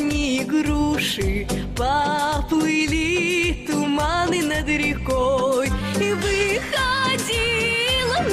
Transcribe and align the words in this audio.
яблони 0.00 0.36
и 0.36 0.44
груши 0.44 1.46
Поплыли 1.76 3.66
туманы 3.66 4.42
над 4.42 4.68
рекой. 4.68 5.68
И 5.96 6.12
выходила 6.12 7.38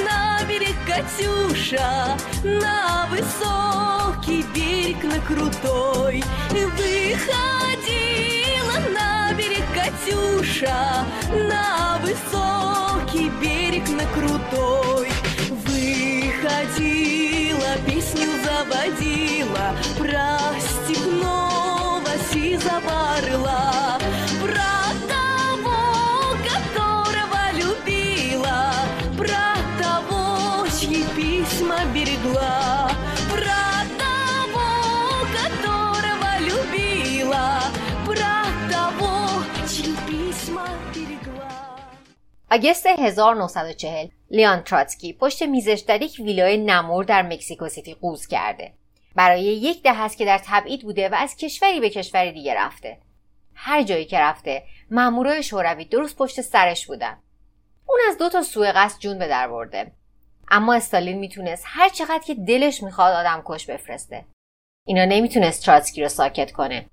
на 0.05 0.43
берег 0.48 0.75
Катюша 0.85 2.17
На 2.43 3.07
высокий 3.09 4.43
берег, 4.53 5.03
на 5.03 5.20
крутой. 5.20 6.23
И 6.52 6.66
выходила 6.77 7.97
на 8.93 9.34
берег 9.34 9.65
Катюша 9.73 11.05
На 11.49 11.99
высокий 12.02 13.29
берег, 13.41 13.90
на 13.90 14.05
крутой 14.13 14.87
August 42.51 42.85
1940 42.85 44.07
لیان 44.31 44.63
تراتسکی 44.63 45.13
پشت 45.13 45.43
میزش 45.43 45.84
در 45.87 46.01
یک 46.01 46.15
ویلای 46.20 46.57
نمور 46.57 47.04
در 47.04 47.21
مکزیکو 47.21 47.70
سیتی 47.70 47.93
قوز 47.93 48.27
کرده. 48.27 48.73
برای 49.15 49.43
یک 49.43 49.84
دهه 49.84 50.01
است 50.01 50.17
که 50.17 50.26
در 50.26 50.41
تبعید 50.45 50.81
بوده 50.81 51.09
و 51.09 51.15
از 51.15 51.35
کشوری 51.35 51.79
به 51.79 51.89
کشور 51.89 52.31
دیگه 52.31 52.54
رفته. 52.55 52.98
هر 53.55 53.84
جایی 53.84 54.05
که 54.05 54.20
رفته 54.20 54.63
مامورای 54.91 55.43
شوروی 55.43 55.85
درست 55.85 56.17
پشت 56.17 56.41
سرش 56.41 56.87
بودن. 56.87 57.17
اون 57.87 57.99
از 58.09 58.17
دو 58.17 58.29
تا 58.29 58.41
سوء 58.41 58.71
قصد 58.76 58.99
جون 58.99 59.20
به 59.20 59.27
در 59.27 59.48
برده. 59.48 59.91
اما 60.49 60.73
استالین 60.73 61.17
می‌تونست 61.17 61.63
هر 61.67 61.89
چقدر 61.89 62.23
که 62.27 62.35
دلش 62.35 62.84
می‌خواد 62.84 63.13
آدم 63.13 63.41
کش 63.45 63.65
بفرسته. 63.65 64.25
اینا 64.85 65.06
نمی‌تونست 65.06 65.66
تراتسکی 65.66 66.01
رو 66.01 66.09
ساکت 66.09 66.51
کنه. 66.51 66.85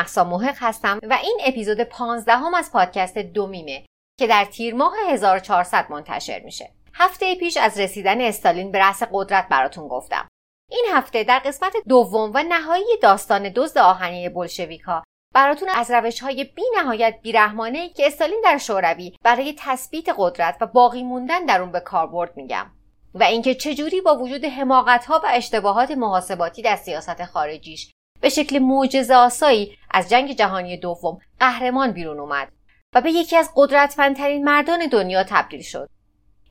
محسا 0.02 0.24
محق 0.24 0.56
هستم 0.60 1.00
و 1.04 1.14
این 1.24 1.38
اپیزود 1.46 1.82
15 1.82 2.34
هم 2.34 2.54
از 2.54 2.72
پادکست 2.72 3.18
دومیمه 3.18 3.86
که 4.20 4.28
در 4.28 4.46
تیر 4.46 4.76
ماه 4.76 4.94
1400 5.10 5.86
منتشر 5.90 6.40
میشه. 6.40 6.72
هفته 6.94 7.36
پیش 7.36 7.58
از 7.58 7.80
رسیدن 7.80 8.22
استالین 8.22 8.72
به 8.72 8.80
رأس 8.80 9.04
قدرت 9.12 9.48
براتون 9.50 9.88
گفتم. 9.88 10.28
این 10.70 10.86
هفته 10.94 11.24
در 11.24 11.40
قسمت 11.40 11.74
دوم 11.90 12.32
و 12.34 12.44
نهایی 12.44 12.98
داستان 13.02 13.50
دزد 13.56 13.78
آهنی 13.78 14.30
بلشویکا 14.30 15.04
براتون 15.34 15.70
از 15.76 15.92
روش 15.92 16.20
های 16.20 16.44
بی 16.44 16.64
نهایت 16.78 17.20
بیرحمانه 17.22 17.90
که 17.90 18.08
استالین 18.08 18.42
در 18.44 18.58
شوروی 18.58 19.16
برای 19.24 19.56
تثبیت 19.58 20.06
قدرت 20.18 20.58
و 20.62 20.68
باقی 20.68 21.04
موندن 21.04 21.46
در 21.46 21.62
اون 21.62 21.72
به 21.72 21.80
کار 21.80 22.08
برد 22.08 22.38
میگم. 22.38 22.72
و 23.14 23.24
اینکه 23.24 23.56
چجوری 23.56 24.02
با 24.02 24.18
وجود 24.18 24.46
حماقت 24.46 25.06
ها 25.06 25.22
و 25.24 25.28
اشتباهات 25.34 25.92
محاسباتی 25.92 26.62
در 26.62 26.76
سیاست 26.76 27.26
خارجیش 27.26 27.92
به 28.22 28.30
شکل 28.30 28.60
معجزه 28.60 29.16
آسایی 29.16 29.78
از 29.92 30.10
جنگ 30.10 30.32
جهانی 30.32 30.78
دوم 30.78 31.20
قهرمان 31.40 31.92
بیرون 31.92 32.20
اومد 32.20 32.48
و 32.96 33.02
به 33.02 33.12
یکی 33.12 33.38
از 33.38 33.52
قدرتمندترین 33.56 34.44
مردان 34.44 34.88
دنیا 34.88 35.24
تبدیل 35.24 35.62
شد. 35.62 35.90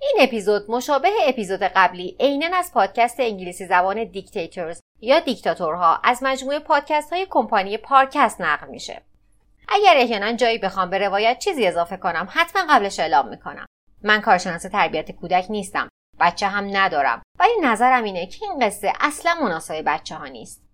این 0.00 0.16
اپیزود 0.20 0.70
مشابه 0.70 1.08
اپیزود 1.26 1.62
قبلی 1.62 2.16
عینا 2.20 2.56
از 2.56 2.72
پادکست 2.74 3.20
انگلیسی 3.20 3.66
زبان 3.66 4.04
دیکتاتورز 4.04 4.80
یا 5.00 5.20
دیکتاتورها 5.20 6.00
از 6.04 6.22
مجموعه 6.22 6.58
پادکست 6.58 7.12
های 7.12 7.26
کمپانی 7.30 7.76
پارکست 7.76 8.40
نقل 8.40 8.68
میشه. 8.68 9.02
اگر 9.68 9.94
احیانا 9.96 10.32
جایی 10.32 10.58
بخوام 10.58 10.90
به 10.90 10.98
روایت 10.98 11.38
چیزی 11.38 11.66
اضافه 11.66 11.96
کنم 11.96 12.28
حتما 12.30 12.62
قبلش 12.70 13.00
اعلام 13.00 13.28
می‌کنم. 13.28 13.66
من 14.02 14.20
کارشناس 14.20 14.62
تربیت 14.62 15.10
کودک 15.10 15.46
نیستم. 15.50 15.88
بچه 16.20 16.46
هم 16.46 16.76
ندارم 16.76 17.22
ولی 17.38 17.52
نظرم 17.62 18.04
اینه 18.04 18.26
که 18.26 18.46
این 18.46 18.66
قصه 18.66 18.92
اصلا 19.00 19.34
مناسب 19.42 19.82
بچه 19.86 20.14
ها 20.14 20.26
نیست. 20.26 20.69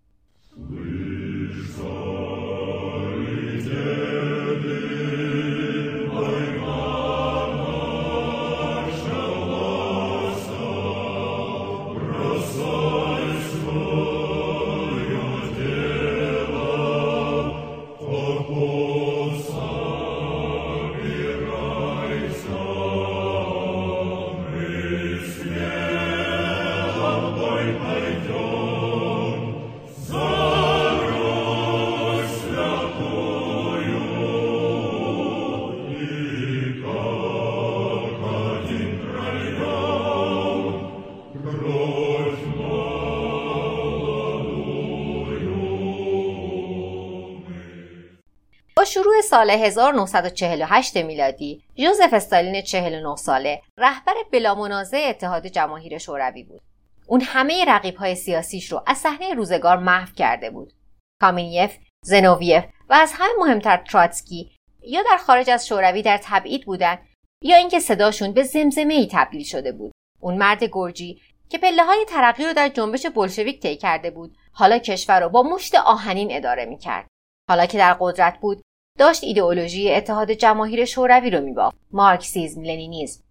سال 49.30 49.50
1948 49.50 50.96
میلادی 50.96 51.62
یوزف 51.76 52.12
استالین 52.12 52.62
49 52.62 53.16
ساله 53.16 53.62
رهبر 53.78 54.14
بلامنازع 54.32 55.06
اتحاد 55.08 55.46
جماهیر 55.46 55.98
شوروی 55.98 56.42
بود. 56.42 56.60
اون 57.06 57.20
همه 57.20 57.64
رقیب 57.64 57.96
های 57.96 58.14
سیاسیش 58.14 58.72
رو 58.72 58.82
از 58.86 58.98
صحنه 58.98 59.34
روزگار 59.34 59.76
محو 59.76 60.14
کرده 60.14 60.50
بود. 60.50 60.72
کامینیف 61.20 61.76
زنوویف 62.04 62.64
و 62.88 62.94
از 62.94 63.12
همه 63.14 63.30
مهمتر 63.38 63.76
تراتسکی 63.76 64.50
یا 64.82 65.02
در 65.02 65.16
خارج 65.16 65.50
از 65.50 65.66
شوروی 65.66 66.02
در 66.02 66.20
تبعید 66.22 66.66
بودن 66.66 66.98
یا 67.42 67.56
اینکه 67.56 67.80
صداشون 67.80 68.32
به 68.32 68.42
زمزمه 68.42 68.94
ای 68.94 69.08
تبدیل 69.12 69.44
شده 69.44 69.72
بود. 69.72 69.92
اون 70.20 70.36
مرد 70.38 70.64
گرجی 70.72 71.20
که 71.48 71.58
پله 71.58 71.84
های 71.84 72.04
ترقی 72.08 72.44
رو 72.44 72.52
در 72.52 72.68
جنبش 72.68 73.06
بلشویک 73.06 73.60
طی 73.60 73.76
کرده 73.76 74.10
بود 74.10 74.36
حالا 74.52 74.78
کشور 74.78 75.20
رو 75.20 75.28
با 75.28 75.42
مشت 75.42 75.74
آهنین 75.74 76.36
اداره 76.36 76.64
می‌کرد. 76.64 77.06
حالا 77.50 77.66
که 77.66 77.78
در 77.78 77.96
قدرت 78.00 78.38
بود 78.40 78.62
داشت 78.98 79.24
ایدئولوژی 79.24 79.94
اتحاد 79.94 80.30
جماهیر 80.30 80.84
شوروی 80.84 81.30
رو 81.30 81.40
میبافت. 81.40 81.76
مارکسیزم 81.92 82.62
لنینیزم. 82.62 83.22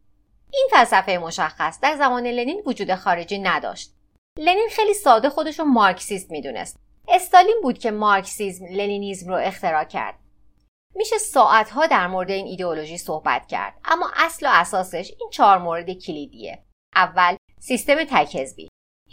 این 0.53 0.67
فلسفه 0.71 1.17
مشخص 1.17 1.79
در 1.79 1.95
زمان 1.97 2.27
لنین 2.27 2.63
وجود 2.65 2.95
خارجی 2.95 3.39
نداشت. 3.39 3.93
لنین 4.39 4.67
خیلی 4.71 4.93
ساده 4.93 5.29
خودش 5.29 5.59
رو 5.59 5.65
مارکسیست 5.65 6.31
می‌دونست. 6.31 6.79
استالین 7.07 7.59
بود 7.63 7.79
که 7.79 7.91
مارکسیزم 7.91 8.65
لنینیزم 8.65 9.29
رو 9.29 9.35
اختراع 9.35 9.83
کرد. 9.83 10.19
میشه 10.95 11.17
ساعتها 11.17 11.87
در 11.87 12.07
مورد 12.07 12.31
این 12.31 12.45
ایدئولوژی 12.45 12.97
صحبت 12.97 13.47
کرد 13.47 13.73
اما 13.85 14.11
اصل 14.15 14.45
و 14.45 14.49
اساسش 14.53 15.11
این 15.19 15.29
چهار 15.29 15.57
مورد 15.57 15.93
کلیدیه. 15.93 16.63
اول 16.95 17.35
سیستم 17.59 18.03
تک 18.03 18.35
حزبی 18.35 18.67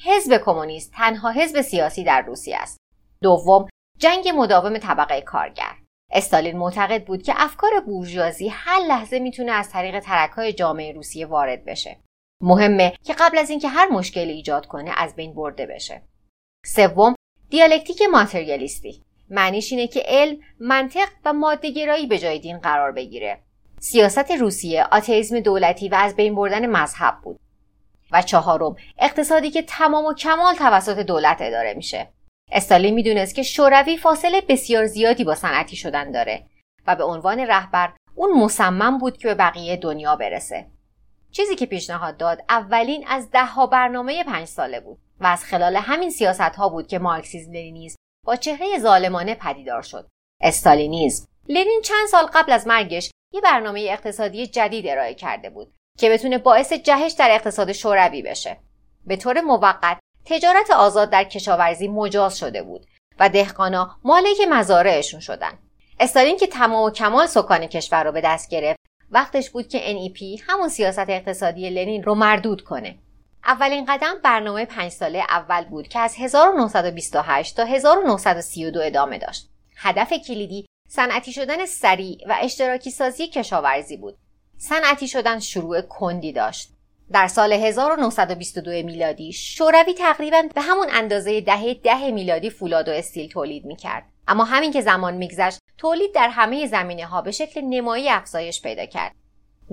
حزب 0.04 0.42
کمونیست 0.44 0.92
تنها 0.92 1.30
حزب 1.30 1.60
سیاسی 1.60 2.04
در 2.04 2.22
روسیه 2.22 2.56
است. 2.56 2.78
دوم 3.22 3.68
جنگ 3.98 4.28
مداوم 4.34 4.78
طبقه 4.78 5.20
کارگر. 5.20 5.81
استالین 6.12 6.58
معتقد 6.58 7.04
بود 7.04 7.22
که 7.22 7.32
افکار 7.36 7.70
بورژوازی 7.86 8.48
هر 8.48 8.80
لحظه 8.80 9.18
می‌تونه 9.18 9.52
از 9.52 9.70
طریق 9.70 10.00
ترکهای 10.00 10.52
جامعه 10.52 10.92
روسیه 10.92 11.26
وارد 11.26 11.64
بشه. 11.64 11.96
مهمه 12.42 12.92
که 13.04 13.14
قبل 13.18 13.38
از 13.38 13.50
اینکه 13.50 13.68
هر 13.68 13.88
مشکلی 13.88 14.32
ایجاد 14.32 14.66
کنه 14.66 14.90
از 14.96 15.16
بین 15.16 15.34
برده 15.34 15.66
بشه. 15.66 16.02
سوم 16.66 17.14
دیالکتیک 17.50 18.02
ماتریالیستی. 18.12 19.02
معنیش 19.30 19.72
اینه 19.72 19.86
که 19.86 20.02
علم 20.06 20.36
منطق 20.60 21.08
و 21.24 21.32
مادهگرایی 21.32 22.06
به 22.06 22.18
جای 22.18 22.38
دین 22.38 22.58
قرار 22.58 22.92
بگیره. 22.92 23.38
سیاست 23.80 24.30
روسیه 24.30 24.84
آتئیسم 24.84 25.40
دولتی 25.40 25.88
و 25.88 25.94
از 25.94 26.16
بین 26.16 26.34
بردن 26.34 26.66
مذهب 26.66 27.14
بود. 27.22 27.40
و 28.12 28.22
چهارم 28.22 28.76
اقتصادی 28.98 29.50
که 29.50 29.62
تمام 29.62 30.04
و 30.04 30.14
کمال 30.14 30.54
توسط 30.54 30.98
دولت 30.98 31.36
اداره 31.40 31.74
میشه. 31.74 32.08
استالین 32.52 32.94
می‌دونست 32.94 33.34
که 33.34 33.42
شوروی 33.42 33.96
فاصله 33.96 34.40
بسیار 34.40 34.86
زیادی 34.86 35.24
با 35.24 35.34
صنعتی 35.34 35.76
شدن 35.76 36.10
داره 36.10 36.46
و 36.86 36.96
به 36.96 37.04
عنوان 37.04 37.40
رهبر 37.40 37.92
اون 38.14 38.32
مصمم 38.44 38.98
بود 38.98 39.18
که 39.18 39.28
به 39.28 39.34
بقیه 39.34 39.76
دنیا 39.76 40.16
برسه. 40.16 40.66
چیزی 41.30 41.56
که 41.56 41.66
پیشنهاد 41.66 42.16
داد 42.16 42.44
اولین 42.48 43.04
از 43.08 43.30
دهها 43.30 43.66
برنامه 43.66 44.24
پنج 44.24 44.48
ساله 44.48 44.80
بود 44.80 44.98
و 45.20 45.26
از 45.26 45.44
خلال 45.44 45.76
همین 45.76 46.10
سیاست 46.10 46.40
ها 46.40 46.68
بود 46.68 46.86
که 46.86 46.98
مارکسیسم 46.98 47.50
لنینیسم 47.50 47.96
با 48.26 48.36
چهره 48.36 48.78
ظالمانه 48.78 49.34
پدیدار 49.34 49.82
شد. 49.82 50.08
استالینیزم 50.40 51.26
لنین 51.48 51.80
چند 51.84 52.08
سال 52.10 52.26
قبل 52.26 52.52
از 52.52 52.66
مرگش 52.66 53.10
یه 53.34 53.40
برنامه 53.40 53.86
اقتصادی 53.90 54.46
جدید 54.46 54.86
ارائه 54.86 55.14
کرده 55.14 55.50
بود 55.50 55.72
که 55.98 56.10
بتونه 56.10 56.38
باعث 56.38 56.72
جهش 56.72 57.12
در 57.12 57.30
اقتصاد 57.30 57.72
شوروی 57.72 58.22
بشه. 58.22 58.56
به 59.06 59.16
طور 59.16 59.40
موقت 59.40 59.98
تجارت 60.24 60.70
آزاد 60.70 61.10
در 61.10 61.24
کشاورزی 61.24 61.88
مجاز 61.88 62.38
شده 62.38 62.62
بود 62.62 62.86
و 63.20 63.28
دهقانا 63.28 63.96
مالک 64.04 64.40
مزارعشون 64.50 65.20
شدن. 65.20 65.58
استالین 66.00 66.36
که 66.36 66.46
تمام 66.46 66.84
و 66.84 66.90
کمال 66.90 67.26
سکان 67.26 67.66
کشور 67.66 68.04
رو 68.04 68.12
به 68.12 68.20
دست 68.20 68.50
گرفت 68.50 68.80
وقتش 69.10 69.50
بود 69.50 69.68
که 69.68 69.78
NEP 69.78 70.42
همون 70.46 70.68
سیاست 70.68 71.08
اقتصادی 71.08 71.70
لنین 71.70 72.02
رو 72.02 72.14
مردود 72.14 72.62
کنه. 72.64 72.98
اولین 73.44 73.84
قدم 73.88 74.14
برنامه 74.24 74.64
پنج 74.64 74.92
ساله 74.92 75.18
اول 75.28 75.64
بود 75.64 75.88
که 75.88 75.98
از 75.98 76.14
1928 76.18 77.56
تا 77.56 77.64
1932 77.64 78.80
ادامه 78.80 79.18
داشت. 79.18 79.48
هدف 79.76 80.12
کلیدی 80.12 80.66
صنعتی 80.88 81.32
شدن 81.32 81.66
سریع 81.66 82.18
و 82.28 82.36
اشتراکی 82.40 82.90
سازی 82.90 83.28
کشاورزی 83.28 83.96
بود. 83.96 84.18
صنعتی 84.58 85.08
شدن 85.08 85.38
شروع 85.38 85.80
کندی 85.80 86.32
داشت. 86.32 86.70
در 87.12 87.28
سال 87.28 87.52
1922 87.52 88.70
میلادی 88.70 89.32
شوروی 89.32 89.94
تقریبا 89.94 90.42
به 90.54 90.60
همون 90.60 90.86
اندازه 90.92 91.40
دهه 91.40 91.74
ده 91.74 92.10
میلادی 92.10 92.50
فولاد 92.50 92.88
و 92.88 92.92
استیل 92.92 93.28
تولید 93.28 93.64
می‌کرد. 93.64 94.04
اما 94.28 94.44
همین 94.44 94.72
که 94.72 94.80
زمان 94.80 95.14
میگذشت 95.14 95.58
تولید 95.78 96.14
در 96.14 96.28
همه 96.28 96.66
زمینه 96.66 97.06
ها 97.06 97.22
به 97.22 97.30
شکل 97.30 97.60
نمایی 97.60 98.08
افزایش 98.08 98.62
پیدا 98.62 98.86
کرد. 98.86 99.14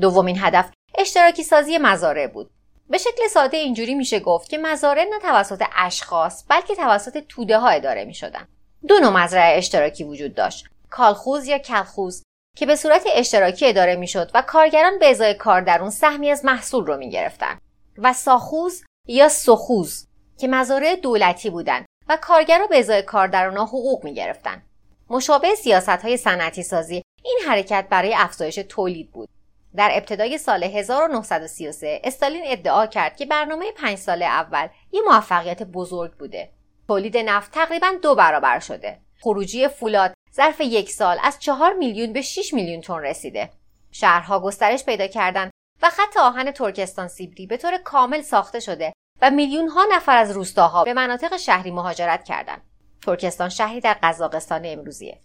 دومین 0.02 0.38
هدف 0.40 0.72
اشتراکی 0.98 1.44
سازی 1.44 1.78
مزارع 1.78 2.28
بود. 2.28 2.50
به 2.90 2.98
شکل 2.98 3.28
ساده 3.30 3.58
اینجوری 3.58 3.96
میشه 3.96 4.20
گفت 4.20 4.50
که 4.50 4.58
مزارع 4.58 5.04
نه 5.04 5.20
توسط 5.22 5.64
اشخاص 5.76 6.46
بلکه 6.50 6.76
توسط 6.76 7.24
توده 7.30 7.58
ها 7.58 7.70
اداره 7.70 8.06
می 8.06 8.14
شدن. 8.14 8.48
دو 8.88 9.00
نوع 9.00 9.24
مزرعه 9.24 9.58
اشتراکی 9.58 10.04
وجود 10.04 10.36
داشت 10.36 10.66
کالخوز 10.90 11.48
یا 11.48 11.58
کلخوز. 11.58 12.24
که 12.60 12.66
به 12.66 12.76
صورت 12.76 13.04
اشتراکی 13.16 13.66
اداره 13.66 13.96
می‌شد 13.96 14.32
و 14.34 14.42
کارگران 14.42 15.00
به 15.00 15.10
ازای 15.10 15.34
کار 15.34 15.62
در 15.62 15.82
اون 15.82 15.90
سهمی 15.90 16.32
از 16.32 16.46
محصول 16.46 16.86
رو 16.86 16.98
می‌گرفتن 16.98 17.58
و 17.98 18.14
ساخوز 18.14 18.84
یا 19.08 19.30
سخوز 19.30 20.08
که 20.40 20.48
مزارع 20.48 20.96
دولتی 20.96 21.50
بودند 21.50 21.86
و 22.08 22.18
کارگران 22.22 22.68
به 22.68 22.80
ازای 22.80 23.02
کار 23.02 23.28
در 23.28 23.46
اونها 23.46 23.66
حقوق 23.66 24.04
می‌گرفتن 24.04 24.64
مشابه 25.10 25.56
سیاست 25.56 25.90
های 25.90 26.18
صنعتی 26.18 26.64
سازی 26.64 27.02
این 27.24 27.40
حرکت 27.48 27.88
برای 27.90 28.16
افزایش 28.18 28.56
تولید 28.56 29.12
بود 29.12 29.30
در 29.76 29.90
ابتدای 29.94 30.38
سال 30.38 30.64
1933 30.64 32.02
استالین 32.04 32.44
ادعا 32.46 32.88
کرد 32.88 33.16
که 33.16 33.26
برنامه 33.26 33.72
پنج 33.72 33.98
ساله 33.98 34.26
اول 34.26 34.68
یه 34.92 35.02
موفقیت 35.08 35.64
بزرگ 35.64 36.12
بوده. 36.12 36.50
تولید 36.88 37.18
نفت 37.18 37.52
تقریبا 37.52 37.88
دو 38.02 38.16
برابر 38.16 38.60
شده. 38.60 39.00
خروجی 39.22 39.68
فولاد 39.68 40.14
ظرف 40.36 40.62
یک 40.62 40.92
سال 40.92 41.18
از 41.24 41.40
چهار 41.40 41.74
میلیون 41.74 42.14
به 42.14 42.22
6 42.22 42.54
میلیون 42.54 42.82
تن 42.82 43.00
رسیده. 43.00 43.50
شهرها 43.92 44.40
گسترش 44.40 44.86
پیدا 44.86 45.08
کردند 45.08 45.52
و 45.82 45.90
خط 45.90 46.18
آهن 46.18 46.52
ترکستان 46.52 47.08
سیبری 47.08 47.48
به 47.48 47.58
طور 47.58 47.78
کامل 47.78 48.22
ساخته 48.22 48.60
شده 48.60 48.94
و 49.22 49.32
میلیون 49.32 49.68
ها 49.68 49.86
نفر 49.92 50.18
از 50.18 50.32
روستاها 50.32 50.84
به 50.84 50.94
مناطق 50.94 51.38
شهری 51.38 51.72
مهاجرت 51.72 52.24
کردند. 52.24 52.62
ترکستان 53.02 53.50
شهری 53.50 53.80
در 53.80 53.98
قزاقستان 54.04 54.62
امروزیه. 54.66 55.20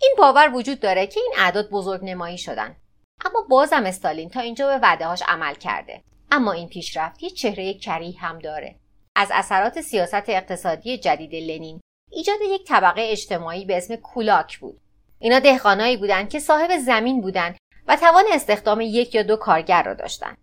این 0.00 0.14
باور 0.18 0.54
وجود 0.54 0.80
داره 0.80 1.06
که 1.06 1.20
این 1.20 1.32
اعداد 1.38 1.70
بزرگ 1.70 2.04
نمایی 2.04 2.38
شدن 2.38 2.76
اما 3.24 3.42
بازم 3.48 3.86
استالین 3.86 4.28
تا 4.28 4.40
اینجا 4.40 4.66
به 4.66 4.78
وعدههاش 4.78 5.22
عمل 5.28 5.54
کرده 5.54 6.02
اما 6.30 6.52
این 6.52 6.68
پیشرفت 6.68 7.22
یه 7.22 7.30
چهره 7.30 7.74
کری 7.74 8.12
هم 8.12 8.38
داره 8.38 8.76
از 9.16 9.28
اثرات 9.32 9.80
سیاست 9.80 10.28
اقتصادی 10.28 10.98
جدید 10.98 11.34
لنین 11.34 11.80
ایجاد 12.10 12.38
یک 12.42 12.64
طبقه 12.64 13.02
اجتماعی 13.10 13.64
به 13.64 13.76
اسم 13.76 13.96
کولاک 13.96 14.58
بود 14.58 14.80
اینا 15.18 15.38
دهقانایی 15.38 15.96
بودند 15.96 16.28
که 16.30 16.38
صاحب 16.38 16.78
زمین 16.78 17.20
بودند 17.20 17.56
و 17.88 17.96
توان 17.96 18.24
استخدام 18.32 18.80
یک 18.80 19.14
یا 19.14 19.22
دو 19.22 19.36
کارگر 19.36 19.82
را 19.82 19.94
داشتند 19.94 20.38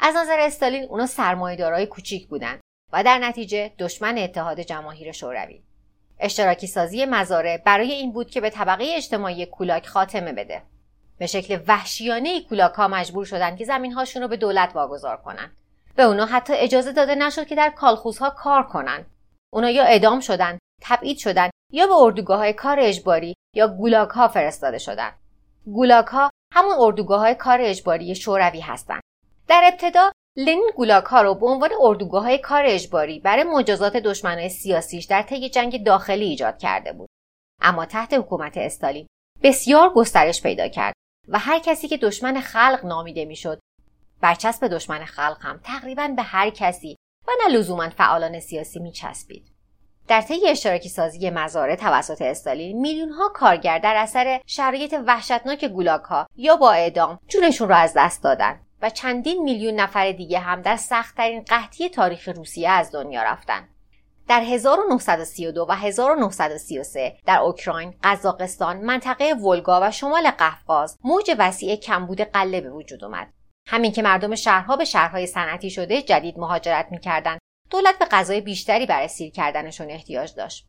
از 0.00 0.16
نظر 0.16 0.40
استالین 0.40 0.84
اونا 0.84 1.06
سرمایه‌دارای 1.06 1.86
کوچیک 1.86 2.28
بودند 2.28 2.60
و 2.92 3.04
در 3.04 3.18
نتیجه 3.18 3.72
دشمن 3.78 4.18
اتحاد 4.18 4.60
جماهیر 4.60 5.12
شوروی 5.12 5.62
اشتراکی 6.18 6.66
سازی 6.66 7.04
مزارع 7.04 7.56
برای 7.56 7.92
این 7.92 8.12
بود 8.12 8.30
که 8.30 8.40
به 8.40 8.50
طبقه 8.50 8.84
اجتماعی 8.96 9.46
کولاک 9.46 9.86
خاتمه 9.86 10.32
بده 10.32 10.62
به 11.18 11.26
شکل 11.26 11.60
وحشیانه 11.66 12.40
کولاک 12.40 12.72
ها 12.72 12.88
مجبور 12.88 13.24
شدند 13.24 13.58
که 13.58 13.64
زمین 13.64 13.92
هاشون 13.92 14.22
رو 14.22 14.28
به 14.28 14.36
دولت 14.36 14.70
واگذار 14.74 15.16
کنند. 15.16 15.56
به 15.96 16.02
اونا 16.02 16.26
حتی 16.26 16.52
اجازه 16.56 16.92
داده 16.92 17.14
نشد 17.14 17.46
که 17.46 17.54
در 17.54 17.70
کالخوزها 17.70 18.30
کار 18.30 18.62
کنند. 18.62 19.06
اونا 19.52 19.70
یا 19.70 19.84
اعدام 19.84 20.20
شدند، 20.20 20.58
تبعید 20.82 21.18
شدند 21.18 21.50
یا 21.72 21.86
به 21.86 21.94
اردوگاه 21.94 22.38
های 22.38 22.52
کار 22.52 22.80
اجباری 22.80 23.34
یا 23.56 23.68
گولاک 23.68 24.08
ها 24.08 24.28
فرستاده 24.28 24.78
شدند. 24.78 25.18
گولاک 25.66 26.06
ها 26.06 26.30
همون 26.54 26.74
اردوگاه 26.78 27.20
های 27.20 27.34
کار 27.34 27.58
اجباری 27.60 28.14
شوروی 28.14 28.60
هستند. 28.60 29.00
در 29.48 29.70
ابتدا 29.72 30.12
لنین 30.36 30.70
گولاک 30.76 31.04
ها 31.04 31.22
رو 31.22 31.34
به 31.34 31.46
عنوان 31.46 31.70
اردوگاه 31.80 32.22
های 32.22 32.38
کار 32.38 32.62
اجباری 32.66 33.20
برای 33.20 33.44
مجازات 33.44 33.96
دشمنای 33.96 34.48
سیاسیش 34.48 35.04
در 35.04 35.22
طی 35.22 35.50
جنگ 35.50 35.84
داخلی 35.84 36.24
ایجاد 36.24 36.58
کرده 36.58 36.92
بود. 36.92 37.08
اما 37.60 37.86
تحت 37.86 38.14
حکومت 38.14 38.56
استالین 38.56 39.06
بسیار 39.42 39.92
گسترش 39.94 40.42
پیدا 40.42 40.68
کرد 40.68 40.94
و 41.28 41.38
هر 41.38 41.58
کسی 41.58 41.88
که 41.88 41.96
دشمن 41.96 42.40
خلق 42.40 42.80
نامیده 42.84 43.24
می‌شد 43.24 43.60
برچسب 44.20 44.68
دشمن 44.68 45.04
خلق 45.04 45.36
هم 45.40 45.60
تقریبا 45.64 46.08
به 46.08 46.22
هر 46.22 46.50
کسی 46.50 46.96
و 47.28 47.30
نه 47.42 47.56
لزوما 47.56 47.88
فعالان 47.88 48.40
سیاسی 48.40 48.80
میچسبید 48.80 49.51
در 50.08 50.20
طی 50.20 50.48
اشتراکی 50.48 50.88
سازی 50.88 51.30
مزارع 51.30 51.74
توسط 51.74 52.22
استالین 52.22 52.80
میلیون 52.80 53.08
ها 53.08 53.28
کارگر 53.28 53.78
در 53.78 53.96
اثر 53.96 54.40
شرایط 54.46 54.94
وحشتناک 55.06 55.64
گولاک 55.64 56.02
ها 56.02 56.26
یا 56.36 56.56
با 56.56 56.72
اعدام 56.72 57.18
جونشون 57.28 57.68
را 57.68 57.76
از 57.76 57.92
دست 57.96 58.22
دادن 58.22 58.60
و 58.82 58.90
چندین 58.90 59.42
میلیون 59.42 59.74
نفر 59.74 60.12
دیگه 60.12 60.38
هم 60.38 60.62
در 60.62 60.76
سختترین 60.76 61.42
قحطی 61.42 61.88
تاریخ 61.88 62.28
روسیه 62.28 62.70
از 62.70 62.92
دنیا 62.92 63.22
رفتن 63.22 63.68
در 64.28 64.40
1932 64.40 65.66
و 65.68 65.72
1933 65.72 67.16
در 67.26 67.38
اوکراین، 67.38 67.94
قزاقستان، 68.02 68.76
منطقه 68.76 69.24
ولگا 69.24 69.80
و 69.82 69.90
شمال 69.90 70.30
قفقاز 70.30 70.98
موج 71.04 71.36
وسیع 71.38 71.76
کمبود 71.76 72.20
قله 72.20 72.60
به 72.60 72.70
وجود 72.70 73.04
اومد. 73.04 73.32
همین 73.68 73.92
که 73.92 74.02
مردم 74.02 74.34
شهرها 74.34 74.76
به 74.76 74.84
شهرهای 74.84 75.26
صنعتی 75.26 75.70
شده 75.70 76.02
جدید 76.02 76.38
مهاجرت 76.38 76.88
می‌کردند 76.90 77.41
دولت 77.72 77.98
به 77.98 78.04
غذای 78.04 78.40
بیشتری 78.40 78.86
برای 78.86 79.08
سیر 79.08 79.30
کردنشون 79.30 79.90
احتیاج 79.90 80.34
داشت. 80.34 80.66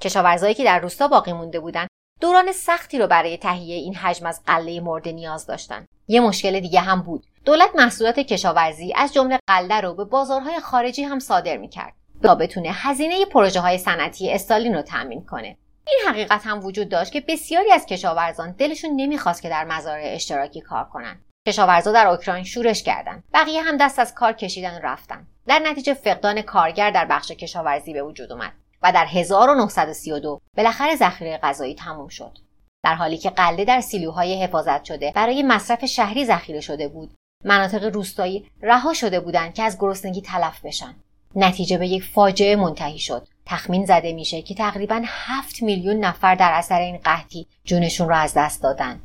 کشاورزایی 0.00 0.54
که 0.54 0.64
در 0.64 0.78
روستا 0.78 1.08
باقی 1.08 1.32
مونده 1.32 1.60
بودند 1.60 1.88
دوران 2.20 2.52
سختی 2.52 2.98
رو 2.98 3.06
برای 3.06 3.36
تهیه 3.36 3.76
این 3.76 3.94
حجم 3.94 4.26
از 4.26 4.42
قله 4.46 4.80
مرده 4.80 5.12
نیاز 5.12 5.46
داشتند 5.46 5.86
یه 6.08 6.20
مشکل 6.20 6.60
دیگه 6.60 6.80
هم 6.80 7.02
بود. 7.02 7.26
دولت 7.44 7.70
محصولات 7.74 8.18
کشاورزی 8.18 8.92
از 8.96 9.12
جمله 9.14 9.38
قله 9.46 9.80
رو 9.80 9.94
به 9.94 10.04
بازارهای 10.04 10.60
خارجی 10.60 11.02
هم 11.02 11.18
صادر 11.18 11.56
می‌کرد. 11.56 11.92
تا 12.22 12.34
بتونه 12.34 12.68
هزینه 12.72 13.24
پروژه 13.24 13.60
های 13.60 13.78
صنعتی 13.78 14.32
استالین 14.32 14.74
رو 14.74 14.82
تأمین 14.82 15.24
کنه. 15.24 15.56
این 15.86 15.98
حقیقت 16.08 16.46
هم 16.46 16.64
وجود 16.64 16.88
داشت 16.88 17.12
که 17.12 17.20
بسیاری 17.20 17.72
از 17.72 17.86
کشاورزان 17.86 18.52
دلشون 18.52 18.90
نمی‌خواست 18.96 19.42
که 19.42 19.48
در 19.48 19.64
مزارع 19.64 20.04
اشتراکی 20.04 20.60
کار 20.60 20.84
کنند 20.84 21.24
کشاورزا 21.48 21.92
در 21.92 22.06
اوکراین 22.06 22.44
شورش 22.44 22.82
کردند 22.82 23.24
بقیه 23.34 23.62
هم 23.62 23.76
دست 23.76 23.98
از 23.98 24.14
کار 24.14 24.32
کشیدن 24.32 24.74
و 24.74 24.80
رفتن. 24.82 25.26
در 25.46 25.58
نتیجه 25.58 25.94
فقدان 25.94 26.42
کارگر 26.42 26.90
در 26.90 27.04
بخش 27.04 27.30
کشاورزی 27.30 27.92
به 27.92 28.02
وجود 28.02 28.32
اومد 28.32 28.52
و 28.82 28.92
در 28.92 29.06
1932 29.06 30.40
بالاخره 30.56 30.96
ذخیره 30.96 31.38
غذایی 31.42 31.74
تموم 31.74 32.08
شد. 32.08 32.38
در 32.84 32.94
حالی 32.94 33.18
که 33.18 33.30
قله 33.30 33.64
در 33.64 33.80
سیلوهای 33.80 34.42
حفاظت 34.42 34.84
شده 34.84 35.12
برای 35.14 35.42
مصرف 35.42 35.84
شهری 35.84 36.24
ذخیره 36.24 36.60
شده 36.60 36.88
بود 36.88 37.14
مناطق 37.44 37.84
روستایی 37.84 38.50
رها 38.62 38.94
شده 38.94 39.20
بودند 39.20 39.54
که 39.54 39.62
از 39.62 39.78
گرسنگی 39.78 40.20
تلف 40.20 40.64
بشن. 40.64 40.94
نتیجه 41.36 41.78
به 41.78 41.88
یک 41.88 42.02
فاجعه 42.02 42.56
منتهی 42.56 42.98
شد. 42.98 43.28
تخمین 43.46 43.86
زده 43.86 44.12
میشه 44.12 44.42
که 44.42 44.54
تقریبا 44.54 45.02
7 45.06 45.62
میلیون 45.62 45.96
نفر 45.96 46.34
در 46.34 46.52
اثر 46.52 46.80
این 46.80 46.96
قحطی 46.96 47.46
جونشون 47.64 48.08
را 48.08 48.16
از 48.16 48.34
دست 48.36 48.62
دادن. 48.62 49.02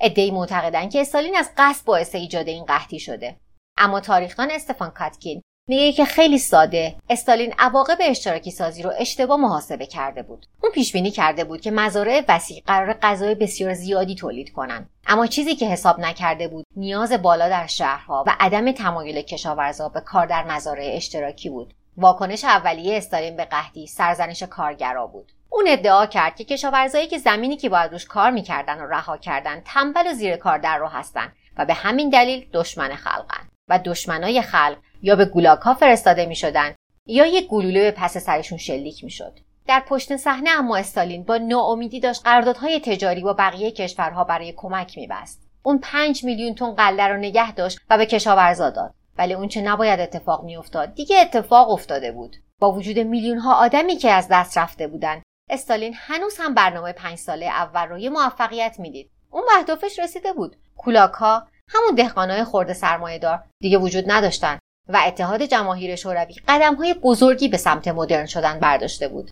ادعی 0.00 0.30
معتقدند 0.30 0.90
که 0.90 1.00
استالین 1.00 1.36
از 1.36 1.50
قصد 1.56 1.84
باعث 1.84 2.14
ایجاد 2.14 2.48
این 2.48 2.64
قحطی 2.64 2.98
شده. 2.98 3.36
اما 3.76 4.00
تاریخدان 4.00 4.50
استفان 4.50 4.90
کاتکین 4.90 5.42
میگه 5.68 5.92
که 5.92 6.04
خیلی 6.04 6.38
ساده. 6.38 6.96
استالین 7.10 7.54
عواقب 7.58 7.96
اشتراکی 8.00 8.50
سازی 8.50 8.82
رو 8.82 8.92
اشتباه 8.98 9.40
محاسبه 9.40 9.86
کرده 9.86 10.22
بود. 10.22 10.46
اون 10.62 10.72
پیش 10.72 10.92
بینی 10.92 11.10
کرده 11.10 11.44
بود 11.44 11.60
که 11.60 11.70
مزارع 11.70 12.24
وسیع 12.28 12.62
قرار 12.66 12.92
غذای 13.02 13.34
بسیار 13.34 13.74
زیادی 13.74 14.14
تولید 14.14 14.52
کنند 14.52 14.90
اما 15.06 15.26
چیزی 15.26 15.56
که 15.56 15.66
حساب 15.66 16.00
نکرده 16.00 16.48
بود 16.48 16.66
نیاز 16.76 17.12
بالا 17.12 17.48
در 17.48 17.66
شهرها 17.66 18.24
و 18.26 18.36
عدم 18.40 18.72
تمایل 18.72 19.22
کشاورزا 19.22 19.88
به 19.88 20.00
کار 20.00 20.26
در 20.26 20.44
مزارع 20.44 20.90
اشتراکی 20.94 21.50
بود. 21.50 21.74
واکنش 21.96 22.44
اولیه 22.44 22.96
استالین 22.96 23.36
به 23.36 23.44
قحطی 23.44 23.86
سرزنش 23.86 24.42
کارگرا 24.42 25.06
بود. 25.06 25.32
اون 25.50 25.64
ادعا 25.68 26.06
کرد 26.06 26.36
که 26.36 26.44
کشاورزایی 26.44 27.06
که 27.06 27.18
زمینی 27.18 27.56
که 27.56 27.68
باید 27.68 27.92
روش 27.92 28.06
کار 28.06 28.30
می‌کردن 28.30 28.80
و 28.80 28.86
رها 28.86 29.16
کردن 29.16 29.62
تنبل 29.64 30.10
و 30.10 30.12
زیر 30.12 30.36
کار 30.36 30.58
در 30.58 30.78
رو 30.78 30.86
هستن 30.86 31.32
و 31.56 31.64
به 31.64 31.74
همین 31.74 32.10
دلیل 32.10 32.46
دشمن 32.52 32.94
خلقن 32.94 33.48
و 33.68 33.78
دشمنای 33.84 34.42
خلق 34.42 34.76
یا 35.02 35.16
به 35.16 35.24
گولاک 35.24 35.58
فرستاده 35.74 36.26
می‌شدن 36.26 36.74
یا 37.06 37.26
یک 37.26 37.48
گلوله 37.48 37.80
به 37.80 37.90
پس 37.90 38.18
سرشون 38.18 38.58
شلیک 38.58 39.04
می‌شد 39.04 39.38
در 39.66 39.82
پشت 39.88 40.16
صحنه 40.16 40.50
اما 40.50 40.76
استالین 40.76 41.24
با 41.24 41.36
ناامیدی 41.36 42.00
داشت 42.00 42.22
قراردادهای 42.24 42.80
تجاری 42.80 43.22
با 43.22 43.32
بقیه 43.32 43.70
کشورها 43.70 44.24
برای 44.24 44.54
کمک 44.56 44.98
میبست 44.98 45.48
اون 45.62 45.78
پنج 45.78 46.24
میلیون 46.24 46.54
تن 46.54 46.74
قله 46.74 47.06
رو 47.08 47.16
نگه 47.16 47.52
داشت 47.52 47.78
و 47.90 47.98
به 47.98 48.06
کشاورزا 48.06 48.70
داد. 48.70 48.94
ولی 49.18 49.34
اون 49.34 49.48
چه 49.48 49.60
نباید 49.60 50.00
اتفاق 50.00 50.44
میافتاد 50.44 50.94
دیگه 50.94 51.20
اتفاق 51.20 51.70
افتاده 51.70 52.12
بود. 52.12 52.36
با 52.58 52.72
وجود 52.72 52.98
میلیون 52.98 53.38
ها 53.38 53.54
آدمی 53.54 53.96
که 53.96 54.10
از 54.10 54.28
دست 54.30 54.58
رفته 54.58 54.86
بودند 54.86 55.22
استالین 55.50 55.94
هنوز 55.96 56.36
هم 56.38 56.54
برنامه 56.54 56.92
پنج 56.92 57.18
ساله 57.18 57.46
اول 57.46 57.86
رو 57.86 57.98
یه 57.98 58.10
موفقیت 58.10 58.76
می‌دید 58.78 59.10
اون 59.30 59.42
به 59.66 59.88
رسیده 59.98 60.32
بود. 60.32 60.56
کولاک 60.76 61.12
ها 61.12 61.46
همون 61.68 61.94
دهقانای 61.94 62.44
خورده 62.44 62.72
سرمایه 62.72 63.18
دار 63.18 63.44
دیگه 63.60 63.78
وجود 63.78 64.04
نداشتن. 64.06 64.58
و 64.88 65.02
اتحاد 65.06 65.42
جماهیر 65.42 65.96
شوروی 65.96 66.34
قدم 66.48 66.74
های 66.74 66.94
بزرگی 66.94 67.48
به 67.48 67.56
سمت 67.56 67.88
مدرن 67.88 68.26
شدن 68.26 68.60
برداشته 68.60 69.08
بود. 69.08 69.30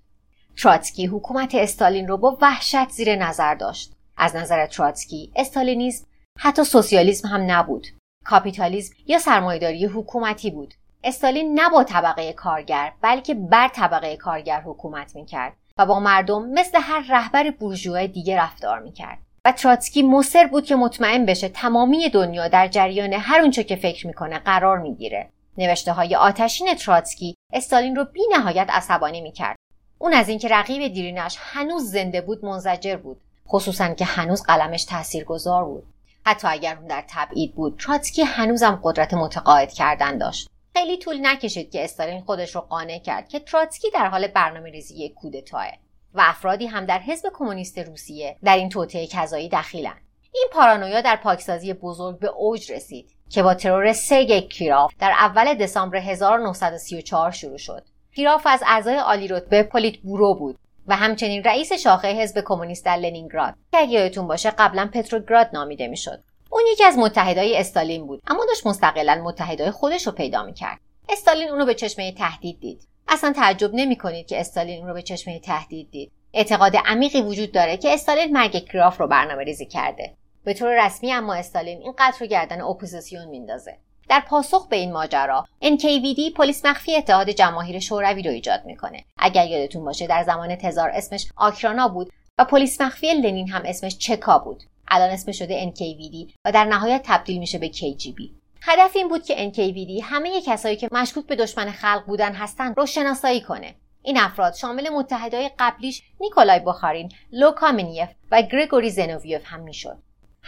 تراتسکی 0.62 1.06
حکومت 1.06 1.54
استالین 1.54 2.08
رو 2.08 2.16
با 2.16 2.38
وحشت 2.40 2.88
زیر 2.88 3.16
نظر 3.16 3.54
داشت. 3.54 3.92
از 4.16 4.36
نظر 4.36 4.66
تراتسکی 4.66 5.32
استالینیزم 5.36 6.06
حتی 6.38 6.64
سوسیالیسم 6.64 7.28
هم 7.28 7.50
نبود. 7.50 7.86
کاپیتالیسم 8.24 8.94
یا 9.06 9.18
سرمایهداری 9.18 9.84
حکومتی 9.84 10.50
بود. 10.50 10.74
استالین 11.04 11.60
نه 11.60 11.68
با 11.70 11.84
طبقه 11.84 12.32
کارگر 12.32 12.92
بلکه 13.00 13.34
بر 13.34 13.68
طبقه 13.68 14.16
کارگر 14.16 14.60
حکومت 14.60 15.16
می‌کرد 15.16 15.52
و 15.78 15.86
با 15.86 16.00
مردم 16.00 16.48
مثل 16.48 16.78
هر 16.82 17.04
رهبر 17.08 17.50
بورژوا 17.50 18.06
دیگه 18.06 18.36
رفتار 18.36 18.78
می‌کرد. 18.78 19.18
و 19.44 19.52
تراتسکی 19.52 20.02
مصر 20.02 20.46
بود 20.46 20.64
که 20.64 20.76
مطمئن 20.76 21.26
بشه 21.26 21.48
تمامی 21.48 22.08
دنیا 22.08 22.48
در 22.48 22.68
جریان 22.68 23.12
هر 23.12 23.40
اونچه 23.40 23.64
که 23.64 23.76
فکر 23.76 24.06
می‌کنه 24.06 24.38
قرار 24.38 24.78
می‌گیره. 24.78 25.30
نوشته 25.58 25.92
های 25.92 26.16
آتشین 26.16 26.74
تراتسکی 26.74 27.34
استالین 27.52 27.96
رو 27.96 28.04
بی 28.04 28.20
نهایت 28.32 28.66
عصبانی 28.70 29.20
می‌کرد. 29.20 29.56
اون 29.98 30.12
از 30.12 30.28
اینکه 30.28 30.48
رقیب 30.48 30.92
دیرینش 30.92 31.36
هنوز 31.40 31.90
زنده 31.90 32.20
بود 32.20 32.44
منزجر 32.44 32.96
بود. 32.96 33.20
خصوصا 33.48 33.94
که 33.94 34.04
هنوز 34.04 34.42
قلمش 34.42 34.84
تاثیرگذار 34.84 35.64
بود. 35.64 35.84
حتی 36.26 36.48
اگر 36.48 36.76
اون 36.76 36.86
در 36.86 37.04
تبعید 37.08 37.54
بود 37.54 37.78
تراتسکی 37.78 38.22
هنوزم 38.22 38.80
قدرت 38.84 39.14
متقاعد 39.14 39.72
کردن 39.72 40.18
داشت. 40.18 40.48
خیلی 40.76 40.98
طول 40.98 41.26
نکشید 41.26 41.70
که 41.70 41.84
استالین 41.84 42.20
خودش 42.20 42.54
رو 42.54 42.60
قانع 42.60 42.98
کرد 42.98 43.28
که 43.28 43.40
تراتسکی 43.40 43.90
در 43.90 44.08
حال 44.08 44.26
برنامه 44.26 44.70
ریزی 44.70 45.08
کودتاست 45.08 45.66
و 46.14 46.22
افرادی 46.24 46.66
هم 46.66 46.86
در 46.86 46.98
حزب 46.98 47.28
کمونیست 47.34 47.78
روسیه 47.78 48.36
در 48.44 48.56
این 48.56 48.68
توطئه 48.68 49.06
کذایی 49.06 49.48
دخیلند 49.48 50.00
این 50.32 50.48
پارانویا 50.52 51.00
در 51.00 51.16
پاکسازی 51.16 51.72
بزرگ 51.72 52.18
به 52.18 52.28
اوج 52.28 52.72
رسید. 52.72 53.15
که 53.30 53.42
با 53.42 53.54
ترور 53.54 53.92
سرگی 53.92 54.40
کیراف 54.40 54.92
در 54.98 55.10
اول 55.10 55.54
دسامبر 55.54 55.96
1934 55.96 57.30
شروع 57.30 57.58
شد. 57.58 57.82
کیراف 58.14 58.46
از 58.46 58.62
اعضای 58.66 58.96
عالی 58.96 59.28
رتبه 59.28 59.62
پولیت‌بورو 59.62 60.34
بود 60.34 60.58
و 60.86 60.96
همچنین 60.96 61.44
رئیس 61.44 61.72
شاخه 61.72 62.08
حزب 62.08 62.42
کمونیست 62.44 62.84
در 62.84 62.96
لنینگراد. 62.96 63.54
که 63.72 63.78
اگه 63.78 63.92
یادتون 63.92 64.26
باشه 64.26 64.50
قبلا 64.50 64.90
پتروگراد 64.92 65.50
نامیده 65.52 65.88
می‌شد. 65.88 66.22
اون 66.50 66.62
یکی 66.72 66.84
از 66.84 66.98
متحدای 66.98 67.56
استالین 67.56 68.06
بود 68.06 68.22
اما 68.26 68.44
داشت 68.48 68.66
مستقلا 68.66 69.22
متحدای 69.24 69.70
خودش 69.70 70.06
رو 70.06 70.12
پیدا 70.12 70.42
می‌کرد. 70.42 70.78
استالین 71.08 71.48
اونو 71.48 71.66
به 71.66 71.74
چشم 71.74 72.12
تهدید 72.12 72.60
دید. 72.60 72.88
اصلا 73.08 73.32
تعجب 73.32 73.70
نمی 73.74 73.96
کنید 73.96 74.26
که 74.26 74.40
استالین 74.40 74.78
اون 74.78 74.88
رو 74.88 74.94
به 74.94 75.02
چشم 75.02 75.38
تهدید 75.38 75.90
دید. 75.90 76.12
اعتقاد 76.34 76.76
عمیقی 76.84 77.22
وجود 77.22 77.52
داره 77.52 77.76
که 77.76 77.94
استالین 77.94 78.32
مرگ 78.32 78.64
کیراف 78.64 79.00
رو 79.00 79.06
برنامه 79.06 79.44
ریزی 79.44 79.66
کرده. 79.66 80.14
به 80.46 80.54
طور 80.54 80.86
رسمی 80.86 81.12
اما 81.12 81.34
استالین 81.34 81.82
این 81.82 81.94
قتل 81.98 82.18
رو 82.20 82.26
گردن 82.26 82.60
اپوزیسیون 82.60 83.28
میندازه. 83.28 83.76
در 84.08 84.22
پاسخ 84.28 84.68
به 84.68 84.76
این 84.76 84.92
ماجرا 84.92 85.46
NKVD 85.62 86.32
پلیس 86.36 86.64
مخفی 86.64 86.96
اتحاد 86.96 87.30
جماهیر 87.30 87.78
شوروی 87.78 88.22
رو 88.22 88.30
ایجاد 88.30 88.64
می‌کنه. 88.64 89.04
اگر 89.18 89.46
یادتون 89.46 89.84
باشه 89.84 90.06
در 90.06 90.22
زمان 90.22 90.56
تزار 90.56 90.90
اسمش 90.90 91.26
آکرانا 91.36 91.88
بود 91.88 92.12
و 92.38 92.44
پلیس 92.44 92.80
مخفی 92.80 93.14
لنین 93.14 93.48
هم 93.48 93.62
اسمش 93.64 93.98
چکا 93.98 94.38
بود. 94.38 94.62
الان 94.88 95.10
اسمش 95.10 95.38
شده 95.38 95.70
NKVD 95.70 96.32
و 96.44 96.52
در 96.52 96.64
نهایت 96.64 97.02
تبدیل 97.04 97.38
میشه 97.38 97.58
به 97.58 97.68
KGB 97.68 98.30
هدف 98.62 98.96
این 98.96 99.08
بود 99.08 99.24
که 99.24 99.52
NKVD 99.52 100.02
همه 100.02 100.40
کسایی 100.40 100.76
که 100.76 100.88
مشکوک 100.92 101.26
به 101.26 101.36
دشمن 101.36 101.70
خلق 101.70 102.02
بودن 102.06 102.32
هستند 102.32 102.74
رو 102.76 102.86
شناسایی 102.86 103.40
کنه. 103.40 103.74
این 104.02 104.18
افراد 104.18 104.54
شامل 104.54 104.88
متحدای 104.88 105.50
قبلیش 105.58 106.02
نیکولای 106.20 106.60
بخارین، 106.60 107.12
لو 107.32 107.50
کامنیف 107.50 108.08
و 108.30 108.42
گرگوری 108.42 108.90
زنوویف 108.90 109.42
هم 109.44 109.60
می‌شد. 109.60 109.98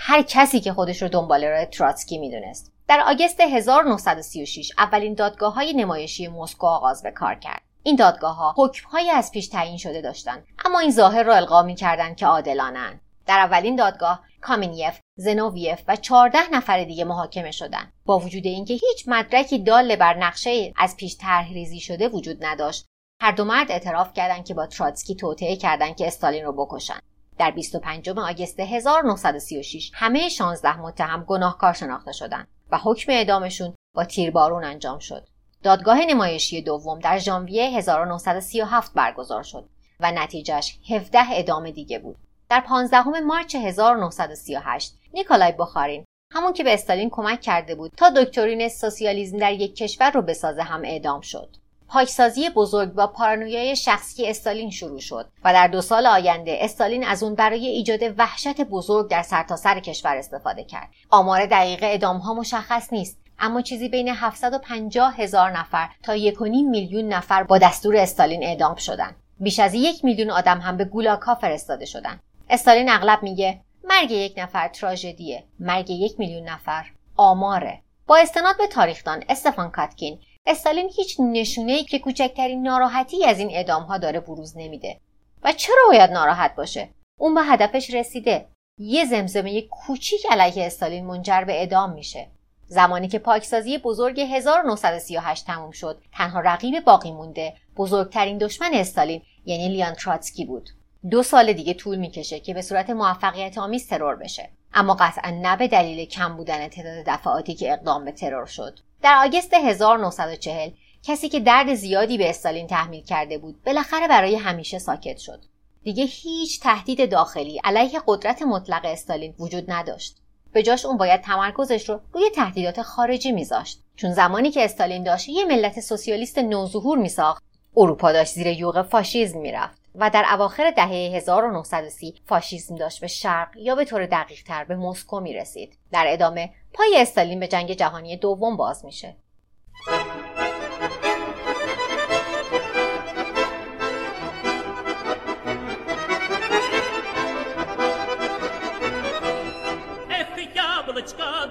هر 0.00 0.22
کسی 0.22 0.60
که 0.60 0.72
خودش 0.72 1.02
رو 1.02 1.08
دنبال 1.08 1.44
راه 1.44 1.64
تراتسکی 1.64 2.18
می‌دونست. 2.18 2.72
در 2.88 3.00
August 3.00 3.40
1936 3.40 4.72
اولین 4.78 5.14
دادگاه 5.14 5.54
های 5.54 5.72
نمایشی 5.72 6.28
مسکو 6.28 6.66
آغاز 6.66 7.02
به 7.02 7.10
کار 7.10 7.34
کرد. 7.34 7.62
این 7.82 7.96
دادگاه 7.96 8.36
ها 8.36 8.54
حکم 8.56 8.88
از 9.14 9.32
پیش 9.32 9.48
تعیین 9.48 9.76
شده 9.76 10.00
داشتند 10.00 10.46
اما 10.64 10.78
این 10.78 10.90
ظاهر 10.90 11.22
را 11.22 11.36
القا 11.36 11.62
می‌کردند 11.62 12.16
که 12.16 12.26
عادلانند. 12.26 13.00
در 13.26 13.38
اولین 13.38 13.76
دادگاه 13.76 14.22
کامینیف، 14.40 15.00
زنوویف 15.16 15.82
و 15.88 15.96
14 15.96 16.38
نفر 16.52 16.84
دیگه 16.84 17.04
محاکمه 17.04 17.50
شدند. 17.50 17.92
با 18.04 18.18
وجود 18.18 18.46
اینکه 18.46 18.74
هیچ 18.74 19.04
مدرکی 19.06 19.58
دال 19.58 19.96
بر 19.96 20.14
نقشه 20.14 20.72
از 20.76 20.96
پیش 20.96 21.16
طرح 21.16 21.52
ریزی 21.52 21.80
شده 21.80 22.08
وجود 22.08 22.44
نداشت، 22.44 22.86
هر 23.22 23.32
دو 23.32 23.44
مرد 23.44 23.70
اعتراف 23.70 24.12
کردند 24.12 24.44
که 24.44 24.54
با 24.54 24.66
تراتسکی 24.66 25.14
توطئه 25.14 25.56
کردند 25.56 25.96
که 25.96 26.06
استالین 26.06 26.44
رو 26.44 26.52
بکشند. 26.52 27.02
در 27.38 27.50
25 27.50 28.10
آگوست 28.10 28.60
1936 28.60 29.90
همه 29.94 30.28
16 30.28 30.80
متهم 30.80 31.24
گناهکار 31.24 31.72
شناخته 31.72 32.12
شدند 32.12 32.48
و 32.70 32.78
حکم 32.84 33.12
اعدامشون 33.12 33.74
با 33.94 34.04
تیربارون 34.04 34.64
انجام 34.64 34.98
شد. 34.98 35.28
دادگاه 35.62 35.98
نمایشی 35.98 36.62
دوم 36.62 36.98
در 36.98 37.18
ژانویه 37.18 37.70
1937 37.78 38.94
برگزار 38.94 39.42
شد 39.42 39.68
و 40.00 40.12
نتیجهش 40.12 40.78
17 40.90 41.18
ادامه 41.30 41.72
دیگه 41.72 41.98
بود. 41.98 42.16
در 42.50 42.60
15 42.60 43.20
مارچ 43.20 43.54
1938 43.54 44.98
نیکولای 45.14 45.52
بخارین 45.52 46.04
همون 46.34 46.52
که 46.52 46.64
به 46.64 46.74
استالین 46.74 47.10
کمک 47.10 47.40
کرده 47.40 47.74
بود 47.74 47.92
تا 47.96 48.10
دکترین 48.10 48.68
سوسیالیسم 48.68 49.36
در 49.36 49.52
یک 49.52 49.76
کشور 49.76 50.10
رو 50.10 50.22
بسازه 50.22 50.62
هم 50.62 50.82
اعدام 50.84 51.20
شد. 51.20 51.56
پاکسازی 51.88 52.50
بزرگ 52.50 52.92
با 52.92 53.06
پارانویای 53.06 53.76
شخصی 53.76 54.26
استالین 54.26 54.70
شروع 54.70 55.00
شد 55.00 55.28
و 55.44 55.52
در 55.52 55.68
دو 55.68 55.80
سال 55.80 56.06
آینده 56.06 56.58
استالین 56.60 57.04
از 57.04 57.22
اون 57.22 57.34
برای 57.34 57.66
ایجاد 57.66 58.00
وحشت 58.18 58.60
بزرگ 58.60 59.10
در 59.10 59.22
سرتاسر 59.22 59.74
سر 59.74 59.80
کشور 59.80 60.16
استفاده 60.16 60.64
کرد 60.64 60.88
آمار 61.10 61.46
دقیق 61.46 61.78
ادام 61.82 62.16
ها 62.16 62.34
مشخص 62.34 62.92
نیست 62.92 63.18
اما 63.38 63.62
چیزی 63.62 63.88
بین 63.88 64.08
750 64.08 65.16
هزار 65.16 65.50
نفر 65.50 65.88
تا 66.02 66.16
1.5 66.16 66.40
میلیون 66.70 67.08
نفر 67.08 67.42
با 67.42 67.58
دستور 67.58 67.96
استالین 67.96 68.44
اعدام 68.44 68.74
شدند. 68.74 69.16
بیش 69.40 69.60
از 69.60 69.74
یک 69.74 70.04
میلیون 70.04 70.30
آدم 70.30 70.60
هم 70.60 70.76
به 70.76 70.84
گولاکا 70.84 71.34
فرستاده 71.34 71.84
شدند. 71.84 72.20
استالین 72.50 72.90
اغلب 72.90 73.22
میگه 73.22 73.60
مرگ 73.84 74.10
یک 74.10 74.34
نفر 74.36 74.68
تراژدیه، 74.68 75.44
مرگ 75.60 75.90
یک 75.90 76.14
میلیون 76.18 76.48
نفر 76.48 76.84
آماره. 77.16 77.82
با 78.06 78.16
استناد 78.16 78.56
به 78.56 78.66
تاریخدان 78.66 79.24
استفان 79.28 79.70
کاتکین 79.70 80.18
استالین 80.48 80.90
هیچ 80.96 81.16
نشونه 81.20 81.72
ای 81.72 81.84
که 81.84 81.98
کوچکترین 81.98 82.62
ناراحتی 82.62 83.24
از 83.24 83.38
این 83.38 83.50
اعدام 83.50 83.82
ها 83.82 83.98
داره 83.98 84.20
بروز 84.20 84.56
نمیده. 84.56 85.00
و 85.42 85.52
چرا 85.52 85.82
باید 85.88 86.10
ناراحت 86.10 86.54
باشه؟ 86.56 86.88
اون 87.18 87.34
به 87.34 87.42
هدفش 87.42 87.94
رسیده. 87.94 88.46
یه 88.78 89.04
زمزمه 89.04 89.62
کوچیک 89.62 90.26
علیه 90.30 90.66
استالین 90.66 91.06
منجر 91.06 91.44
به 91.44 91.52
اعدام 91.52 91.92
میشه. 91.92 92.26
زمانی 92.66 93.08
که 93.08 93.18
پاکسازی 93.18 93.78
بزرگ 93.78 94.20
1938 94.20 95.46
تموم 95.46 95.70
شد 95.70 96.02
تنها 96.12 96.40
رقیب 96.40 96.84
باقی 96.84 97.12
مونده 97.12 97.54
بزرگترین 97.76 98.38
دشمن 98.38 98.70
استالین 98.74 99.22
یعنی 99.46 99.68
لیان 99.68 99.94
تراتسکی 99.94 100.44
بود. 100.44 100.70
دو 101.10 101.22
سال 101.22 101.52
دیگه 101.52 101.74
طول 101.74 101.98
می‌کشه 101.98 102.40
که 102.40 102.54
به 102.54 102.62
صورت 102.62 102.90
موفقیت 102.90 103.58
آمیز 103.58 103.88
ترور 103.88 104.16
بشه. 104.16 104.50
اما 104.74 104.94
قطعا 104.94 105.30
نه 105.30 105.56
به 105.56 105.68
دلیل 105.68 106.04
کم 106.04 106.36
بودن 106.36 106.68
تعداد 106.68 107.04
دفعاتی 107.06 107.54
که 107.54 107.72
اقدام 107.72 108.04
به 108.04 108.12
ترور 108.12 108.46
شد. 108.46 108.78
در 109.02 109.22
آگست 109.24 109.54
1940 109.54 110.70
کسی 111.02 111.28
که 111.28 111.40
درد 111.40 111.74
زیادی 111.74 112.18
به 112.18 112.30
استالین 112.30 112.66
تحمیل 112.66 113.04
کرده 113.04 113.38
بود 113.38 113.62
بالاخره 113.62 114.08
برای 114.08 114.36
همیشه 114.36 114.78
ساکت 114.78 115.18
شد. 115.18 115.40
دیگه 115.82 116.04
هیچ 116.04 116.60
تهدید 116.60 117.10
داخلی 117.10 117.60
علیه 117.64 118.00
قدرت 118.06 118.42
مطلق 118.42 118.84
استالین 118.84 119.34
وجود 119.38 119.70
نداشت. 119.70 120.16
به 120.52 120.62
جاش 120.62 120.86
اون 120.86 120.96
باید 120.96 121.20
تمرکزش 121.20 121.88
رو 121.88 122.00
روی 122.12 122.30
تهدیدات 122.34 122.82
خارجی 122.82 123.32
میذاشت. 123.32 123.82
چون 123.96 124.12
زمانی 124.12 124.50
که 124.50 124.64
استالین 124.64 125.04
داشت 125.04 125.28
یه 125.28 125.44
ملت 125.44 125.80
سوسیالیست 125.80 126.38
نوظهور 126.38 126.98
میساخت 126.98 127.42
اروپا 127.76 128.12
داشت 128.12 128.32
زیر 128.32 128.46
یوغ 128.46 128.82
فاشیزم 128.82 129.38
می‌رفت. 129.38 129.77
و 130.00 130.10
در 130.10 130.24
اواخر 130.32 130.70
دهه 130.70 131.16
1930 131.16 132.14
فاشیسم 132.26 132.74
داشت 132.74 133.00
به 133.00 133.06
شرق 133.06 133.56
یا 133.56 133.74
به 133.74 133.84
طور 133.84 134.06
دقیق 134.06 134.42
تر 134.42 134.64
به 134.64 134.76
مسکو 134.76 135.20
می 135.20 135.34
رسید. 135.34 135.78
در 135.92 136.04
ادامه 136.08 136.50
پای 136.72 136.96
استالین 136.98 137.40
به 137.40 137.48
جنگ 137.48 137.72
جهانی 137.72 138.16
دوم 138.16 138.56
باز 138.56 138.84
میشه. 138.84 139.16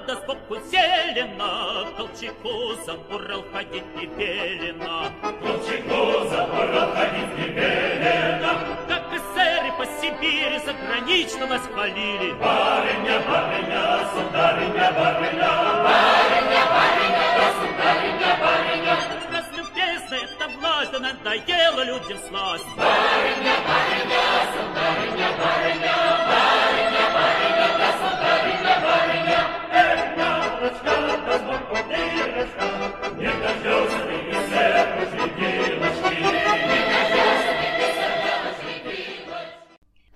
Да 0.08 0.16
сбоку 0.16 0.56
зелено, 0.72 1.86
Колчаку 1.98 2.76
за 2.86 2.94
Урал 3.14 3.44
ходить 3.52 3.84
не 3.96 4.06
велено. 4.06 5.12
Колчаку 5.22 6.30
за 6.30 6.44
Урал 6.46 6.92
ходить 6.96 7.38
не 7.38 7.48
велено. 7.50 8.52
Как 8.88 9.04
эсеры 9.12 9.72
по 9.78 9.86
Сибири 10.00 10.60
загранично 10.66 11.46
нас 11.48 11.62
хвалили. 11.74 12.32
Барыня, 12.34 13.20
барыня, 13.28 14.08
сударыня, 14.14 14.92
барыня. 14.98 15.52
Барыня, 15.86 16.64
барыня, 16.74 17.28
государыня, 17.38 18.32
барыня. 18.42 18.98
Раз 19.34 19.48
любезная 19.58 20.22
эта 20.24 20.48
власть, 20.58 20.92
да 20.94 21.00
надоела 21.00 21.84
людям 21.84 22.18
сласть. 22.30 22.66
Барыня, 22.78 23.56
барыня, 23.68 24.24
сударыня. 24.56 25.28
Барыня, 25.38 26.07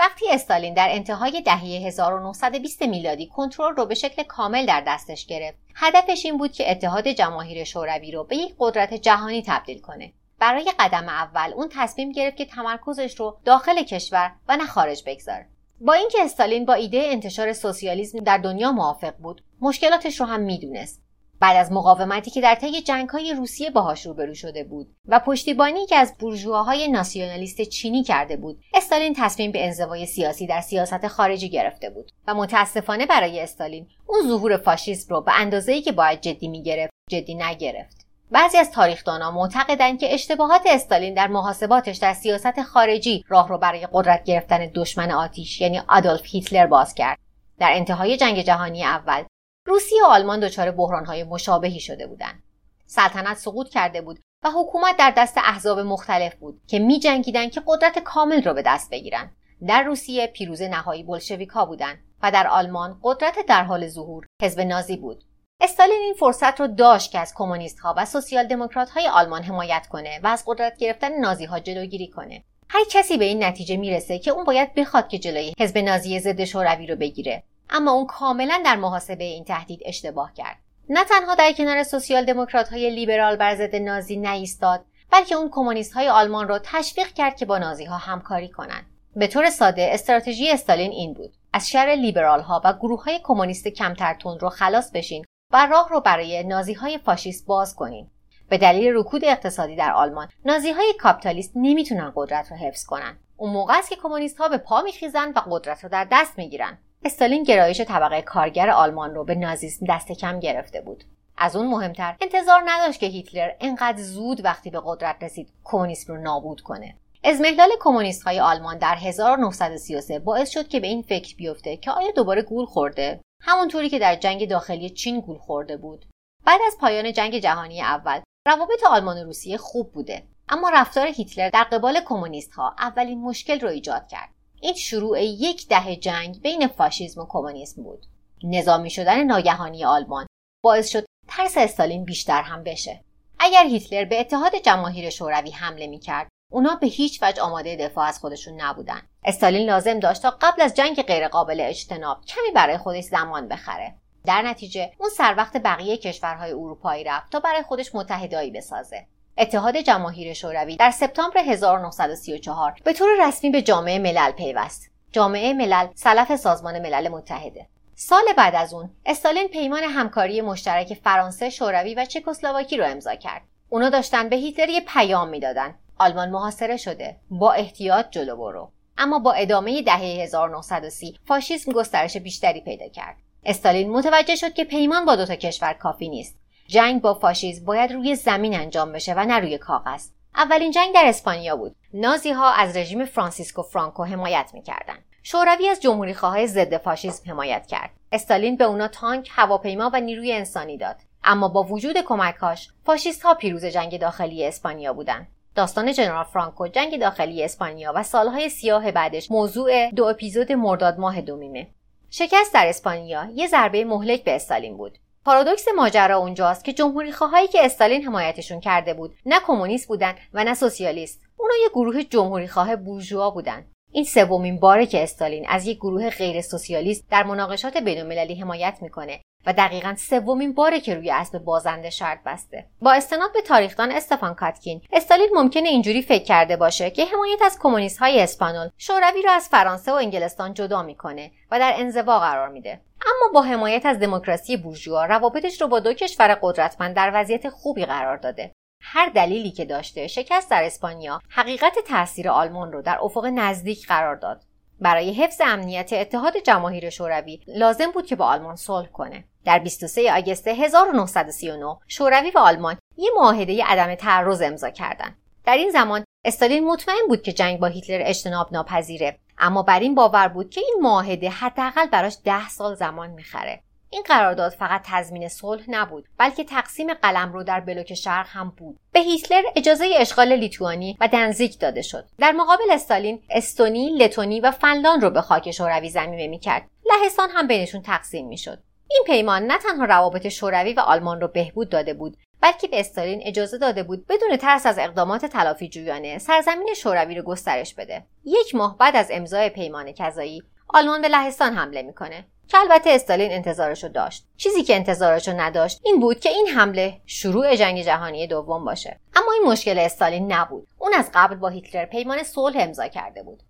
وقتی 0.02 0.30
استالین 0.30 0.74
در 0.74 0.88
انتهای 0.92 1.42
دهه 1.42 1.64
1920 1.64 2.82
میلادی 2.82 3.28
کنترل 3.28 3.76
رو 3.76 3.86
به 3.86 3.96
شکل 3.96 4.24
کامل 4.24 4.66
در 4.66 4.84
دستش 4.88 5.26
گرفت 5.26 5.58
هدفش 5.76 6.26
این 6.26 6.38
بود 6.38 6.52
که 6.52 6.72
اتحاد 6.72 7.08
جماهیر 7.08 7.64
شوروی 7.64 8.12
رو 8.12 8.24
به 8.24 8.36
یک 8.36 8.56
قدرت 8.60 8.94
جهانی 8.94 9.44
تبدیل 9.48 9.80
کنه. 9.82 10.14
برای 10.40 10.72
قدم 10.80 11.10
اول 11.10 11.54
اون 11.54 11.70
تصمیم 11.72 12.12
گرفت 12.12 12.38
که 12.38 12.46
تمرکزش 12.46 13.20
رو 13.20 13.38
داخل 13.46 13.84
کشور 13.84 14.32
و 14.48 14.58
نه 14.58 14.66
خارج 14.66 15.04
بگذاره. 15.06 15.48
با 15.82 15.94
اینکه 15.94 16.18
استالین 16.22 16.66
با 16.66 16.74
ایده 16.74 17.02
انتشار 17.06 17.54
سوسیالیسم 17.54 18.20
در 18.20 18.38
دنیا 18.38 18.72
موافق 18.72 19.14
بود 19.18 19.44
مشکلاتش 19.62 20.20
رو 20.20 20.26
هم 20.26 20.40
می‌دونست. 20.40 21.02
بعد 21.42 21.58
از 21.58 21.72
مقاومتی 21.72 22.32
که 22.32 22.42
در 22.42 22.56
طی 22.56 22.82
جنگهای 22.82 23.34
روسیه 23.34 23.70
باهاش 23.70 24.06
روبرو 24.06 24.34
شده 24.34 24.64
بود 24.64 24.96
و 25.08 25.20
پشتیبانی 25.20 25.86
که 25.86 25.96
از 25.96 26.14
بورژواهای 26.20 26.88
ناسیونالیست 26.88 27.62
چینی 27.62 28.04
کرده 28.04 28.38
بود 28.38 28.60
استالین 28.74 29.14
تصمیم 29.18 29.52
به 29.52 29.66
انزوای 29.66 30.06
سیاسی 30.06 30.48
در 30.48 30.62
سیاست 30.62 31.08
خارجی 31.08 31.50
گرفته 31.50 31.90
بود 31.90 32.12
و 32.28 32.34
متاسفانه 32.34 33.06
برای 33.06 33.40
استالین 33.40 33.88
اون 34.08 34.28
ظهور 34.28 34.58
فاشیسم 34.58 35.16
رو 35.16 35.22
به 35.22 35.32
اندازه‌ای 35.40 35.82
که 35.82 35.92
باید 35.92 36.22
جدی 36.22 36.48
می‌گرفت 36.48 36.94
جدی 37.10 37.36
نگرفت. 37.36 38.08
بعضی 38.32 38.58
از 38.58 38.72
تاریخدانان 38.72 39.34
معتقدند 39.34 40.00
که 40.00 40.14
اشتباهات 40.14 40.62
استالین 40.66 41.14
در 41.14 41.28
محاسباتش 41.28 41.98
در 41.98 42.14
سیاست 42.14 42.62
خارجی 42.62 43.24
راه 43.28 43.50
رو 43.50 43.58
برای 43.58 43.88
قدرت 43.94 44.24
گرفتن 44.24 44.72
دشمن 44.76 45.12
آتیش 45.12 45.62
یعنی 45.62 45.82
آدولف 45.88 46.22
هیتلر 46.26 46.68
باز 46.68 46.96
کرد. 46.96 47.18
در 47.60 47.72
انتهای 47.74 48.18
جنگ 48.18 48.42
جهانی 48.42 48.84
اول 48.84 49.24
روسیه 49.72 50.04
و 50.04 50.08
آلمان 50.08 50.40
دچار 50.40 50.72
بحرانهای 50.72 51.24
مشابهی 51.24 51.80
شده 51.80 52.08
بودند. 52.08 52.44
سلطنت 52.86 53.38
سقوط 53.38 53.70
کرده 53.70 54.02
بود 54.02 54.20
و 54.44 54.50
حکومت 54.50 54.98
در 54.98 55.14
دست 55.18 55.38
احزاب 55.38 55.80
مختلف 55.80 56.36
بود 56.36 56.62
که 56.68 56.80
می 56.80 57.00
جنگیدن 57.00 57.50
که 57.50 57.62
قدرت 57.68 58.00
کامل 58.00 58.44
را 58.44 58.54
به 58.54 58.62
دست 58.62 58.90
بگیرن 58.90 59.32
در 59.68 59.84
روسیه 59.84 60.28
پیروز 60.28 60.62
نهایی 60.62 61.04
بلشویکا 61.04 61.66
بودند 61.66 61.98
و 62.24 62.32
در 62.32 62.48
آلمان 62.48 63.00
قدرت 63.04 63.36
در 63.48 63.64
حال 63.64 63.88
ظهور 63.88 64.26
حزب 64.42 64.60
نازی 64.62 64.98
بود. 64.98 65.24
استالین 65.62 66.02
این 66.02 66.14
فرصت 66.14 66.60
رو 66.60 66.68
داشت 66.68 67.12
که 67.12 67.20
از 67.20 67.34
کمونیست 67.36 67.80
ها 67.80 67.94
و 67.98 68.06
سوسیال 68.06 68.48
دموکرات 68.48 68.90
های 68.90 69.08
آلمان 69.08 69.44
حمایت 69.44 69.88
کنه 69.88 70.20
و 70.24 70.28
از 70.28 70.44
قدرت 70.48 70.78
گرفتن 70.78 71.20
نازی 71.20 71.46
ها 71.46 71.60
جلوگیری 71.60 72.08
کنه. 72.08 72.44
هر 72.70 72.84
کسی 72.92 73.18
به 73.18 73.26
این 73.26 73.44
نتیجه 73.44 73.78
می‌رسه 73.78 74.20
که 74.20 74.32
اون 74.32 74.44
باید 74.44 74.74
بخواد 74.74 75.08
که 75.08 75.20
جلوی 75.20 75.54
حزب 75.60 75.78
نازی 75.78 76.20
ضد 76.20 76.44
شوروی 76.44 76.88
رو 76.88 76.96
بگیره. 76.96 77.44
اما 77.72 77.92
اون 77.92 78.06
کاملا 78.06 78.62
در 78.66 78.76
محاسبه 78.76 79.24
این 79.24 79.44
تهدید 79.44 79.80
اشتباه 79.86 80.34
کرد. 80.34 80.58
نه 80.90 81.04
تنها 81.04 81.36
در 81.36 81.52
کنار 81.52 81.84
سوسیال 81.84 82.26
دموکرات 82.26 82.70
های 82.70 82.90
لیبرال 82.90 83.36
بر 83.36 83.56
ضد 83.56 83.76
نازی 83.76 84.18
نایستاد 84.18 84.86
بلکه 85.12 85.36
اون 85.36 85.50
کمونیست 85.52 85.94
های 85.94 86.10
آلمان 86.10 86.48
را 86.48 86.60
تشویق 86.60 87.08
کرد 87.08 87.36
که 87.36 87.46
با 87.46 87.58
نازی 87.58 87.86
ها 87.86 87.98
همکاری 87.98 88.50
کنند. 88.50 88.86
به 89.16 89.28
طور 89.28 89.50
ساده 89.50 89.90
استراتژی 89.94 90.52
استالین 90.52 90.92
این 90.92 91.14
بود. 91.14 91.34
از 91.54 91.70
شر 91.70 91.96
لیبرال 91.98 92.42
ها 92.42 92.62
و 92.64 92.74
گروه 92.74 93.04
های 93.04 93.20
کمونیست 93.24 93.68
کمتر 93.68 94.14
تند 94.14 94.42
رو 94.42 94.50
خلاص 94.50 94.92
بشین 94.92 95.26
و 95.54 95.68
راه 95.72 95.90
رو 95.90 96.02
برای 96.02 96.44
نازی 96.44 96.74
های 96.74 96.98
فاشیست 96.98 97.46
باز 97.46 97.76
کنین. 97.76 98.08
به 98.50 98.58
دلیل 98.58 98.94
رکود 98.96 99.26
اقتصادی 99.26 99.76
در 99.76 99.92
آلمان 99.92 100.28
نازی 100.46 100.72
های 100.72 100.94
کاپیتالیست 101.00 101.52
نمی‌تونن 101.56 102.14
قدرت 102.16 102.52
رو 102.52 102.58
حفظ 102.58 102.86
کنن. 102.86 103.18
اون 103.38 103.54
موقع 103.54 103.78
است 103.78 103.90
که 103.90 103.96
کمونیست 103.96 104.38
ها 104.38 104.50
به 104.50 104.58
پا 104.58 104.82
میخیزن 104.82 105.32
و 105.32 105.42
قدرت 105.50 105.84
رو 105.84 105.90
در 105.90 106.08
دست 106.12 106.38
می‌گیرن. 106.38 106.78
استالین 107.04 107.44
گرایش 107.44 107.82
طبقه 107.82 108.22
کارگر 108.22 108.70
آلمان 108.70 109.16
رو 109.16 109.24
به 109.24 109.36
نازیسم 109.36 109.86
دست 109.90 110.12
کم 110.12 110.40
گرفته 110.40 110.82
بود. 110.82 111.04
از 111.38 111.56
اون 111.56 111.68
مهمتر 111.68 112.16
انتظار 112.22 112.62
نداشت 112.66 113.00
که 113.00 113.06
هیتلر 113.06 113.52
انقدر 113.60 114.02
زود 114.02 114.46
وقتی 114.46 114.70
به 114.70 114.82
قدرت 114.86 115.16
رسید 115.22 115.54
کمونیسم 115.64 116.14
رو 116.14 116.22
نابود 116.22 116.62
کنه. 116.62 116.96
ازمهلال 117.24 117.70
کمونیست 117.80 118.24
های 118.24 118.40
آلمان 118.40 118.78
در 118.78 118.96
1933 118.96 120.20
باعث 120.20 120.50
شد 120.50 120.68
که 120.68 120.80
به 120.80 120.88
این 120.88 121.02
فکر 121.02 121.36
بیفته 121.36 121.78
که 121.78 121.92
آیا 121.92 122.12
دوباره 122.12 122.42
گول 122.42 122.66
خورده؟ 122.66 123.22
همونطوری 123.42 123.90
که 123.90 124.00
در 124.00 124.16
جنگ 124.16 124.50
داخلی 124.50 124.90
چین 124.90 125.20
گول 125.20 125.38
خورده 125.38 125.78
بود. 125.78 126.06
بعد 126.46 126.62
از 126.68 126.78
پایان 126.82 127.14
جنگ 127.14 127.40
جهانی 127.40 127.82
اول 127.82 128.20
روابط 128.48 128.84
آلمان 128.90 129.18
و 129.18 129.24
روسیه 129.24 129.58
خوب 129.58 129.92
بوده 129.92 130.24
اما 130.50 130.70
رفتار 130.70 131.08
هیتلر 131.08 131.50
در 131.50 131.64
قبال 131.64 132.00
کمونیست 132.06 132.54
ها 132.54 132.76
اولین 132.80 133.22
مشکل 133.22 133.60
رو 133.60 133.70
ایجاد 133.70 134.08
کرد. 134.08 134.30
این 134.62 134.74
شروع 134.74 135.24
یک 135.24 135.68
دهه 135.68 135.96
جنگ 135.96 136.42
بین 136.42 136.68
فاشیسم 136.68 137.22
و 137.22 137.26
کمونیسم 137.30 137.84
بود. 137.84 138.06
نظامی 138.44 138.90
شدن 138.90 139.24
ناگهانی 139.24 139.86
آلمان 139.86 140.26
باعث 140.64 140.90
شد 140.90 141.06
ترس 141.28 141.58
استالین 141.58 142.06
بیشتر 142.06 142.42
هم 142.42 142.64
بشه. 142.64 143.04
اگر 143.40 143.66
هیتلر 143.66 144.06
به 144.06 144.20
اتحاد 144.20 144.56
جماهیر 144.56 145.10
شوروی 145.10 145.52
حمله 145.52 145.88
می‌کرد 145.88 146.28
اونا 146.52 146.76
به 146.76 146.88
هیچ 146.88 147.24
وجه 147.24 147.42
آماده 147.42 147.76
دفاع 147.76 148.08
از 148.08 148.20
خودشون 148.20 148.62
نبودن. 148.62 149.02
استالین 149.24 149.68
لازم 149.68 150.00
داشت 150.00 150.22
تا 150.22 150.38
قبل 150.42 150.62
از 150.62 150.74
جنگ 150.74 151.02
غیرقابل 151.02 151.62
اجتناب 151.62 152.26
کمی 152.26 152.52
برای 152.56 152.78
خودش 152.78 153.04
زمان 153.04 153.48
بخره. 153.48 153.96
در 154.26 154.42
نتیجه 154.42 154.92
اون 154.98 155.10
سر 155.10 155.36
وقت 155.38 155.58
بقیه 155.58 155.98
کشورهای 155.98 156.52
اروپایی 156.52 157.04
رفت 157.04 157.32
تا 157.32 157.40
برای 157.40 157.64
خودش 157.64 157.96
متحدایی 157.96 158.52
بسازه. 158.52 159.06
اتحاد 159.42 159.78
جماهیر 159.78 160.34
شوروی 160.34 160.76
در 160.76 160.92
سپتامبر 160.92 161.38
1934 161.38 162.76
به 162.84 162.94
طور 162.94 163.10
رسمی 163.28 163.50
به 163.50 163.62
جامعه 163.62 164.00
ملل 164.00 164.32
پیوست. 164.32 164.92
جامعه 165.12 165.54
ملل 165.54 165.88
سلف 165.96 166.36
سازمان 166.36 166.80
ملل 166.80 167.08
متحده. 167.08 167.68
سال 167.96 168.24
بعد 168.38 168.56
از 168.56 168.74
اون 168.74 168.90
استالین 169.06 169.48
پیمان 169.48 169.84
همکاری 169.84 170.42
مشترک 170.42 170.94
فرانسه، 171.04 171.50
شوروی 171.50 171.96
و 171.96 172.06
چکسلواکی 172.06 172.78
رو 172.78 172.86
امضا 172.86 173.16
کرد. 173.16 173.42
اونا 173.70 173.90
داشتن 173.90 174.30
به 174.30 174.36
هیتلر 174.36 174.70
یه 174.70 174.82
پیام 174.82 175.30
می‌دادن. 175.30 175.76
آلمان 176.00 176.30
محاصره 176.30 176.78
شده. 176.78 177.18
با 177.30 177.54
احتیاط 177.54 178.06
جلو 178.12 178.36
برو. 178.36 178.72
اما 178.98 179.20
با 179.20 179.34
ادامه 179.34 179.82
دهه 179.82 180.24
1930 180.24 181.20
فاشیسم 181.26 181.72
گسترش 181.72 182.18
بیشتری 182.18 182.62
پیدا 182.62 182.88
کرد. 182.88 183.16
استالین 183.46 183.90
متوجه 183.90 184.36
شد 184.36 184.54
که 184.54 184.64
پیمان 184.64 185.06
با 185.06 185.16
دو 185.16 185.26
تا 185.26 185.36
کشور 185.36 185.74
کافی 185.74 186.10
نیست. 186.10 186.41
جنگ 186.72 187.02
با 187.02 187.14
فاشیسم 187.14 187.66
باید 187.66 187.92
روی 187.92 188.16
زمین 188.16 188.56
انجام 188.56 188.92
بشه 188.92 189.14
و 189.14 189.26
نه 189.26 189.40
روی 189.40 189.58
کاغذ. 189.58 190.08
اولین 190.36 190.72
جنگ 190.72 190.94
در 190.94 191.04
اسپانیا 191.06 191.56
بود. 191.56 191.76
نازی 191.94 192.32
ها 192.32 192.52
از 192.52 192.78
رژیم 192.78 193.06
فرانسیسکو 193.06 193.62
فرانکو 193.62 194.04
حمایت 194.04 194.52
می‌کردند. 194.54 195.06
شوروی 195.24 195.68
از 195.68 195.82
جمهوری 195.82 196.14
خواه 196.14 196.46
ضد 196.46 196.78
فاشیسم 196.78 197.32
حمایت 197.32 197.68
کرد. 197.68 197.90
استالین 198.12 198.58
به 198.58 198.64
اونا 198.64 198.88
تانک، 198.88 199.30
هواپیما 199.32 199.90
و 199.94 200.00
نیروی 200.00 200.34
انسانی 200.34 200.78
داد. 200.78 200.96
اما 201.24 201.48
با 201.48 201.64
وجود 201.64 201.98
کمکهاش 201.98 202.70
فاشیست 202.86 203.22
ها 203.22 203.34
پیروز 203.34 203.66
جنگ 203.66 204.00
داخلی 204.00 204.46
اسپانیا 204.46 204.94
بودند. 204.94 205.28
داستان 205.56 205.94
جنرال 205.94 206.24
فرانکو 206.24 206.68
جنگ 206.68 207.00
داخلی 207.00 207.44
اسپانیا 207.44 207.94
و 207.96 208.04
سالهای 208.04 208.50
سیاه 208.50 208.92
بعدش 208.92 209.32
موضوع 209.32 209.90
دو 209.90 210.06
اپیزود 210.06 210.52
مرداد 210.52 211.00
ماه 211.00 211.22
دومیمه 211.22 211.68
شکست 212.10 212.54
در 212.54 212.68
اسپانیا 212.68 213.28
یه 213.36 213.48
ضربه 213.48 213.86
مهلک 213.86 214.24
به 214.24 214.36
استالین 214.36 214.78
بود 214.78 214.98
پارادوکس 215.26 215.66
ماجرا 215.76 216.18
اونجاست 216.18 216.66
که 216.66 216.74
جمهوری 216.74 217.12
خواهایی 217.12 217.48
که 217.48 217.66
استالین 217.66 218.04
حمایتشون 218.04 218.60
کرده 218.60 218.94
بود 218.94 219.16
نه 219.26 219.40
کمونیست 219.40 219.88
بودن 219.88 220.16
و 220.34 220.44
نه 220.44 220.54
سوسیالیست. 220.54 221.22
اونا 221.38 221.54
یه 221.64 221.70
گروه 221.70 222.04
جمهوری 222.04 222.48
خواه 222.48 222.76
بورژوا 222.76 223.30
بودن. 223.30 223.66
این 223.92 224.04
سومین 224.04 224.60
باره 224.60 224.86
که 224.86 225.04
استالین 225.04 225.46
از 225.50 225.68
یک 225.68 225.78
گروه 225.78 226.10
غیر 226.10 226.42
سوسیالیست 226.42 227.10
در 227.10 227.24
مناقشات 227.24 227.78
بینالمللی 227.78 228.36
حمایت 228.36 228.78
می‌کنه. 228.82 229.22
و 229.46 229.54
دقیقا 229.54 229.96
سومین 229.98 230.54
باره 230.54 230.80
که 230.80 230.96
روی 230.96 231.12
اسب 231.12 231.40
بازنده 231.40 231.90
شرط 231.90 232.20
بسته. 232.26 232.66
با 232.82 232.94
استناد 232.94 233.34
به 233.34 233.42
تاریخدان 233.42 233.92
استفان 233.92 234.36
کاتکین 234.36 234.82
استالین 234.92 235.30
ممکنه 235.34 235.70
اینجوری 235.70 236.02
فکر 236.02 236.24
کرده 236.24 236.58
باشه 236.58 236.90
که 236.90 237.06
حمایت 237.06 237.42
از 237.42 237.60
کمونیست 237.60 238.00
های 238.00 238.22
اسپانول 238.22 238.70
شوروی 238.78 239.22
را 239.22 239.32
از 239.32 239.50
فرانسه 239.50 239.92
و 239.92 239.96
انگلستان 239.96 240.54
جدا 240.54 240.84
می‌کنه 240.84 241.32
و 241.52 241.60
در 241.60 241.74
انزوا 241.76 242.20
قرار 242.20 242.50
میده. 242.50 242.82
اما 243.02 243.34
با 243.34 243.42
حمایت 243.42 243.86
از 243.86 244.00
دموکراسی 244.00 244.58
بورژوا 244.58 245.06
روابطش 245.06 245.62
رو 245.62 245.68
با 245.68 245.80
دو 245.80 245.94
کشور 245.94 246.38
قدرتمند 246.42 246.96
در 246.96 247.12
وضعیت 247.14 247.50
خوبی 247.50 247.86
قرار 247.86 248.18
داده. 248.18 248.52
هر 248.82 249.10
دلیلی 249.10 249.52
که 249.52 249.66
داشته 249.66 250.08
شکست 250.08 250.52
در 250.52 250.64
اسپانیا 250.64 251.22
حقیقت 251.30 251.80
تاثیر 251.88 252.30
آلمان 252.30 252.72
رو 252.72 252.82
در 252.82 252.98
افق 253.02 253.26
نزدیک 253.26 253.88
قرار 253.88 254.16
داد. 254.16 254.42
برای 254.82 255.14
حفظ 255.14 255.42
امنیت 255.46 255.94
اتحاد 255.94 256.34
جماهیر 256.38 256.90
شوروی 256.90 257.40
لازم 257.48 257.92
بود 257.92 258.06
که 258.06 258.16
با 258.16 258.26
آلمان 258.26 258.56
صلح 258.56 258.88
کنه 258.88 259.24
در 259.46 259.60
23 259.60 260.14
آگوست 260.14 260.48
1939 260.48 261.78
شوروی 261.88 262.32
و 262.32 262.40
آلمان 262.40 262.78
یه 262.98 263.10
معاهده 263.16 263.64
عدم 263.66 263.96
تعرض 263.96 264.42
امضا 264.42 264.70
کردند. 264.70 265.18
در 265.46 265.58
این 265.58 265.70
زمان 265.70 266.04
استالین 266.26 266.68
مطمئن 266.68 267.08
بود 267.08 267.22
که 267.22 267.34
جنگ 267.34 267.60
با 267.60 267.68
هیتلر 267.68 268.02
اجتناب 268.06 268.54
ناپذیره 268.54 269.18
اما 269.38 269.64
بر 269.64 269.80
این 269.80 269.96
باور 269.96 270.28
بود 270.28 270.50
که 270.50 270.62
این 270.62 270.78
معاهده 270.82 271.30
حداقل 271.30 271.86
براش 271.86 272.18
ده 272.24 272.50
سال 272.50 272.76
زمان 272.76 273.10
می‌خره 273.10 273.64
این 273.94 274.04
قرارداد 274.04 274.52
فقط 274.52 274.82
تضمین 274.86 275.28
صلح 275.28 275.64
نبود 275.68 276.06
بلکه 276.18 276.44
تقسیم 276.44 276.94
قلم 276.94 277.34
رو 277.34 277.44
در 277.44 277.60
بلوک 277.60 277.94
شرق 277.94 278.28
هم 278.30 278.54
بود. 278.58 278.80
به 278.92 279.00
هیتلر 279.00 279.44
اجازه 279.56 279.90
اشغال 279.98 280.34
لیتوانی 280.34 280.98
و 281.00 281.08
دنزیک 281.08 281.60
داده 281.60 281.82
شد. 281.82 282.08
در 282.20 282.32
مقابل 282.32 282.72
استالین 282.72 283.24
استونی 283.30 283.98
لتونی 283.98 284.40
و 284.40 284.52
فنلاند 284.52 285.04
رو 285.04 285.10
به 285.10 285.22
خاک 285.22 285.52
شوروی 285.52 285.90
زمینه 285.90 286.28
می‌کرد. 286.28 286.70
لهستان 286.86 287.30
هم 287.30 287.48
بینشون 287.48 287.82
تقسیم 287.82 288.28
می‌شد. 288.28 288.64
این 288.90 289.04
پیمان 289.06 289.44
نه 289.44 289.58
تنها 289.58 289.86
روابط 289.86 290.28
شوروی 290.28 290.74
و 290.74 290.80
آلمان 290.80 291.22
رو 291.22 291.28
بهبود 291.28 291.70
داده 291.70 291.94
بود 291.94 292.18
بلکه 292.42 292.68
به 292.68 292.80
استالین 292.80 293.22
اجازه 293.26 293.58
داده 293.58 293.84
بود 293.84 294.08
بدون 294.08 294.38
ترس 294.38 294.66
از 294.66 294.80
اقدامات 294.80 295.26
تلافی 295.26 295.70
جویانه 295.70 296.18
سرزمین 296.18 296.74
شوروی 296.78 297.16
رو 297.16 297.24
گسترش 297.24 297.76
بده. 297.76 298.06
یک 298.26 298.56
ماه 298.56 298.78
بعد 298.78 298.96
از 298.96 299.08
امضای 299.12 299.50
پیمان 299.50 299.92
کذایی 299.92 300.44
آلمان 300.68 301.02
به 301.02 301.08
لهستان 301.08 301.54
حمله 301.54 301.82
می‌کنه. 301.82 302.26
که 302.52 302.58
البته 302.58 302.90
استالین 302.90 303.32
انتظارشو 303.32 303.88
داشت. 303.88 304.28
چیزی 304.38 304.64
که 304.64 304.76
انتظارشو 304.76 305.32
نداشت 305.32 305.82
این 305.84 306.00
بود 306.00 306.20
که 306.20 306.30
این 306.30 306.48
حمله 306.48 307.02
شروع 307.06 307.56
جنگ 307.56 307.82
جهانی 307.82 308.28
دوم 308.28 308.66
باشه. 308.66 309.00
اما 309.16 309.32
این 309.32 309.52
مشکل 309.52 309.80
استالین 309.80 310.34
نبود. 310.34 310.68
اون 310.78 310.94
از 310.94 311.10
قبل 311.14 311.36
با 311.36 311.50
هیتلر 311.50 311.86
پیمان 311.86 312.24
صلح 312.24 312.56
امضا 312.60 312.88
کرده 312.88 313.24
بود. 313.24 313.44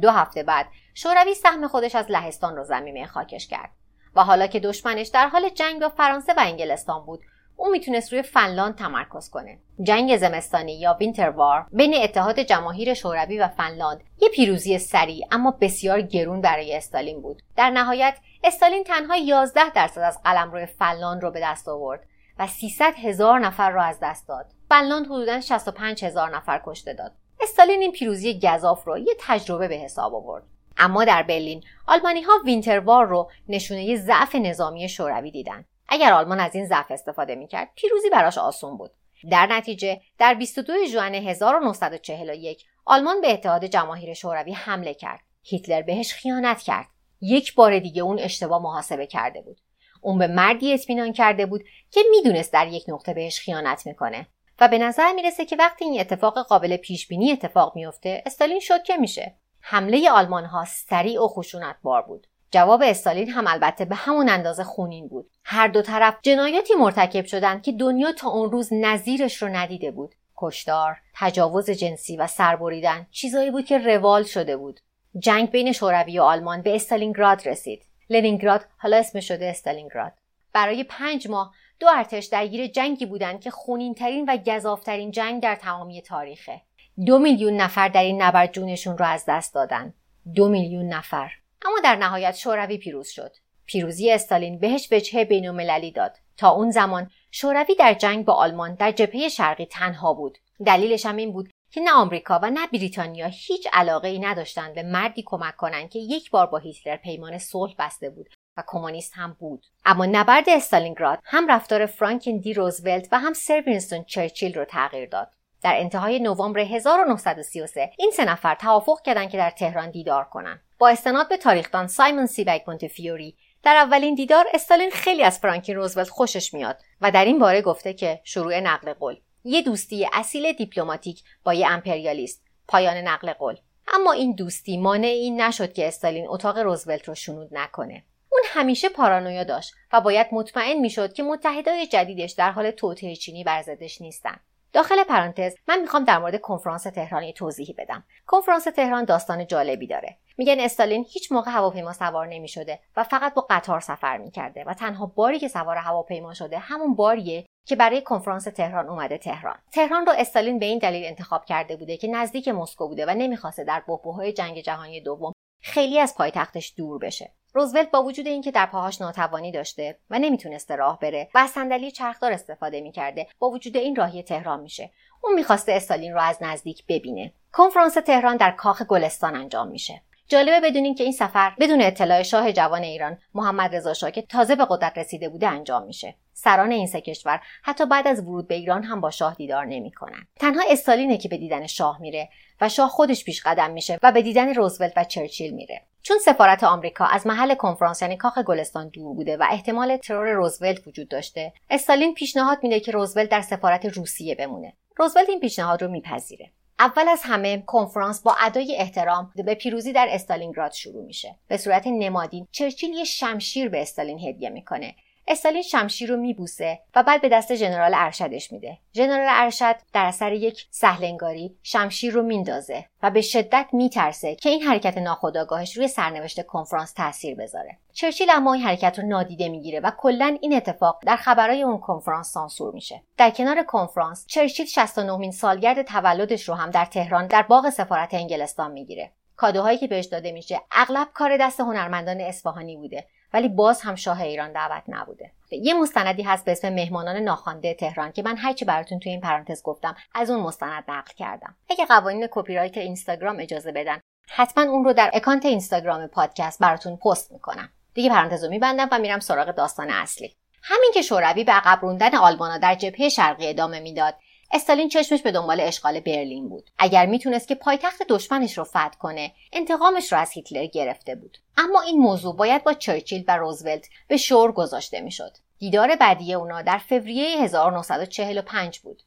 دو 0.00 0.10
هفته 0.10 0.42
بعد 0.42 0.66
شوروی 0.94 1.34
سهم 1.34 1.68
خودش 1.68 1.94
از 1.94 2.06
لهستان 2.10 2.56
رو 2.56 2.64
زمینه 2.64 3.06
خاکش 3.06 3.48
کرد. 3.48 3.70
و 4.16 4.24
حالا 4.24 4.46
که 4.46 4.60
دشمنش 4.60 5.08
در 5.08 5.28
حال 5.28 5.48
جنگ 5.48 5.80
با 5.80 5.88
فرانسه 5.88 6.32
و 6.32 6.40
انگلستان 6.40 7.06
بود 7.06 7.20
او 7.56 7.70
می‌تونست 7.70 8.12
روی 8.12 8.22
فنلاند 8.22 8.76
تمرکز 8.76 9.30
کنه. 9.30 9.58
جنگ 9.82 10.16
زمستانی 10.16 10.80
یا 10.80 10.96
وینتر 11.00 11.30
وار 11.30 11.66
بین 11.72 11.94
اتحاد 12.02 12.40
جماهیر 12.40 12.94
شوروی 12.94 13.38
و 13.38 13.48
فنلاند 13.48 14.00
یه 14.22 14.28
پیروزی 14.28 14.78
سریع 14.78 15.26
اما 15.30 15.50
بسیار 15.60 16.00
گرون 16.00 16.40
برای 16.40 16.76
استالین 16.76 17.22
بود. 17.22 17.42
در 17.56 17.70
نهایت 17.70 18.18
استالین 18.44 18.84
تنها 18.84 19.16
11 19.16 19.70
درصد 19.70 20.00
از 20.00 20.22
قلمرو 20.22 20.66
فنلاند 20.66 21.22
رو 21.22 21.30
به 21.30 21.40
دست 21.42 21.68
آورد 21.68 22.00
و 22.38 22.46
300 22.46 22.94
هزار 22.94 23.38
نفر 23.38 23.70
را 23.70 23.82
از 23.82 23.98
دست 24.02 24.28
داد. 24.28 24.46
فنلاند 24.68 25.06
حدودا 25.06 25.40
65 25.40 26.04
هزار 26.04 26.36
نفر 26.36 26.62
کشته 26.66 26.92
داد. 26.92 27.12
استالین 27.40 27.80
این 27.80 27.92
پیروزی 27.92 28.40
گذاف 28.40 28.84
رو 28.84 28.98
یه 28.98 29.14
تجربه 29.20 29.68
به 29.68 29.74
حساب 29.74 30.14
آورد. 30.14 30.42
اما 30.76 31.04
در 31.04 31.22
برلین 31.22 31.62
آلمانی 31.86 32.22
ها 32.22 32.32
وینتروار 32.44 33.06
رو 33.06 33.30
نشونه 33.48 33.96
ضعف 33.96 34.34
نظامی 34.34 34.88
شوروی 34.88 35.30
دیدن. 35.30 35.64
اگر 35.88 36.12
آلمان 36.12 36.40
از 36.40 36.54
این 36.54 36.66
ضعف 36.66 36.90
استفاده 36.90 37.34
می‌کرد 37.34 37.68
پیروزی 37.74 38.10
براش 38.10 38.38
آسون 38.38 38.76
بود. 38.76 38.90
در 39.30 39.46
نتیجه 39.46 40.00
در 40.18 40.34
22 40.34 40.72
ژوئن 40.86 41.14
1941 41.14 42.64
آلمان 42.84 43.20
به 43.20 43.32
اتحاد 43.32 43.64
جماهیر 43.64 44.14
شوروی 44.14 44.52
حمله 44.52 44.94
کرد. 44.94 45.20
هیتلر 45.42 45.82
بهش 45.82 46.12
خیانت 46.12 46.62
کرد. 46.62 46.86
یک 47.20 47.54
بار 47.54 47.78
دیگه 47.78 48.02
اون 48.02 48.18
اشتباه 48.18 48.62
محاسبه 48.62 49.06
کرده 49.06 49.42
بود. 49.42 49.60
اون 50.00 50.18
به 50.18 50.26
مردی 50.26 50.72
اطمینان 50.72 51.12
کرده 51.12 51.46
بود 51.46 51.64
که 51.90 52.00
می‌دونست 52.10 52.52
در 52.52 52.66
یک 52.66 52.84
نقطه 52.88 53.14
بهش 53.14 53.40
خیانت 53.40 53.86
می‌کنه. 53.86 54.26
و 54.60 54.68
به 54.68 54.78
نظر 54.78 55.12
می‌رسه 55.12 55.44
که 55.44 55.56
وقتی 55.56 55.84
این 55.84 56.00
اتفاق 56.00 56.38
قابل 56.46 56.76
پیش 56.76 57.06
بینی 57.08 57.32
اتفاق 57.32 57.76
میفته 57.76 58.22
استالین 58.26 58.60
شوکه 58.60 58.96
میشه. 58.96 59.34
حمله 59.60 60.10
آلمان 60.10 60.44
ها 60.44 60.64
سریع 60.64 61.24
و 61.24 61.28
خشونتبار 61.28 62.02
بود. 62.02 62.26
جواب 62.54 62.82
استالین 62.82 63.30
هم 63.30 63.46
البته 63.46 63.84
به 63.84 63.94
همون 63.94 64.28
اندازه 64.28 64.64
خونین 64.64 65.08
بود. 65.08 65.30
هر 65.44 65.68
دو 65.68 65.82
طرف 65.82 66.14
جنایاتی 66.22 66.74
مرتکب 66.74 67.24
شدند 67.24 67.62
که 67.62 67.72
دنیا 67.72 68.12
تا 68.12 68.30
اون 68.30 68.50
روز 68.50 68.68
نظیرش 68.72 69.42
رو 69.42 69.48
ندیده 69.48 69.90
بود. 69.90 70.14
کشدار 70.36 70.96
تجاوز 71.14 71.70
جنسی 71.70 72.16
و 72.16 72.26
سربریدن 72.26 73.06
چیزایی 73.10 73.50
بود 73.50 73.64
که 73.64 73.78
روال 73.78 74.22
شده 74.22 74.56
بود. 74.56 74.80
جنگ 75.18 75.50
بین 75.50 75.72
شوروی 75.72 76.18
و 76.18 76.22
آلمان 76.22 76.62
به 76.62 76.74
استالینگراد 76.74 77.48
رسید. 77.48 77.82
لنینگراد 78.10 78.64
حالا 78.78 78.96
اسم 78.96 79.20
شده 79.20 79.46
استالینگراد. 79.46 80.12
برای 80.52 80.84
پنج 80.84 81.28
ماه 81.28 81.54
دو 81.80 81.86
ارتش 81.96 82.26
درگیر 82.26 82.66
جنگی 82.66 83.06
بودند 83.06 83.40
که 83.40 83.50
خونینترین 83.50 84.24
و 84.28 84.36
گذافترین 84.36 85.10
جنگ 85.10 85.42
در 85.42 85.54
تمامی 85.54 86.02
تاریخه. 86.02 86.60
دو 87.06 87.18
میلیون 87.18 87.56
نفر 87.56 87.88
در 87.88 88.02
این 88.02 88.22
نبرد 88.22 88.52
جونشون 88.52 88.98
رو 88.98 89.04
از 89.04 89.24
دست 89.28 89.54
دادن. 89.54 89.94
دو 90.34 90.48
میلیون 90.48 90.88
نفر. 90.88 91.30
اما 91.64 91.80
در 91.84 91.96
نهایت 91.96 92.36
شوروی 92.36 92.78
پیروز 92.78 93.08
شد. 93.08 93.36
پیروزی 93.66 94.12
استالین 94.12 94.58
بهش 94.58 94.88
وجهه 94.92 95.24
بینالمللی 95.24 95.90
داد. 95.90 96.16
تا 96.36 96.50
اون 96.50 96.70
زمان 96.70 97.10
شوروی 97.30 97.74
در 97.74 97.94
جنگ 97.94 98.24
با 98.24 98.32
آلمان 98.32 98.74
در 98.74 98.92
جبهه 98.92 99.28
شرقی 99.28 99.66
تنها 99.66 100.14
بود. 100.14 100.38
دلیلش 100.66 101.06
هم 101.06 101.16
این 101.16 101.32
بود 101.32 101.50
که 101.70 101.80
نه 101.80 101.92
آمریکا 101.92 102.38
و 102.42 102.50
نه 102.50 102.66
بریتانیا 102.66 103.26
هیچ 103.26 103.68
علاقه 103.72 104.08
ای 104.08 104.18
نداشتند 104.18 104.74
به 104.74 104.82
مردی 104.82 105.22
کمک 105.26 105.56
کنند 105.56 105.90
که 105.90 105.98
یک 105.98 106.30
بار 106.30 106.46
با 106.46 106.58
هیتلر 106.58 106.96
پیمان 106.96 107.38
صلح 107.38 107.74
بسته 107.78 108.10
بود 108.10 108.28
و 108.56 108.62
کمونیست 108.66 109.12
هم 109.14 109.36
بود. 109.38 109.66
اما 109.84 110.06
نبرد 110.06 110.48
استالینگراد 110.48 111.18
هم 111.24 111.50
رفتار 111.50 111.86
فرانکلین 111.86 112.40
دی 112.40 112.54
روزولت 112.54 113.08
و 113.12 113.18
هم 113.18 113.32
سر 113.32 113.62
وینستون 113.66 114.04
چرچیل 114.04 114.54
رو 114.54 114.64
تغییر 114.64 115.08
داد. 115.08 115.30
در 115.62 115.80
انتهای 115.80 116.18
نوامبر 116.18 116.60
1933 116.60 117.90
این 117.98 118.10
سه 118.10 118.24
نفر 118.24 118.54
توافق 118.54 119.02
کردند 119.02 119.30
که 119.30 119.36
در 119.36 119.50
تهران 119.50 119.90
دیدار 119.90 120.24
کنند. 120.24 120.63
با 120.78 120.88
استناد 120.88 121.28
به 121.28 121.36
تاریخدان 121.36 121.86
سایمون 121.86 122.26
سیبک 122.26 122.64
مونتفیوری 122.66 123.36
در 123.62 123.76
اولین 123.76 124.14
دیدار 124.14 124.46
استالین 124.54 124.90
خیلی 124.90 125.22
از 125.22 125.38
فرانکلین 125.38 125.78
روزولت 125.78 126.08
خوشش 126.08 126.54
میاد 126.54 126.78
و 127.00 127.10
در 127.10 127.24
این 127.24 127.38
باره 127.38 127.62
گفته 127.62 127.94
که 127.94 128.20
شروع 128.24 128.60
نقل 128.60 128.92
قول. 128.92 129.16
یه 129.44 129.62
دوستی 129.62 130.08
اصیل 130.12 130.52
دیپلماتیک 130.52 131.22
با 131.44 131.54
یه 131.54 131.66
امپریالیست 131.70 132.42
پایان 132.68 132.96
نقل 132.96 133.32
قول. 133.32 133.56
اما 133.88 134.12
این 134.12 134.34
دوستی 134.34 134.76
مانع 134.76 135.06
این 135.06 135.40
نشد 135.40 135.72
که 135.72 135.88
استالین 135.88 136.28
اتاق 136.28 136.58
روزولت 136.58 137.08
رو 137.08 137.14
شنود 137.14 137.48
نکنه. 137.52 138.04
اون 138.32 138.42
همیشه 138.46 138.88
پارانویا 138.88 139.44
داشت 139.44 139.74
و 139.92 140.00
باید 140.00 140.26
مطمئن 140.32 140.80
می‌شد 140.80 141.12
که 141.12 141.22
متحدای 141.22 141.86
جدیدش 141.86 142.32
در 142.32 142.50
حال 142.50 142.70
توطئه 142.70 143.16
چینی 143.16 143.44
بر 143.44 143.62
ضدش 143.62 144.00
نیستن. 144.00 144.40
داخل 144.74 145.04
پرانتز 145.04 145.54
من 145.68 145.80
می‌خوام 145.80 146.04
در 146.04 146.18
مورد 146.18 146.40
کنفرانس 146.40 146.82
تهرانی 146.82 147.32
توضیحی 147.32 147.72
بدم. 147.72 148.04
کنفرانس 148.26 148.64
تهران 148.64 149.04
داستان 149.04 149.46
جالبی 149.46 149.86
داره. 149.86 150.16
میگن 150.38 150.60
استالین 150.60 151.06
هیچ 151.08 151.32
موقع 151.32 151.50
هواپیما 151.50 151.92
سوار 151.92 152.26
نمی‌شده 152.26 152.80
و 152.96 153.04
فقط 153.04 153.34
با 153.34 153.46
قطار 153.50 153.80
سفر 153.80 154.18
می‌کرده 154.18 154.64
و 154.64 154.74
تنها 154.74 155.06
باری 155.06 155.38
که 155.38 155.48
سوار 155.48 155.76
هواپیما 155.76 156.34
شده 156.34 156.58
همون 156.58 156.94
باریه 156.94 157.46
که 157.66 157.76
برای 157.76 158.02
کنفرانس 158.02 158.44
تهران 158.44 158.88
اومده 158.88 159.18
تهران. 159.18 159.58
تهران 159.72 160.06
رو 160.06 160.12
استالین 160.18 160.58
به 160.58 160.66
این 160.66 160.78
دلیل 160.78 161.04
انتخاب 161.04 161.44
کرده 161.44 161.76
بوده 161.76 161.96
که 161.96 162.08
نزدیک 162.08 162.48
مسکو 162.48 162.88
بوده 162.88 163.06
و 163.06 163.10
نمی‌خواسته 163.10 163.64
در 163.64 163.82
بحبوحهای 163.88 164.32
جنگ 164.32 164.60
جهانی 164.60 165.00
دوم 165.00 165.32
خیلی 165.62 166.00
از 166.00 166.14
پایتختش 166.14 166.74
دور 166.76 166.98
بشه. 166.98 167.32
روزولت 167.56 167.90
با 167.90 168.02
وجود 168.02 168.26
اینکه 168.26 168.50
در 168.50 168.66
پاهاش 168.66 169.00
ناتوانی 169.00 169.52
داشته 169.52 169.98
و 170.10 170.18
نمی‌تونسته 170.18 170.76
راه 170.76 170.98
بره 170.98 171.28
و 171.34 171.38
از 171.38 171.50
صندلی 171.50 171.90
چرخدار 171.90 172.32
استفاده 172.32 172.80
می‌کرده 172.80 173.26
با 173.38 173.50
وجود 173.50 173.76
این 173.76 173.96
راهی 173.96 174.22
تهران 174.22 174.60
میشه. 174.60 174.90
اون 175.22 175.34
می‌خواسته 175.34 175.72
استالین 175.72 176.12
رو 176.12 176.20
از 176.20 176.38
نزدیک 176.40 176.84
ببینه. 176.88 177.32
کنفرانس 177.52 177.94
تهران 177.94 178.36
در 178.36 178.50
کاخ 178.50 178.82
گلستان 178.82 179.36
انجام 179.36 179.68
میشه. 179.68 180.02
جالبه 180.28 180.60
بدونین 180.60 180.94
که 180.94 181.04
این 181.04 181.12
سفر 181.12 181.52
بدون 181.60 181.82
اطلاع 181.82 182.22
شاه 182.22 182.52
جوان 182.52 182.82
ایران 182.82 183.18
محمد 183.34 183.76
رضا 183.76 183.94
شاه 183.94 184.10
که 184.10 184.22
تازه 184.22 184.56
به 184.56 184.66
قدرت 184.70 184.98
رسیده 184.98 185.28
بوده 185.28 185.48
انجام 185.48 185.82
میشه. 185.82 186.14
سران 186.34 186.72
این 186.72 186.86
سه 186.86 187.00
کشور 187.00 187.40
حتی 187.62 187.86
بعد 187.86 188.08
از 188.08 188.20
ورود 188.20 188.48
به 188.48 188.54
ایران 188.54 188.82
هم 188.82 189.00
با 189.00 189.10
شاه 189.10 189.34
دیدار 189.34 189.64
نمی‌کنن 189.64 190.26
تنها 190.36 190.62
استالینه 190.70 191.18
که 191.18 191.28
به 191.28 191.36
دیدن 191.36 191.66
شاه 191.66 192.00
میره 192.00 192.28
و 192.60 192.68
شاه 192.68 192.88
خودش 192.88 193.24
پیش 193.24 193.42
قدم 193.42 193.70
میشه 193.70 193.98
و 194.02 194.12
به 194.12 194.22
دیدن 194.22 194.54
روزولت 194.54 194.92
و 194.96 195.04
چرچیل 195.04 195.54
میره. 195.54 195.82
چون 196.02 196.18
سفارت 196.18 196.64
آمریکا 196.64 197.04
از 197.04 197.26
محل 197.26 197.54
کنفرانس 197.54 198.02
یعنی 198.02 198.16
کاخ 198.16 198.38
گلستان 198.38 198.88
دور 198.88 199.14
بوده 199.14 199.36
و 199.36 199.46
احتمال 199.50 199.96
ترور 199.96 200.28
روزولت 200.28 200.86
وجود 200.86 201.08
داشته 201.08 201.52
استالین 201.70 202.14
پیشنهاد 202.14 202.58
میده 202.62 202.80
که 202.80 202.92
روزولت 202.92 203.28
در 203.28 203.40
سفارت 203.40 203.86
روسیه 203.86 204.34
بمونه. 204.34 204.72
روزولت 204.96 205.28
این 205.28 205.40
پیشنهاد 205.40 205.82
رو 205.82 205.90
میپذیره. 205.90 206.50
اول 206.78 207.08
از 207.08 207.20
همه 207.24 207.62
کنفرانس 207.66 208.22
با 208.22 208.36
ادای 208.40 208.76
احترام 208.76 209.32
به 209.36 209.54
پیروزی 209.54 209.92
در 209.92 210.06
استالینگراد 210.10 210.72
شروع 210.72 211.04
میشه. 211.04 211.36
به 211.48 211.56
صورت 211.56 211.86
نمادین 211.86 212.48
چرچیل 212.52 212.94
یه 212.94 213.04
شمشیر 213.04 213.68
به 213.68 213.82
استالین 213.82 214.18
هدیه 214.18 214.50
می‌کنه. 214.50 214.94
استالین 215.28 215.62
شمشیر 215.62 216.08
رو 216.08 216.16
میبوسه 216.16 216.80
و 216.94 217.02
بعد 217.02 217.20
به 217.20 217.28
دست 217.28 217.54
ژنرال 217.54 217.92
ارشدش 217.94 218.52
میده. 218.52 218.78
ژنرال 218.94 219.26
ارشد 219.30 219.76
در 219.92 220.04
اثر 220.04 220.32
یک 220.32 220.66
سهلنگاری 220.70 221.56
شمشیر 221.62 222.12
رو 222.12 222.22
میندازه 222.22 222.84
و 223.02 223.10
به 223.10 223.20
شدت 223.20 223.66
میترسه 223.72 224.34
که 224.34 224.48
این 224.48 224.62
حرکت 224.62 224.98
ناخودآگاهش 224.98 225.76
روی 225.76 225.88
سرنوشت 225.88 226.46
کنفرانس 226.46 226.92
تاثیر 226.92 227.34
بذاره. 227.34 227.78
چرچیل 227.92 228.30
اما 228.30 228.52
این 228.52 228.62
حرکت 228.62 228.98
رو 228.98 229.08
نادیده 229.08 229.48
می‌گیره 229.48 229.80
و 229.80 229.90
کلا 229.98 230.38
این 230.40 230.56
اتفاق 230.56 231.00
در 231.06 231.16
خبرهای 231.16 231.62
اون 231.62 231.78
کنفرانس 231.78 232.32
سانسور 232.32 232.74
میشه. 232.74 233.02
در 233.16 233.30
کنار 233.30 233.62
کنفرانس 233.62 234.26
چرچیل 234.26 234.66
69 234.66 235.16
مین 235.16 235.30
سالگرد 235.30 235.82
تولدش 235.82 236.48
رو 236.48 236.54
هم 236.54 236.70
در 236.70 236.84
تهران 236.84 237.26
در 237.26 237.42
باغ 237.42 237.70
سفارت 237.70 238.14
انگلستان 238.14 238.72
می‌گیره. 238.72 239.12
کادوهایی 239.36 239.78
که 239.78 239.86
بهش 239.86 240.06
داده 240.06 240.32
میشه 240.32 240.60
اغلب 240.72 241.08
کار 241.14 241.36
دست 241.36 241.60
هنرمندان 241.60 242.20
اصفهانی 242.20 242.76
بوده. 242.76 243.06
ولی 243.34 243.48
باز 243.48 243.82
هم 243.82 243.94
شاه 243.94 244.20
ایران 244.20 244.52
دعوت 244.52 244.82
نبوده. 244.88 245.30
یه 245.50 245.74
مستندی 245.74 246.22
هست 246.22 246.44
به 246.44 246.52
اسم 246.52 246.68
مهمانان 246.68 247.16
ناخوانده 247.16 247.74
تهران 247.74 248.12
که 248.12 248.22
من 248.22 248.36
هرچی 248.36 248.64
براتون 248.64 248.98
توی 248.98 249.12
این 249.12 249.20
پرانتز 249.20 249.62
گفتم 249.62 249.96
از 250.14 250.30
اون 250.30 250.40
مستند 250.40 250.84
نقل 250.88 251.12
کردم. 251.16 251.54
اگه 251.70 251.84
قوانین 251.84 252.28
کپی 252.30 252.54
رایت 252.54 252.76
اینستاگرام 252.76 253.36
اجازه 253.40 253.72
بدن 253.72 254.00
حتما 254.28 254.64
اون 254.64 254.84
رو 254.84 254.92
در 254.92 255.10
اکانت 255.14 255.44
اینستاگرام 255.44 256.06
پادکست 256.06 256.60
براتون 256.60 256.96
پست 256.96 257.32
می‌کنم. 257.32 257.68
دیگه 257.94 258.10
پرانتز 258.10 258.44
رو 258.44 258.50
میبندم 258.50 258.88
و 258.92 258.98
میرم 258.98 259.20
سراغ 259.20 259.50
داستان 259.50 259.90
اصلی. 259.90 260.34
همین 260.62 260.90
که 260.94 261.02
شوروی 261.02 261.44
به 261.44 261.52
عقب 261.52 261.78
روندن 261.82 262.14
آلمانا 262.14 262.58
در 262.58 262.74
جبهه 262.74 263.08
شرقی 263.08 263.48
ادامه 263.48 263.80
می‌داد. 263.80 264.14
استالین 264.54 264.88
چشمش 264.88 265.22
به 265.22 265.32
دنبال 265.32 265.60
اشغال 265.60 266.00
برلین 266.00 266.48
بود. 266.48 266.70
اگر 266.78 267.06
می‌تونست 267.06 267.48
که 267.48 267.54
پایتخت 267.54 268.02
دشمنش 268.08 268.58
رو 268.58 268.64
فتح 268.64 268.90
کنه 268.98 269.32
انتقامش 269.52 270.12
رو 270.12 270.18
از 270.18 270.30
هیتلر 270.32 270.66
گرفته 270.66 271.14
بود. 271.14 271.38
اما 271.56 271.80
این 271.80 271.98
موضوع 271.98 272.36
باید 272.36 272.64
با 272.64 272.72
چرچیل 272.72 273.24
و 273.28 273.36
روزولت 273.36 273.88
به 274.08 274.16
شور 274.16 274.52
گذاشته 274.52 275.00
می‌شد. 275.00 275.36
دیدار 275.58 275.96
بعدی 275.96 276.34
اونا 276.34 276.62
در 276.62 276.78
فوریه 276.78 277.42
1945 277.42 278.78
بود. 278.78 279.02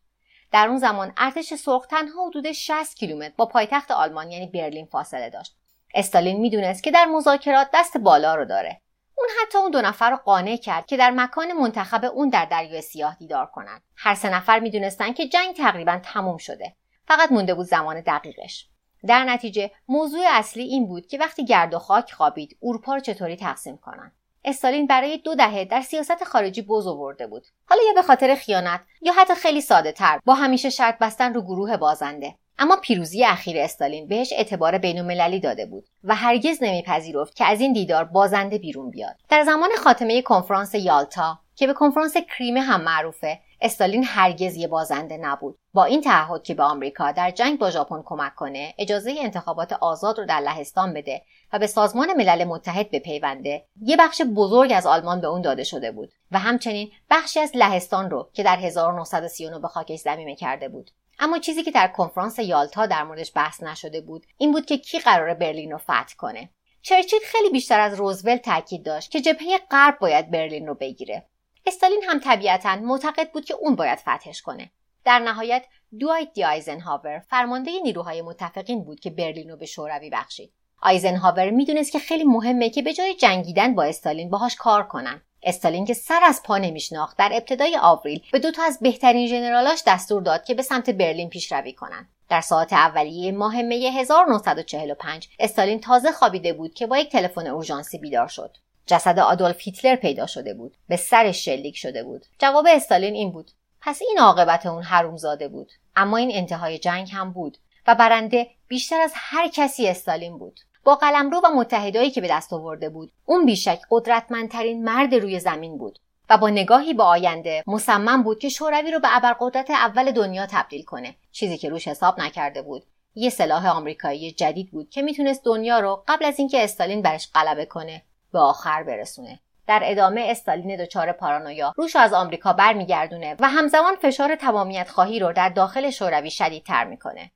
در 0.52 0.68
اون 0.68 0.78
زمان 0.78 1.14
ارتش 1.18 1.54
سرخ 1.54 1.88
تنها 1.88 2.28
حدود 2.28 2.52
60 2.52 2.98
کیلومتر 2.98 3.34
با 3.38 3.46
پایتخت 3.46 3.92
آلمان 3.92 4.32
یعنی 4.32 4.48
برلین 4.48 4.86
فاصله 4.86 5.30
داشت. 5.30 5.56
استالین 5.96 6.40
می‌دونست 6.40 6.84
که 6.84 6.92
در 6.92 7.06
مذاکرات 7.06 7.68
دست 7.74 7.98
بالا 7.98 8.36
رو 8.36 8.46
داره. 8.46 8.82
اون 9.18 9.28
حتی 9.42 9.58
اون 9.58 9.72
دو 9.72 9.82
نفر 9.82 10.10
رو 10.10 10.18
قانع 10.18 10.58
کرد 10.58 10.86
که 10.86 10.98
در 10.98 11.12
مکان 11.12 11.54
منتخب 11.54 12.06
اون 12.06 12.30
در 12.30 12.46
دریای 12.46 12.82
سیاه 12.82 13.16
دیدار 13.16 13.46
کنند. 13.46 13.82
هر 13.96 14.16
سه 14.16 14.30
نفر 14.30 14.60
می‌دونستند 14.60 15.16
که 15.16 15.28
جنگ 15.28 15.56
تقریبا 15.56 16.00
تموم 16.04 16.38
شده. 16.38 16.76
فقط 17.08 17.32
مونده 17.32 17.54
بود 17.54 17.66
زمان 17.66 18.02
دقیقش. 18.02 18.68
در 19.08 19.24
نتیجه 19.24 19.72
موضوع 19.88 20.22
اصلی 20.28 20.64
این 20.64 20.88
بود 20.88 21.08
که 21.08 21.18
وقتی 21.18 21.46
گرد 21.46 21.74
و 21.74 21.80
خاک 21.80 22.12
خوابید 22.12 22.58
اروپا 22.64 22.94
رو 22.94 23.00
چطوری 23.00 23.36
تقسیم 23.36 23.78
کنند 23.78 24.12
استالین 24.46 24.88
برای 24.88 25.18
دو 25.18 25.36
دهه 25.36 25.66
در 25.66 25.82
سیاست 25.82 26.24
خارجی 26.24 26.62
بز 26.62 26.88
آورده 26.88 27.28
بود. 27.28 27.48
حالا 27.70 27.82
یا 27.88 27.94
به 27.94 28.02
خاطر 28.02 28.36
خیانت 28.36 28.82
یا 29.02 29.14
حتی 29.14 29.36
خیلی 29.36 29.62
ساده 29.62 29.92
تر 29.92 30.20
با 30.26 30.34
همیشه 30.34 30.70
شرط 30.70 30.98
بستن 30.98 31.34
رو 31.34 31.42
گروه 31.42 31.78
بازنده. 31.78 32.36
اما 32.60 32.76
پیروزی 32.76 33.26
اخیر 33.26 33.58
استالین 33.58 34.08
بهش 34.08 34.34
اعتبار 34.34 34.78
بینالمللی 34.78 35.40
داده 35.40 35.66
بود 35.66 35.88
و 36.04 36.16
هرگز 36.16 36.58
نمیپذیرفت 36.62 37.36
که 37.36 37.46
از 37.46 37.62
این 37.62 37.74
دیدار 37.74 38.04
بازنده 38.04 38.58
بیرون 38.58 38.90
بیاد. 38.90 39.16
در 39.30 39.44
زمان 39.44 39.70
خاتمه 39.84 40.22
کنفرانس 40.22 40.76
یالتا 40.76 41.40
که 41.56 41.68
به 41.68 41.74
کنفرانس 41.74 42.14
کریمه 42.18 42.62
هم 42.62 42.82
معروفه 42.82 43.40
استالین 43.62 44.04
هرگز 44.04 44.56
یه 44.56 44.68
بازنده 44.68 45.18
نبود. 45.18 45.58
با 45.74 45.86
این 45.86 46.02
تعهد 46.02 46.44
که 46.44 46.54
به 46.54 46.64
آمریکا 46.64 47.12
در 47.12 47.32
جنگ 47.32 47.60
با 47.60 47.70
ژاپن 47.70 48.02
کمک 48.06 48.36
کنه 48.36 48.74
اجازه 48.78 49.16
انتخابات 49.20 49.74
آزاد 49.74 50.20
رو 50.20 50.26
در 50.26 50.40
لهستان 50.40 50.94
بده 50.94 51.22
و 51.54 51.60
به 51.60 51.68
سازمان 51.68 52.14
ملل 52.14 52.44
متحد 52.44 52.92
بپیونده 52.92 53.66
یه 53.82 53.98
بخش 53.98 54.22
بزرگ 54.22 54.72
از 54.76 54.86
آلمان 54.86 55.22
به 55.22 55.28
اون 55.28 55.42
داده 55.42 55.64
شده 55.64 55.92
بود 55.92 56.12
و 56.32 56.40
همچنین 56.40 56.92
بخشی 57.10 57.40
از 57.40 57.52
لهستان 57.56 58.10
رو 58.10 58.30
که 58.34 58.44
در 58.44 58.58
1939 58.58 59.60
به 59.60 59.68
خاکش 59.68 60.00
زمینه 60.00 60.36
کرده 60.36 60.70
بود. 60.70 60.92
اما 61.20 61.40
چیزی 61.40 61.64
که 61.64 61.72
در 61.72 61.88
کنفرانس 61.88 62.40
یالتا 62.40 62.86
در 62.86 63.04
موردش 63.04 63.32
بحث 63.36 63.64
نشده 63.64 64.02
بود 64.02 64.26
این 64.38 64.52
بود 64.52 64.66
که 64.66 64.78
کی 64.78 65.00
قرار 65.00 65.34
برلین 65.34 65.72
رو 65.72 65.78
فتح 65.78 66.16
کنه. 66.18 66.50
چرچیل 66.82 67.20
خیلی 67.26 67.50
بیشتر 67.50 67.80
از 67.80 67.94
روزولت 67.94 68.42
تاکید 68.42 68.86
داشت 68.86 69.12
که 69.12 69.22
جبهه 69.22 69.58
غرب 69.72 70.00
باید 70.00 70.32
برلین 70.32 70.68
رو 70.68 70.76
بگیره. 70.76 71.26
استالین 71.66 72.04
هم 72.08 72.20
طبیعتا 72.20 72.76
معتقد 72.76 73.32
بود 73.32 73.46
که 73.46 73.54
اون 73.54 73.76
باید 73.76 74.00
فتحش 74.00 74.42
کنه. 74.42 74.72
در 75.06 75.20
نهایت 75.20 75.66
دوایت 76.00 76.34
دی 76.34 76.44
آیزنهاور 76.44 77.20
فرمانده 77.20 77.72
نیروهای 77.84 78.22
متفقین 78.22 78.84
بود 78.84 79.00
که 79.00 79.10
برلین 79.10 79.50
رو 79.50 79.58
به 79.58 79.66
شوروی 79.66 80.10
بخشید. 80.10 80.54
آیزنهاور 80.82 81.50
می‌دونست 81.50 81.92
که 81.92 82.00
خیلی 82.00 82.24
مهمه 82.24 82.70
که 82.70 82.82
به 82.82 82.94
جای 82.94 83.16
جنگیدن 83.16 83.76
با 83.76 83.84
استالین 83.84 84.30
باهاش 84.30 84.56
کار 84.56 84.84
کنن. 84.84 85.22
استالین 85.44 85.86
که 85.86 85.94
سر 85.94 86.20
از 86.24 86.44
پا 86.44 86.58
نمیشناخت 86.58 87.18
در 87.18 87.30
ابتدای 87.34 87.78
آوریل 87.82 88.22
به 88.32 88.40
دو 88.40 88.52
تا 88.52 88.64
از 88.64 88.80
بهترین 88.82 89.28
ژنرالاش 89.28 89.84
دستور 89.88 90.22
داد 90.22 90.44
که 90.44 90.54
به 90.54 90.62
سمت 90.62 90.90
برلین 90.90 91.30
پیشروی 91.30 91.74
کنند 91.74 92.10
در 92.30 92.42
ساعت 92.42 92.74
اولیه 92.74 93.32
ماه 93.32 93.62
می 93.62 93.88
1945 93.88 95.28
استالین 95.40 95.80
تازه 95.80 96.12
خوابیده 96.12 96.54
بود 96.54 96.74
که 96.74 96.88
با 96.88 96.98
یک 96.98 97.12
تلفن 97.12 97.48
اورژانسی 97.48 97.98
بیدار 97.98 98.28
شد. 98.28 98.58
جسد 98.86 99.20
آدولف 99.20 99.58
هیتلر 99.60 99.96
پیدا 99.96 100.26
شده 100.26 100.54
بود. 100.54 100.78
به 100.88 100.96
سرش 100.96 101.46
شلیک 101.46 101.78
شده 101.78 102.04
بود. 102.04 102.26
جواب 102.40 102.66
استالین 102.70 103.14
این 103.14 103.32
بود. 103.32 103.52
پس 103.82 104.02
این 104.02 104.20
عاقبت 104.20 104.66
اون 104.66 104.84
حرومزاده 104.84 105.48
بود. 105.48 105.72
اما 105.96 106.18
این 106.18 106.32
انتهای 106.34 106.80
جنگ 106.80 107.10
هم 107.14 107.34
بود 107.34 107.58
و 107.88 107.96
برنده 107.96 108.48
بیشتر 108.68 109.02
از 109.02 109.12
هر 109.16 109.48
کسی 109.48 109.88
استالین 109.88 110.38
بود. 110.38 110.60
با 110.88 110.96
قلمرو 110.96 111.42
و 111.44 111.48
متحدایی 111.56 112.12
که 112.12 112.22
به 112.22 112.28
دست 112.28 112.54
آورده 112.54 112.90
بود. 112.90 113.12
اون 113.26 113.46
بیشک 113.46 113.80
قدرتمندترین 113.92 114.84
مرد 114.84 115.16
روی 115.16 115.40
زمین 115.40 115.78
بود 115.78 116.00
و 116.30 116.38
با 116.38 116.50
نگاهی 116.50 116.94
به 116.94 117.04
آینده 117.04 117.64
مصمم 117.68 118.24
بود 118.24 118.40
که 118.40 118.50
شوروی 118.50 118.92
رو 118.92 119.00
به 119.00 119.08
ابرقدرت 119.12 119.70
اول 119.70 120.12
دنیا 120.12 120.46
تبدیل 120.46 120.84
کنه. 120.84 121.16
چیزی 121.32 121.58
که 121.58 121.70
روش 121.70 121.88
حساب 121.88 122.22
نکرده 122.22 122.62
بود. 122.62 122.84
یه 123.16 123.30
سلاح 123.30 123.68
آمریکایی 123.68 124.32
جدید 124.32 124.72
بود 124.72 124.90
که 124.90 125.02
می‌تونست 125.02 125.46
دنیا 125.46 125.80
رو 125.80 126.04
قبل 126.08 126.26
از 126.26 126.40
اینکه 126.40 126.64
استالین 126.64 127.02
برش 127.02 127.30
غلبه 127.36 127.66
کنه 127.66 128.04
به 128.34 128.40
آخر 128.40 128.84
برسونه. 128.84 129.40
در 129.68 129.82
ادامه 129.84 130.22
استالین 130.30 130.76
دچار 130.76 131.12
پارانویا 131.12 131.74
روش 131.78 131.96
از 131.96 132.14
آمریکا 132.14 132.54
برمیگردونه 132.54 133.36
و 133.40 133.50
همزمان 133.50 133.96
فشار 133.96 134.36
تمامیت 134.36 134.90
خواهی 134.90 135.20
رو 135.20 135.34
در 135.34 135.50
داخل 135.50 135.90
شوروی 135.90 136.32
شدیدتر 136.32 136.84
می‌کنه. 136.84 137.32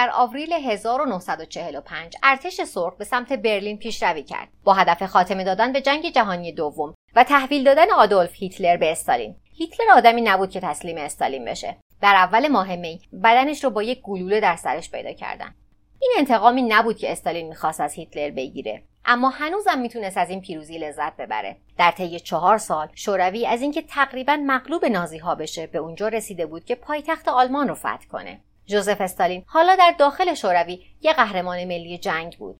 در 0.00 0.10
آوریل 0.14 0.52
1945 0.52 2.16
ارتش 2.22 2.60
سرخ 2.60 2.96
به 2.96 3.04
سمت 3.04 3.32
برلین 3.32 3.78
پیشروی 3.78 4.22
کرد. 4.22 4.48
با 4.64 4.74
هدف 4.74 5.02
خاتمه 5.02 5.44
دادن 5.44 5.72
به 5.72 5.80
جنگ 5.80 6.10
جهانی 6.10 6.52
دوم 6.52 6.94
و 7.16 7.24
تحویل 7.24 7.64
دادن 7.64 7.90
آدولف 7.90 8.34
هیتلر 8.34 8.76
به 8.76 8.92
استالین. 8.92 9.36
هیتلر 9.58 9.90
آدمی 9.94 10.20
نبود 10.20 10.50
که 10.50 10.60
تسلیم 10.60 10.98
استالین 10.98 11.44
بشه. 11.44 11.76
در 12.02 12.14
اول 12.14 12.48
ماه 12.48 12.76
می 12.76 13.00
بدنش 13.24 13.64
رو 13.64 13.70
با 13.70 13.82
یک 13.82 14.00
گلوله 14.02 14.40
در 14.40 14.56
سرش 14.56 14.90
پیدا 14.90 15.12
کردن. 15.12 15.54
این 16.00 16.12
انتقامی 16.18 16.62
نبود 16.62 16.96
که 16.96 17.12
استالین 17.12 17.48
می‌خواست 17.48 17.80
از 17.80 17.94
هیتلر 17.94 18.30
بگیره. 18.30 18.82
اما 19.04 19.28
هنوزم 19.28 19.78
می‌تونست 19.78 20.18
از 20.18 20.30
این 20.30 20.40
پیروزی 20.40 20.78
لذت 20.78 21.16
ببره. 21.16 21.56
در 21.78 21.90
طی 21.90 22.20
چهار 22.20 22.58
سال 22.58 22.88
شوروی 22.94 23.46
از 23.46 23.62
اینکه 23.62 23.82
تقریبا 23.82 24.36
مغلوب 24.46 24.84
نازی 24.84 25.18
ها 25.18 25.34
بشه 25.34 25.66
به 25.66 25.78
اونجا 25.78 26.08
رسیده 26.08 26.46
بود 26.46 26.64
که 26.64 26.74
پایتخت 26.74 27.28
آلمان 27.28 27.68
رو 27.68 27.74
فتح 27.74 28.06
کنه. 28.12 28.40
جوزف 28.70 29.00
استالین. 29.00 29.44
حالا 29.46 29.76
در 29.76 29.94
داخل 29.98 30.34
شوروی 30.34 30.84
یه 31.00 31.12
قهرمان 31.12 31.64
ملی 31.64 31.98
جنگ 31.98 32.36
بود. 32.38 32.56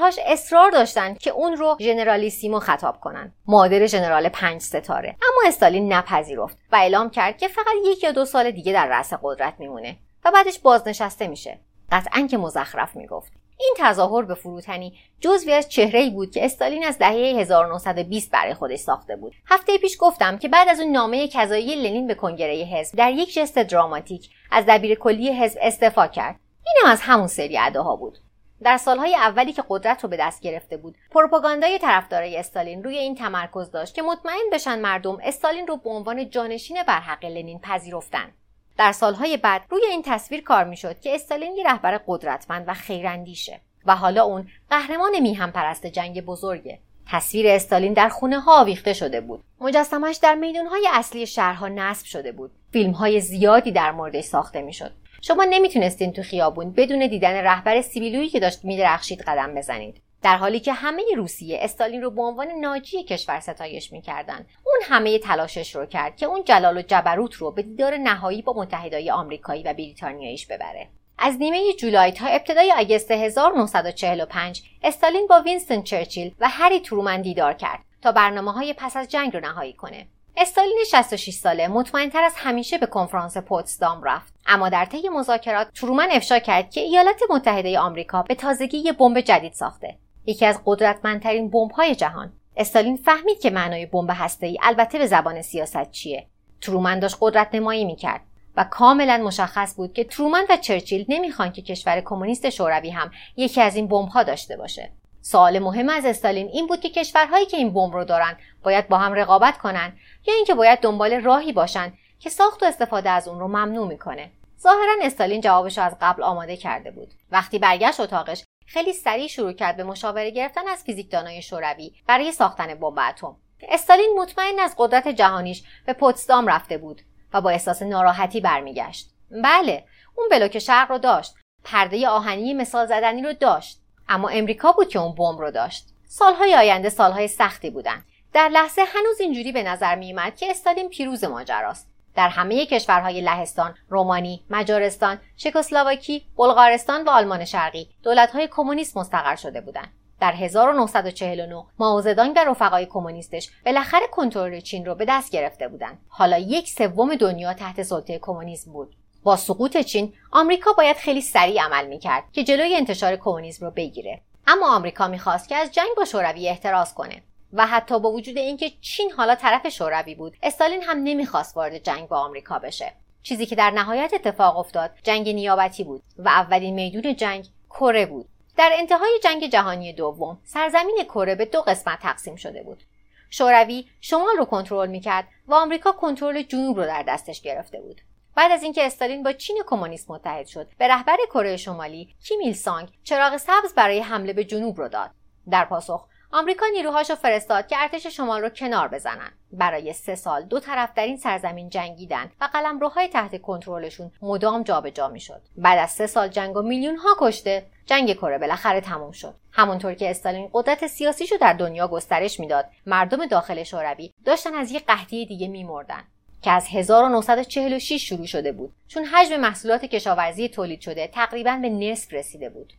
هاش 0.00 0.18
اصرار 0.26 0.70
داشتند 0.70 1.18
که 1.18 1.30
اون 1.30 1.56
رو 1.56 1.76
ژنرالیسیمو 1.80 2.60
خطاب 2.60 3.00
کنن. 3.00 3.32
مادر 3.46 3.86
ژنرال 3.86 4.28
پنج 4.28 4.60
ستاره. 4.60 5.08
اما 5.08 5.48
استالین 5.48 5.92
نپذیرفت 5.92 6.58
و 6.72 6.76
اعلام 6.76 7.10
کرد 7.10 7.38
که 7.38 7.48
فقط 7.48 7.74
یک 7.84 8.04
یا 8.04 8.12
دو 8.12 8.24
سال 8.24 8.50
دیگه 8.50 8.72
در 8.72 8.86
رأس 8.86 9.12
قدرت 9.22 9.54
میمونه 9.58 9.96
و 10.24 10.30
بعدش 10.30 10.58
بازنشسته 10.58 11.26
میشه. 11.26 11.60
قطعا 11.92 12.26
که 12.30 12.38
مزخرف 12.38 12.96
می‌گفت. 12.96 13.32
این 13.58 13.74
تظاهر 13.78 14.22
به 14.22 14.34
فروتنی 14.34 14.98
جزوی 15.20 15.52
از 15.52 15.68
چهره 15.68 16.00
ای 16.00 16.10
بود 16.10 16.30
که 16.30 16.44
استالین 16.44 16.84
از 16.84 16.98
دهه 16.98 17.40
1920 17.40 18.30
برای 18.30 18.54
خودش 18.54 18.78
ساخته 18.78 19.16
بود. 19.16 19.32
هفته 19.46 19.78
پیش 19.78 19.96
گفتم 20.00 20.38
که 20.38 20.48
بعد 20.48 20.68
از 20.68 20.80
اون 20.80 20.92
نامه 20.92 21.28
کذایی 21.28 21.74
لنین 21.74 22.06
به 22.06 22.14
کنگره 22.14 22.54
حزب 22.54 22.96
در 22.96 23.12
یک 23.12 23.34
جست 23.34 23.58
دراماتیک 23.58 24.30
از 24.50 24.64
دبیر 24.68 24.94
کلی 24.94 25.32
حزب 25.32 25.58
استعفا 25.62 26.06
کرد. 26.06 26.36
اینم 26.66 26.92
از 26.92 27.00
همون 27.02 27.26
سری 27.26 27.58
اداها 27.58 27.96
بود. 27.96 28.18
در 28.62 28.76
سالهای 28.76 29.14
اولی 29.14 29.52
که 29.52 29.64
قدرت 29.68 30.02
رو 30.02 30.08
به 30.08 30.16
دست 30.16 30.42
گرفته 30.42 30.76
بود 30.76 30.94
پروپاگاندای 31.10 31.78
طرفدارای 31.78 32.36
استالین 32.36 32.84
روی 32.84 32.98
این 32.98 33.14
تمرکز 33.14 33.70
داشت 33.70 33.94
که 33.94 34.02
مطمئن 34.02 34.50
بشن 34.52 34.78
مردم 34.80 35.18
استالین 35.22 35.66
رو 35.66 35.76
به 35.76 35.90
عنوان 35.90 36.30
جانشین 36.30 36.82
برحق 36.82 37.24
لنین 37.24 37.58
پذیرفتن. 37.58 38.32
در 38.78 38.92
سالهای 38.92 39.36
بعد 39.36 39.62
روی 39.70 39.82
این 39.90 40.02
تصویر 40.02 40.42
کار 40.42 40.64
می‌شد 40.64 41.00
که 41.00 41.14
استالین 41.14 41.56
یه 41.56 41.64
رهبر 41.64 42.00
قدرتمند 42.06 42.64
و 42.68 42.74
خیراندیشه 42.74 43.60
و 43.86 43.96
حالا 43.96 44.24
اون 44.24 44.48
قهرمان 44.70 45.20
میهم 45.20 45.50
پرست 45.50 45.86
جنگ 45.86 46.24
بزرگه. 46.24 46.78
تصویر 47.10 47.48
استالین 47.48 47.92
در 47.92 48.08
خونه 48.08 48.40
ها 48.40 48.60
آویخته 48.60 48.92
شده 48.92 49.20
بود. 49.20 49.44
مجسمش 49.60 50.16
در 50.16 50.34
میدونهای 50.34 50.88
اصلی 50.92 51.26
شهرها 51.26 51.68
نصب 51.68 52.06
شده 52.06 52.32
بود. 52.32 52.50
فیلم 52.72 52.90
های 52.90 53.20
زیادی 53.20 53.72
در 53.72 53.92
موردش 53.92 54.24
ساخته 54.24 54.62
می‌شد. 54.62 54.92
شما 55.22 55.44
نمی‌تونستین 55.44 56.12
تو 56.12 56.22
خیابون 56.22 56.72
بدون 56.72 57.06
دیدن 57.06 57.34
رهبر 57.34 57.80
سیبیلویی 57.80 58.28
که 58.28 58.40
داشت 58.40 58.64
میدرخشید 58.64 59.22
قدم 59.22 59.54
بزنید. 59.54 60.02
در 60.26 60.36
حالی 60.36 60.60
که 60.60 60.72
همه 60.72 61.02
روسیه 61.16 61.58
استالین 61.62 62.02
رو 62.02 62.10
به 62.10 62.22
عنوان 62.22 62.50
ناجی 62.60 63.02
کشور 63.02 63.40
ستایش 63.40 63.92
می‌کردن. 63.92 64.46
اون 64.64 64.76
همه 64.82 65.18
تلاشش 65.18 65.74
رو 65.74 65.86
کرد 65.86 66.16
که 66.16 66.26
اون 66.26 66.44
جلال 66.44 66.78
و 66.78 66.82
جبروت 66.82 67.34
رو 67.34 67.50
به 67.50 67.62
دیدار 67.62 67.96
نهایی 67.96 68.42
با 68.42 68.52
متحدای 68.52 69.10
آمریکایی 69.10 69.62
و 69.62 69.72
بریتانیاییش 69.72 70.46
ببره. 70.46 70.88
از 71.18 71.36
نیمه 71.38 71.72
جولای 71.72 72.12
تا 72.12 72.26
ابتدای 72.26 72.72
آگست 72.72 73.10
1945 73.10 74.62
استالین 74.82 75.26
با 75.26 75.40
وینستون 75.40 75.82
چرچیل 75.82 76.34
و 76.40 76.48
هری 76.48 76.80
ترومن 76.80 77.22
دیدار 77.22 77.52
کرد 77.52 77.80
تا 78.02 78.12
برنامه 78.12 78.52
های 78.52 78.74
پس 78.78 78.96
از 78.96 79.08
جنگ 79.08 79.34
رو 79.34 79.40
نهایی 79.40 79.72
کنه. 79.72 80.06
استالین 80.36 80.84
66 80.90 81.34
ساله 81.34 81.68
مطمئنتر 81.68 82.24
از 82.24 82.34
همیشه 82.36 82.78
به 82.78 82.86
کنفرانس 82.86 83.36
پوتسدام 83.36 84.02
رفت. 84.04 84.34
اما 84.46 84.68
در 84.68 84.84
طی 84.84 85.08
مذاکرات 85.08 85.68
ترومن 85.74 86.08
افشا 86.10 86.38
کرد 86.38 86.70
که 86.70 86.80
ایالات 86.80 87.20
متحده 87.30 87.78
آمریکا 87.78 88.22
به 88.22 88.34
تازگی 88.34 88.78
یه 88.78 88.92
بمب 88.92 89.20
جدید 89.20 89.52
ساخته. 89.52 89.98
یکی 90.26 90.46
از 90.46 90.60
قدرتمندترین 90.64 91.50
بمب‌های 91.50 91.94
جهان. 91.94 92.32
استالین 92.56 92.96
فهمید 92.96 93.40
که 93.40 93.50
معنای 93.50 93.86
بمب 93.86 94.10
هسته‌ای 94.12 94.58
البته 94.62 94.98
به 94.98 95.06
زبان 95.06 95.42
سیاست 95.42 95.90
چیه. 95.90 96.26
ترومن 96.60 96.98
داشت 96.98 97.16
قدرت 97.20 97.54
نمایی 97.54 97.84
می‌کرد 97.84 98.20
و 98.56 98.64
کاملا 98.64 99.16
مشخص 99.16 99.76
بود 99.76 99.92
که 99.92 100.04
ترومن 100.04 100.44
و 100.50 100.56
چرچیل 100.56 101.04
نمی‌خوان 101.08 101.52
که 101.52 101.62
کشور 101.62 102.00
کمونیست 102.00 102.50
شوروی 102.50 102.90
هم 102.90 103.10
یکی 103.36 103.60
از 103.60 103.76
این 103.76 103.88
بمب‌ها 103.88 104.22
داشته 104.22 104.56
باشه. 104.56 104.90
سوال 105.22 105.58
مهم 105.58 105.88
از 105.88 106.04
استالین 106.04 106.48
این 106.48 106.66
بود 106.66 106.80
که 106.80 106.90
کشورهایی 106.90 107.46
که 107.46 107.56
این 107.56 107.72
بمب 107.72 107.94
رو 107.94 108.04
دارن 108.04 108.36
باید 108.62 108.88
با 108.88 108.98
هم 108.98 109.12
رقابت 109.12 109.58
کنن 109.58 109.92
یا 110.26 110.34
اینکه 110.34 110.54
باید 110.54 110.80
دنبال 110.80 111.20
راهی 111.20 111.52
باشن 111.52 111.92
که 112.18 112.30
ساخت 112.30 112.62
و 112.62 112.66
استفاده 112.66 113.10
از 113.10 113.28
اون 113.28 113.40
رو 113.40 113.48
ممنوع 113.48 113.88
می‌کنه. 113.88 114.30
ظاهرا 114.60 114.94
استالین 115.02 115.40
جوابش 115.40 115.78
رو 115.78 115.84
از 115.84 115.96
قبل 116.00 116.22
آماده 116.22 116.56
کرده 116.56 116.90
بود. 116.90 117.08
وقتی 117.30 117.58
برگشت 117.58 118.00
اتاقش 118.00 118.44
خیلی 118.66 118.92
سریع 118.92 119.26
شروع 119.26 119.52
کرد 119.52 119.76
به 119.76 119.84
مشاوره 119.84 120.30
گرفتن 120.30 120.68
از 120.68 120.84
فیزیکدانای 120.84 121.42
شوروی 121.42 121.92
برای 122.06 122.32
ساختن 122.32 122.74
بمب 122.74 122.98
اتم. 122.98 123.36
استالین 123.68 124.16
مطمئن 124.18 124.58
از 124.58 124.74
قدرت 124.78 125.08
جهانیش 125.08 125.62
به 125.86 125.92
پوتسدام 125.92 126.46
رفته 126.46 126.78
بود 126.78 127.02
و 127.32 127.40
با 127.40 127.50
احساس 127.50 127.82
ناراحتی 127.82 128.40
برمیگشت. 128.40 129.10
بله 129.30 129.84
اون 130.16 130.28
بلوک 130.30 130.58
شرق 130.58 130.90
رو 130.90 130.98
داشت. 130.98 131.34
پرده 131.64 132.08
آهنی 132.08 132.54
مثال 132.54 132.86
زدنی 132.86 133.22
رو 133.22 133.32
داشت. 133.32 133.80
اما 134.08 134.28
امریکا 134.28 134.72
بود 134.72 134.88
که 134.88 134.98
اون 134.98 135.14
بمب 135.14 135.40
رو 135.40 135.50
داشت. 135.50 135.86
سالهای 136.04 136.54
آینده 136.54 136.88
سالهای 136.88 137.28
سختی 137.28 137.70
بودن. 137.70 138.04
در 138.32 138.48
لحظه 138.48 138.82
هنوز 138.82 139.20
اینجوری 139.20 139.52
به 139.52 139.62
نظر 139.62 139.94
میومد 139.94 140.36
که 140.36 140.50
استالین 140.50 140.88
پیروز 140.88 141.24
ماجراست. 141.24 141.95
در 142.16 142.28
همه 142.28 142.66
کشورهای 142.66 143.20
لهستان، 143.20 143.74
رومانی، 143.88 144.44
مجارستان، 144.50 145.18
چکسلواکی، 145.36 146.26
بلغارستان 146.36 147.04
و 147.04 147.10
آلمان 147.10 147.44
شرقی 147.44 147.88
دولتهای 148.02 148.48
کمونیست 148.50 148.96
مستقر 148.96 149.36
شده 149.36 149.60
بودند. 149.60 149.92
در 150.20 150.32
1949 150.32 151.64
ماوزدانگ 151.78 152.36
و 152.36 152.44
رفقای 152.44 152.86
کمونیستش 152.86 153.50
بالاخره 153.66 154.06
کنترل 154.12 154.60
چین 154.60 154.86
رو 154.86 154.94
به 154.94 155.04
دست 155.08 155.32
گرفته 155.32 155.68
بودند. 155.68 155.98
حالا 156.08 156.38
یک 156.38 156.68
سوم 156.68 157.14
دنیا 157.14 157.54
تحت 157.54 157.82
سلطه 157.82 158.18
کمونیسم 158.18 158.72
بود. 158.72 158.96
با 159.22 159.36
سقوط 159.36 159.76
چین 159.76 160.12
آمریکا 160.32 160.72
باید 160.72 160.96
خیلی 160.96 161.20
سریع 161.20 161.62
عمل 161.62 161.86
می‌کرد 161.86 162.24
که 162.32 162.44
جلوی 162.44 162.74
انتشار 162.74 163.16
کمونیسم 163.16 163.66
رو 163.66 163.72
بگیره 163.76 164.20
اما 164.46 164.76
آمریکا 164.76 165.08
می‌خواست 165.08 165.48
که 165.48 165.56
از 165.56 165.72
جنگ 165.72 165.88
با 165.96 166.04
شوروی 166.04 166.48
احتراز 166.48 166.94
کنه 166.94 167.22
و 167.56 167.66
حتی 167.66 168.00
با 168.00 168.12
وجود 168.12 168.38
اینکه 168.38 168.70
چین 168.80 169.12
حالا 169.12 169.34
طرف 169.34 169.68
شوروی 169.68 170.14
بود 170.14 170.36
استالین 170.42 170.82
هم 170.82 170.98
نمی‌خواست 170.98 171.56
وارد 171.56 171.78
جنگ 171.78 172.08
با 172.08 172.18
آمریکا 172.18 172.58
بشه. 172.58 172.92
چیزی 173.22 173.46
که 173.46 173.56
در 173.56 173.70
نهایت 173.70 174.14
اتفاق 174.14 174.58
افتاد 174.58 174.90
جنگ 175.02 175.28
نیابتی 175.28 175.84
بود 175.84 176.02
و 176.18 176.28
اولین 176.28 176.74
میدون 176.74 177.16
جنگ 177.16 177.46
کره 177.70 178.06
بود. 178.06 178.28
در 178.56 178.70
انتهای 178.72 179.20
جنگ 179.24 179.46
جهانی 179.50 179.92
دوم 179.92 180.38
سرزمین 180.44 180.98
کره 181.04 181.34
به 181.34 181.44
دو 181.44 181.62
قسمت 181.62 181.98
تقسیم 182.00 182.36
شده 182.36 182.62
بود. 182.62 182.82
شوروی 183.30 183.86
شمال 184.00 184.36
رو 184.38 184.44
کنترل 184.44 184.88
می‌کرد 184.88 185.28
و 185.46 185.54
آمریکا 185.54 185.92
کنترل 185.92 186.42
جنوب 186.42 186.76
رو 186.76 186.86
در 186.86 187.02
دستش 187.02 187.42
گرفته 187.42 187.80
بود. 187.80 188.00
بعد 188.36 188.52
از 188.52 188.62
اینکه 188.62 188.86
استالین 188.86 189.22
با 189.22 189.32
چین 189.32 189.62
کمونیست 189.66 190.10
متحد 190.10 190.46
شد 190.46 190.68
به 190.78 190.88
رهبر 190.88 191.16
کره 191.34 191.56
شمالی 191.56 192.14
کیم 192.24 192.38
ایل 192.40 192.52
سانگ 192.52 192.88
چراغ 193.04 193.36
سبز 193.36 193.74
برای 193.76 194.00
حمله 194.00 194.32
به 194.32 194.44
جنوب 194.44 194.78
رو 194.78 194.88
داد. 194.88 195.10
در 195.50 195.64
پاسخ 195.64 196.06
آمریکا 196.32 196.66
نیروهاش 196.72 197.10
رو 197.10 197.16
فرستاد 197.16 197.66
که 197.66 197.76
ارتش 197.78 198.06
شمال 198.06 198.42
رو 198.42 198.48
کنار 198.48 198.88
بزنن. 198.88 199.30
برای 199.52 199.92
سه 199.92 200.14
سال 200.14 200.42
دو 200.42 200.60
طرف 200.60 200.94
در 200.94 201.06
این 201.06 201.16
سرزمین 201.16 201.68
جنگیدن 201.68 202.30
و 202.40 202.48
قلمروهای 202.52 203.08
تحت 203.08 203.42
کنترلشون 203.42 204.12
مدام 204.22 204.62
جابجا 204.62 205.08
می‌شد. 205.08 205.42
بعد 205.56 205.78
از 205.78 205.90
سه 205.90 206.06
سال 206.06 206.28
جنگ 206.28 206.56
و 206.56 206.62
میلیون 206.62 206.96
ها 206.96 207.16
کشته 207.18 207.66
جنگ 207.86 208.12
کره 208.12 208.38
بالاخره 208.38 208.80
تموم 208.80 209.12
شد. 209.12 209.34
همونطور 209.52 209.94
که 209.94 210.10
استالین 210.10 210.50
قدرت 210.52 210.86
سیاسیش 210.86 211.32
رو 211.32 211.38
در 211.38 211.52
دنیا 211.52 211.88
گسترش 211.88 212.40
می‌داد 212.40 212.66
مردم 212.86 213.26
داخل 213.26 213.62
شوروی 213.62 214.12
داشتن 214.24 214.54
از 214.54 214.72
یک 214.72 214.86
قحطی 214.86 215.26
دیگه 215.26 215.48
میمردن 215.48 216.04
که 216.42 216.50
از 216.50 216.66
1946 216.70 218.08
شروع 218.08 218.26
شده 218.26 218.52
بود. 218.52 218.72
چون 218.88 219.04
حجم 219.04 219.36
محصولات 219.36 219.84
کشاورزی 219.84 220.48
تولید 220.48 220.80
شده 220.80 221.06
تقریبا 221.06 221.58
به 221.62 221.68
نصف 221.68 222.12
رسیده 222.12 222.48
بود. 222.48 222.72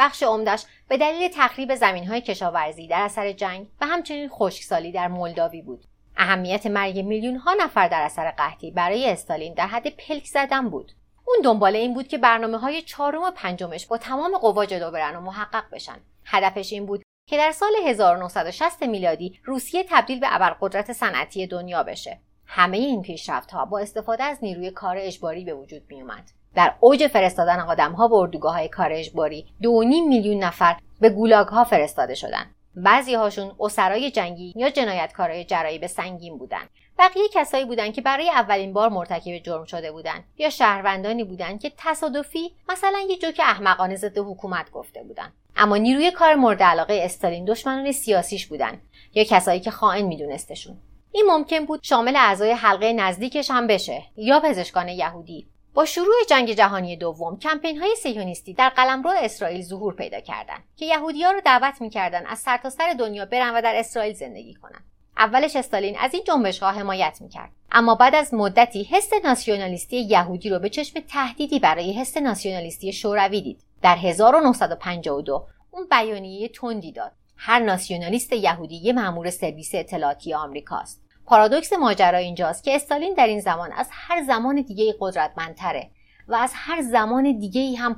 بخش 0.00 0.22
عمدش 0.22 0.64
به 0.88 0.96
دلیل 0.96 1.30
تخریب 1.34 1.70
های 1.82 2.20
کشاورزی 2.20 2.88
در 2.88 3.02
اثر 3.02 3.32
جنگ 3.32 3.66
و 3.80 3.86
همچنین 3.86 4.28
خشکسالی 4.28 4.92
در 4.92 5.08
مولداوی 5.08 5.62
بود. 5.62 5.84
اهمیت 6.16 6.66
مرگ 6.66 6.98
میلیون 6.98 7.36
ها 7.36 7.54
نفر 7.60 7.88
در 7.88 8.02
اثر 8.02 8.30
قحطی 8.30 8.70
برای 8.70 9.10
استالین 9.10 9.54
در 9.54 9.66
حد 9.66 9.88
پلک 9.88 10.24
زدن 10.24 10.70
بود. 10.70 10.92
اون 11.24 11.36
دنبال 11.44 11.76
این 11.76 11.94
بود 11.94 12.08
که 12.08 12.18
برنامه 12.18 12.58
های 12.58 12.82
چهارم 12.82 13.22
و 13.22 13.30
پنجمش 13.30 13.86
با 13.86 13.98
تمام 13.98 14.38
قوا 14.38 14.66
جلو 14.66 14.90
برن 14.90 15.16
و 15.16 15.20
محقق 15.20 15.64
بشن. 15.72 15.96
هدفش 16.24 16.72
این 16.72 16.86
بود 16.86 17.02
که 17.28 17.36
در 17.36 17.52
سال 17.52 17.72
1960 17.86 18.82
میلادی 18.82 19.40
روسیه 19.44 19.84
تبدیل 19.88 20.20
به 20.20 20.34
ابرقدرت 20.34 20.92
صنعتی 20.92 21.46
دنیا 21.46 21.82
بشه. 21.82 22.20
همه 22.46 22.76
این 22.76 23.02
پیشرفت 23.02 23.50
ها 23.50 23.64
با 23.64 23.78
استفاده 23.78 24.24
از 24.24 24.38
نیروی 24.42 24.70
کار 24.70 24.96
اجباری 24.98 25.44
به 25.44 25.54
وجود 25.54 25.82
می 25.88 26.02
اومد. 26.02 26.30
در 26.54 26.74
اوج 26.80 27.06
فرستادن 27.06 27.60
آدم 27.60 27.92
ها 27.92 28.08
به 28.08 28.14
اردوگاه 28.14 28.54
های 28.54 28.68
کار 28.68 28.92
اجباری 28.92 29.46
دو 29.62 29.84
میلیون 29.84 30.44
نفر 30.44 30.76
به 31.00 31.10
گولاگ 31.10 31.46
ها 31.46 31.64
فرستاده 31.64 32.14
شدند 32.14 32.54
بعضی 32.76 33.14
هاشون 33.14 33.52
اسرای 33.60 34.10
جنگی 34.10 34.52
یا 34.56 34.70
جنایتکارای 34.70 35.78
به 35.78 35.86
سنگین 35.86 36.38
بودن. 36.38 36.68
بقیه 36.98 37.22
کسایی 37.32 37.64
بودند 37.64 37.92
که 37.92 38.00
برای 38.00 38.30
اولین 38.30 38.72
بار 38.72 38.88
مرتکب 38.88 39.38
جرم 39.38 39.64
شده 39.64 39.92
بودند 39.92 40.24
یا 40.38 40.50
شهروندانی 40.50 41.24
بودند 41.24 41.60
که 41.60 41.72
تصادفی 41.78 42.52
مثلا 42.68 42.98
یه 43.08 43.18
جوک 43.18 43.40
احمقانه 43.44 43.96
ضد 43.96 44.18
حکومت 44.18 44.70
گفته 44.70 45.02
بودند 45.02 45.32
اما 45.56 45.76
نیروی 45.76 46.10
کار 46.10 46.34
مورد 46.34 46.62
علاقه 46.62 47.00
استالین 47.04 47.44
دشمنان 47.44 47.92
سیاسیش 47.92 48.46
بودند 48.46 48.82
یا 49.14 49.24
کسایی 49.24 49.60
که 49.60 49.70
خائن 49.70 50.06
میدونستشون. 50.06 50.76
این 51.12 51.24
ممکن 51.28 51.64
بود 51.66 51.80
شامل 51.82 52.16
اعضای 52.16 52.52
حلقه 52.52 52.92
نزدیکش 52.92 53.50
هم 53.50 53.66
بشه 53.66 54.02
یا 54.16 54.40
پزشکان 54.40 54.88
یهودی. 54.88 55.49
با 55.74 55.84
شروع 55.84 56.14
جنگ 56.28 56.52
جهانی 56.52 56.96
دوم 56.96 57.38
کمپین 57.38 57.78
های 57.78 57.96
سیونیستی 57.96 58.54
در 58.54 58.68
قلمرو 58.68 59.10
اسرائیل 59.10 59.62
ظهور 59.62 59.94
پیدا 59.94 60.20
کردند 60.20 60.64
که 60.76 60.86
یهودیها 60.86 61.30
رو 61.30 61.40
دعوت 61.40 61.80
می‌کردند 61.80 62.24
از 62.28 62.38
سرتاسر 62.38 62.78
سر 62.78 62.94
دنیا 62.98 63.24
برن 63.24 63.54
و 63.54 63.60
در 63.62 63.74
اسرائیل 63.76 64.14
زندگی 64.14 64.54
کنند 64.54 64.84
اولش 65.16 65.56
استالین 65.56 65.96
از 65.98 66.14
این 66.14 66.24
جنبش 66.24 66.58
ها 66.58 66.70
حمایت 66.70 67.18
می‌کرد. 67.20 67.50
اما 67.72 67.94
بعد 67.94 68.14
از 68.14 68.34
مدتی 68.34 68.82
حس 68.84 69.10
ناسیونالیستی 69.24 70.00
یهودی 70.00 70.50
رو 70.50 70.58
به 70.58 70.68
چشم 70.68 71.00
تهدیدی 71.00 71.58
برای 71.58 71.92
حس 71.92 72.16
ناسیونالیستی 72.16 72.92
شوروی 72.92 73.40
دید. 73.40 73.60
در 73.82 73.96
1952 73.96 75.46
اون 75.70 75.86
بیانیه 75.90 76.48
تندی 76.48 76.92
داد. 76.92 77.12
هر 77.36 77.58
ناسیونالیست 77.58 78.32
یهودی 78.32 78.76
یه 78.76 78.92
مأمور 78.92 79.30
سرویس 79.30 79.70
اطلاعاتی 79.74 80.34
آمریکاست. 80.34 81.09
پارادوکس 81.30 81.72
ماجرا 81.72 82.18
اینجاست 82.18 82.64
که 82.64 82.74
استالین 82.74 83.14
در 83.14 83.26
این 83.26 83.40
زمان 83.40 83.72
از 83.72 83.88
هر 83.92 84.22
زمان 84.22 84.62
دیگه 84.62 84.94
قدرتمندتره 85.00 85.90
و 86.28 86.34
از 86.34 86.52
هر 86.54 86.82
زمان 86.82 87.38
دیگه 87.38 87.60
ای 87.60 87.74
هم 87.74 87.96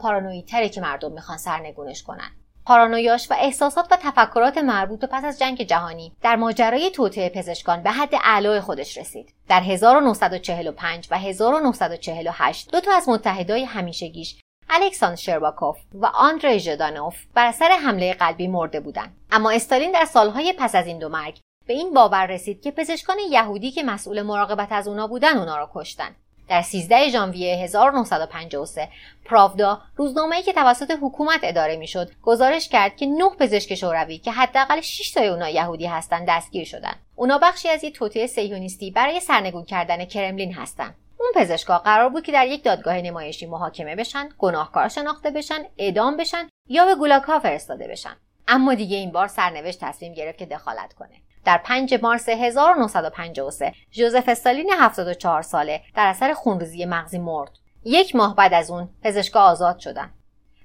تره 0.49 0.69
که 0.69 0.81
مردم 0.81 1.13
می‌خوان 1.13 1.39
سرنگونش 1.39 2.03
کنن 2.03 2.31
پارانویاش 2.67 3.31
و 3.31 3.35
احساسات 3.39 3.93
و 3.93 3.97
تفکرات 3.97 4.59
مربوط 4.59 5.01
به 5.01 5.07
پس 5.07 5.25
از 5.25 5.39
جنگ 5.39 5.63
جهانی 5.63 6.13
در 6.23 6.37
ماجرای 6.37 6.91
توطعه 6.91 7.29
پزشکان 7.29 7.83
به 7.83 7.91
حد 7.91 8.15
اعلای 8.25 8.61
خودش 8.61 8.99
رسید. 8.99 9.35
در 9.49 9.61
1945 9.61 11.09
و 11.11 11.19
1948 11.19 12.71
دو 12.73 12.81
تا 12.81 12.93
از 12.97 13.09
متحدای 13.09 13.65
همیشگیش 13.65 14.41
الکساندر 14.71 15.17
شرباکوف 15.17 15.79
و 15.95 16.07
آندری 16.07 16.61
ژدانوف 16.61 17.17
بر 17.35 17.47
اثر 17.47 17.69
حمله 17.87 18.15
قلبی 18.15 18.49
مرده 18.49 18.81
بودند. 18.81 19.17
اما 19.31 19.51
استالین 19.51 19.93
در 19.93 20.05
سالهای 20.05 20.55
پس 20.59 20.75
از 20.75 20.87
این 20.87 20.99
دو 20.99 21.09
مرگ 21.09 21.39
به 21.67 21.75
این 21.75 21.95
باور 21.95 22.27
رسید 22.27 22.63
که 22.63 22.71
پزشکان 22.71 23.17
یهودی 23.31 23.71
که 23.71 23.83
مسئول 23.83 24.23
مراقبت 24.23 24.73
از 24.73 24.89
اونا 24.89 25.07
بودن 25.07 25.39
اونا 25.39 25.57
را 25.57 25.71
کشتن. 25.75 26.17
در 26.49 26.63
13 26.63 27.09
ژانویه 27.09 27.57
1953 27.57 28.89
پراودا 29.25 29.81
روزنامه‌ای 29.97 30.43
که 30.43 30.53
توسط 30.53 30.99
حکومت 31.03 31.41
اداره 31.43 31.77
می‌شد 31.77 32.11
گزارش 32.23 32.69
کرد 32.69 32.97
که 32.97 33.07
نه 33.07 33.31
پزشک 33.39 33.75
شوروی 33.75 34.19
که 34.19 34.33
حداقل 34.33 34.81
6 34.81 35.11
تای 35.11 35.29
اونا 35.29 35.49
یهودی 35.49 35.87
هستند 35.87 36.29
دستگیر 36.29 36.65
شدند 36.65 37.01
اونا 37.17 37.39
بخشی 37.39 37.69
از 37.69 37.85
یک 37.85 37.95
توطئه 37.95 38.27
صهیونیستی 38.27 38.91
برای 38.91 39.21
سرنگون 39.21 39.65
کردن 39.65 40.05
کرملین 40.05 40.55
هستند 40.55 40.95
اون 41.21 41.33
پزشکا 41.35 41.79
قرار 41.79 42.09
بود 42.09 42.25
که 42.25 42.33
در 42.33 42.47
یک 42.47 42.65
دادگاه 42.65 42.95
نمایشی 42.95 43.47
محاکمه 43.47 43.97
بشن 43.97 44.29
گناهکار 44.39 44.89
شناخته 44.89 45.31
بشن 45.31 45.65
اعدام 45.79 46.17
بشن 46.17 46.49
یا 46.69 46.87
به 46.87 46.95
گولاکا 46.95 47.39
فرستاده 47.39 47.89
بشن. 47.89 48.17
اما 48.49 48.75
دیگه 48.75 48.97
این 48.97 49.11
بار 49.11 49.29
سرنوشت 49.29 49.81
تصمیم 49.81 50.15
گرفت 50.15 50.39
که 50.39 50.47
دخالت 50.47 50.93
کنه. 50.93 51.23
در 51.45 51.59
5 51.59 51.95
مارس 52.03 52.29
1953 52.29 53.73
جوزف 53.91 54.29
استالین 54.29 54.71
74 54.79 55.43
ساله 55.43 55.81
در 55.95 56.07
اثر 56.07 56.35
خونریزی 56.35 56.85
مغزی 56.85 57.19
مرد. 57.19 57.51
یک 57.85 58.17
ماه 58.17 58.37
بعد 58.37 58.55
از 58.55 58.71
اون 58.71 58.89
پزشکا 59.03 59.41
آزاد 59.41 59.79
شدن. 59.79 60.11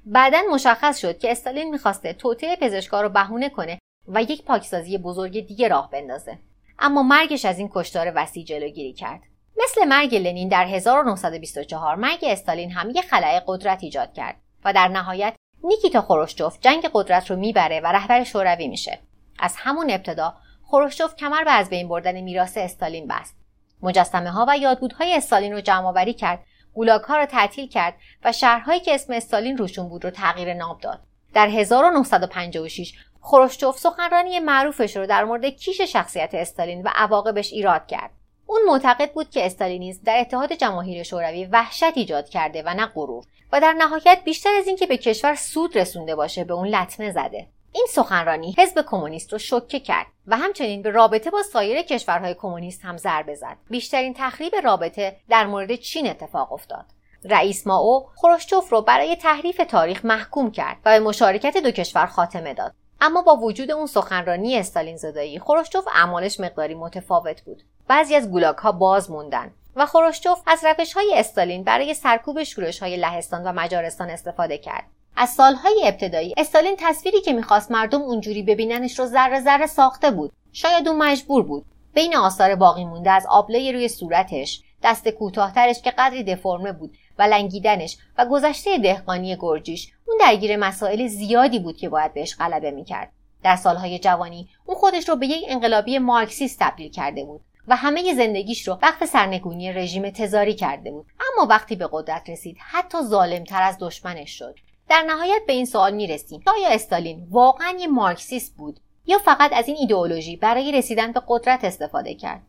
بعدا 0.06 0.42
مشخص 0.52 1.00
شد 1.00 1.18
که 1.18 1.32
استالین 1.32 1.70
می‌خواسته 1.70 2.14
توطعه 2.14 2.56
پزشکا 2.56 3.02
رو 3.02 3.10
بهونه 3.10 3.50
کنه 3.50 3.80
و 4.08 4.22
یک 4.22 4.44
پاکسازی 4.46 4.98
بزرگ 4.98 5.48
دیگه 5.48 5.68
راه 5.68 5.90
بندازه. 5.90 6.40
اما 6.80 7.04
مرگش 7.04 7.46
از 7.46 7.60
این 7.60 7.70
کشتار 7.74 8.12
وسیع 8.16 8.46
جلوگیری 8.46 8.94
کرد. 8.94 9.22
مثل 9.64 9.88
مرگ 9.88 10.16
لنین 10.16 10.50
در 10.50 10.66
1924 10.66 11.96
مرگ 11.96 12.20
استالین 12.24 12.72
هم 12.72 12.90
یک 12.90 13.02
خلای 13.02 13.42
قدرت 13.48 13.84
ایجاد 13.84 14.14
کرد 14.14 14.36
و 14.66 14.74
در 14.74 14.88
نهایت 14.88 15.34
نیکیتا 15.64 16.02
خروشچوف 16.02 16.58
جنگ 16.62 16.90
قدرت 16.94 17.32
رو 17.32 17.36
می‌بره 17.36 17.80
و 17.80 17.88
رهبر 17.88 18.24
شوروی 18.24 18.68
میشه. 18.68 19.00
از 19.40 19.56
همون 19.58 19.90
ابتدا 19.90 20.36
خروشچوف 20.68 21.16
کمر 21.16 21.44
به 21.44 21.52
از 21.52 21.70
بین 21.70 21.88
بردن 21.88 22.22
میراث 22.22 22.58
استالین 22.58 23.08
بست. 23.08 23.36
مجسمه 23.82 24.32
ها 24.32 24.46
و 24.50 24.58
یادبودهای 24.58 25.14
استالین 25.14 25.54
رو 25.54 25.62
جمع 25.62 25.86
آوری 25.86 26.14
کرد 26.14 26.44
گولاگ 26.74 27.02
ها 27.02 27.18
را 27.18 27.26
تعطیل 27.26 27.70
کرد 27.70 27.94
و 28.24 28.32
شهرهایی 28.32 28.80
که 28.80 28.96
اسم 28.96 29.14
استالین 29.14 29.58
روشون 29.58 29.90
بود 29.90 30.06
رو 30.06 30.12
تغییر 30.12 30.54
نام 30.54 30.78
داد. 30.82 31.00
در 31.34 31.48
1956 31.48 32.94
خروشچوف 33.22 33.78
سخنرانی 33.80 34.40
معروفش 34.40 34.98
رو 34.98 35.06
در 35.06 35.24
مورد 35.24 35.46
کیش 35.46 35.82
شخصیت 35.82 36.30
استالین 36.34 36.84
و 36.84 36.90
عواقبش 36.96 37.54
ایراد 37.54 37.88
کرد. 37.88 38.12
اون 38.46 38.62
معتقد 38.68 39.12
بود 39.12 39.30
که 39.30 39.46
استالینیسم 39.46 40.02
در 40.06 40.20
اتحاد 40.20 40.54
جماهیر 40.54 41.04
شوروی 41.04 41.46
وحشت 41.46 41.98
ایجاد 41.98 42.30
کرده 42.30 42.64
و 42.66 42.74
نه 42.74 42.86
غرور 42.86 43.26
و 43.52 43.60
در 43.60 43.74
نهایت 43.74 44.22
بیشتر 44.26 44.50
از 44.60 44.68
اینکه 44.68 44.86
به 44.86 44.98
کشور 44.98 45.36
سود 45.36 45.78
رسونده 45.78 46.16
باشه 46.16 46.44
به 46.44 46.54
اون 46.54 46.68
لطمه 46.68 47.12
زده. 47.12 47.48
این 47.72 47.88
سخنرانی 47.90 48.56
حزب 48.58 48.82
کمونیست 48.82 49.34
رو 49.34 49.40
شوکه 49.40 49.80
کرد 49.80 50.08
و 50.28 50.38
همچنین 50.38 50.82
به 50.82 50.90
رابطه 50.90 51.30
با 51.30 51.44
سایر 51.44 51.82
کشورهای 51.82 52.34
کمونیست 52.34 52.82
هم 52.86 52.98
ضربه 52.98 53.36
زد. 53.36 53.58
بیشترین 53.70 54.14
تخریب 54.18 54.56
رابطه 54.64 55.18
در 55.30 55.46
مورد 55.46 55.76
چین 55.76 56.10
اتفاق 56.10 56.54
افتاد. 56.54 56.86
رئیس 57.24 57.68
ماو 57.68 58.10
خروشچوف 58.16 58.70
رو 58.70 58.82
برای 58.82 59.16
تحریف 59.16 59.62
تاریخ 59.68 60.06
محکوم 60.06 60.52
کرد 60.52 60.78
و 60.86 61.00
به 61.00 61.06
مشارکت 61.06 61.58
دو 61.58 61.72
کشور 61.72 62.06
خاتمه 62.06 62.54
داد. 62.54 62.74
اما 63.02 63.22
با 63.22 63.36
وجود 63.36 63.72
اون 63.72 63.86
سخنرانی 63.86 64.58
استالین 64.58 64.98
زدایی 64.98 65.40
خروشچوف 65.40 65.88
اعمالش 65.96 66.40
مقداری 66.40 66.76
متفاوت 66.76 67.42
بود. 67.42 67.64
بعضی 67.88 68.16
از 68.16 68.32
گولاک 68.32 68.58
ها 68.58 68.72
باز 68.72 69.12
موندن 69.12 69.52
و 69.76 69.86
خروشچوف 69.86 70.42
از 70.48 70.66
روش 70.66 70.94
های 70.94 71.14
استالین 71.16 71.64
برای 71.64 71.94
سرکوب 71.94 72.44
شورش 72.44 72.84
های 72.84 72.98
لهستان 72.98 73.44
و 73.44 73.52
مجارستان 73.52 74.10
استفاده 74.10 74.58
کرد. 74.58 74.84
از 75.20 75.30
سالهای 75.30 75.82
ابتدایی 75.86 76.34
استالین 76.38 76.76
تصویری 76.80 77.22
که 77.22 77.34
می‌خواست 77.34 77.72
مردم 77.72 78.02
اونجوری 78.02 78.44
ببیننش 78.44 79.00
رو 79.00 79.06
ذره 79.06 79.42
ذره 79.42 79.68
ساخته 79.68 80.12
بود. 80.12 80.32
شاید 80.54 80.88
اون 80.88 80.98
مجبور 80.98 81.44
بود. 81.44 81.66
بین 81.94 82.16
آثار 82.16 82.56
باقی 82.56 82.86
مونده 82.86 83.12
از 83.12 83.26
آبله 83.30 83.72
روی 83.72 83.88
صورتش 83.88 84.62
دست 84.84 85.10
کوتاهترش 85.10 85.82
که 85.82 85.92
قدری 85.92 86.24
دفرمه 86.24 86.72
بود 86.72 86.98
و 87.20 87.24
لنگیدنش 87.24 87.98
و 88.18 88.26
گذشته 88.26 88.78
دهقانی 88.78 89.38
گرجیش 89.40 89.92
اون 90.08 90.18
درگیر 90.20 90.58
مسائل 90.58 91.08
زیادی 91.08 91.60
بود 91.60 91.78
که 91.78 91.90
باید 91.90 92.14
بهش 92.14 92.36
غلبه 92.36 92.72
می‌کرد. 92.72 93.12
در 93.44 93.56
سالهای 93.56 94.00
جوانی 94.00 94.50
اون 94.66 94.78
خودش 94.78 95.10
رو 95.10 95.16
به 95.16 95.28
یک 95.28 95.46
انقلابی 95.48 96.00
مارکسیست 96.00 96.60
تبدیل 96.60 96.92
کرده 96.92 97.24
بود 97.24 97.42
و 97.68 97.76
همه 97.76 98.16
زندگیش 98.16 98.68
رو 98.68 98.80
وقف 98.82 99.06
سرنگونی 99.06 99.74
رژیم 99.74 100.10
تزاری 100.10 100.54
کرده 100.54 100.92
بود. 100.92 101.06
اما 101.20 101.48
وقتی 101.48 101.76
به 101.76 101.90
قدرت 101.92 102.30
رسید 102.30 102.58
حتی 102.60 102.98
ظالمتر 103.02 103.64
از 103.64 103.78
دشمنش 103.80 104.40
شد. 104.40 104.56
در 104.90 105.02
نهایت 105.08 105.42
به 105.48 105.54
این 105.54 105.66
سوال 105.66 105.94
می‌رسیم. 105.94 106.44
آیا 106.48 106.70
استالین 106.70 107.28
واقعا 107.30 107.78
یه 107.80 107.88
مارکسیست 107.88 108.56
بود 108.58 108.80
یا 109.06 109.18
فقط 109.18 109.54
از 109.54 109.68
این 109.68 109.78
ایدئولوژی 109.80 110.36
برای 110.36 110.72
رسیدن 110.72 111.12
به 111.12 111.22
قدرت 111.28 111.64
استفاده 111.64 112.16
کرد؟ 112.16 112.42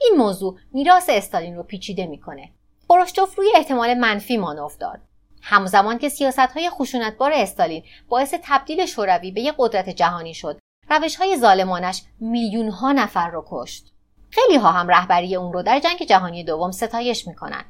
این 0.00 0.14
موضوع 0.16 0.58
میراث 0.72 1.10
استالین 1.12 1.56
رو 1.56 1.62
پیچیده 1.62 2.06
می‌کنه. 2.06 2.50
خروشچوف 2.88 3.38
روی 3.38 3.52
احتمال 3.54 3.94
منفی 3.94 4.36
مانور 4.36 4.72
داد 4.80 5.00
همزمان 5.42 5.98
که 5.98 6.08
سیاست 6.08 6.38
های 6.38 6.70
خشونتبار 6.70 7.32
استالین 7.32 7.82
باعث 8.08 8.34
تبدیل 8.42 8.86
شوروی 8.86 9.30
به 9.30 9.40
یک 9.40 9.54
قدرت 9.58 9.88
جهانی 9.88 10.34
شد 10.34 10.58
روش 10.90 11.16
های 11.16 11.36
ظالمانش 11.36 12.02
میلیون 12.20 12.68
ها 12.68 12.92
نفر 12.92 13.30
رو 13.30 13.44
کشت. 13.50 13.92
خیلی 14.30 14.56
ها 14.56 14.72
هم 14.72 14.88
رهبری 14.88 15.36
اون 15.36 15.52
رو 15.52 15.62
در 15.62 15.80
جنگ 15.80 16.02
جهانی 16.02 16.44
دوم 16.44 16.70
ستایش 16.70 17.26
می‌کنن. 17.26 17.64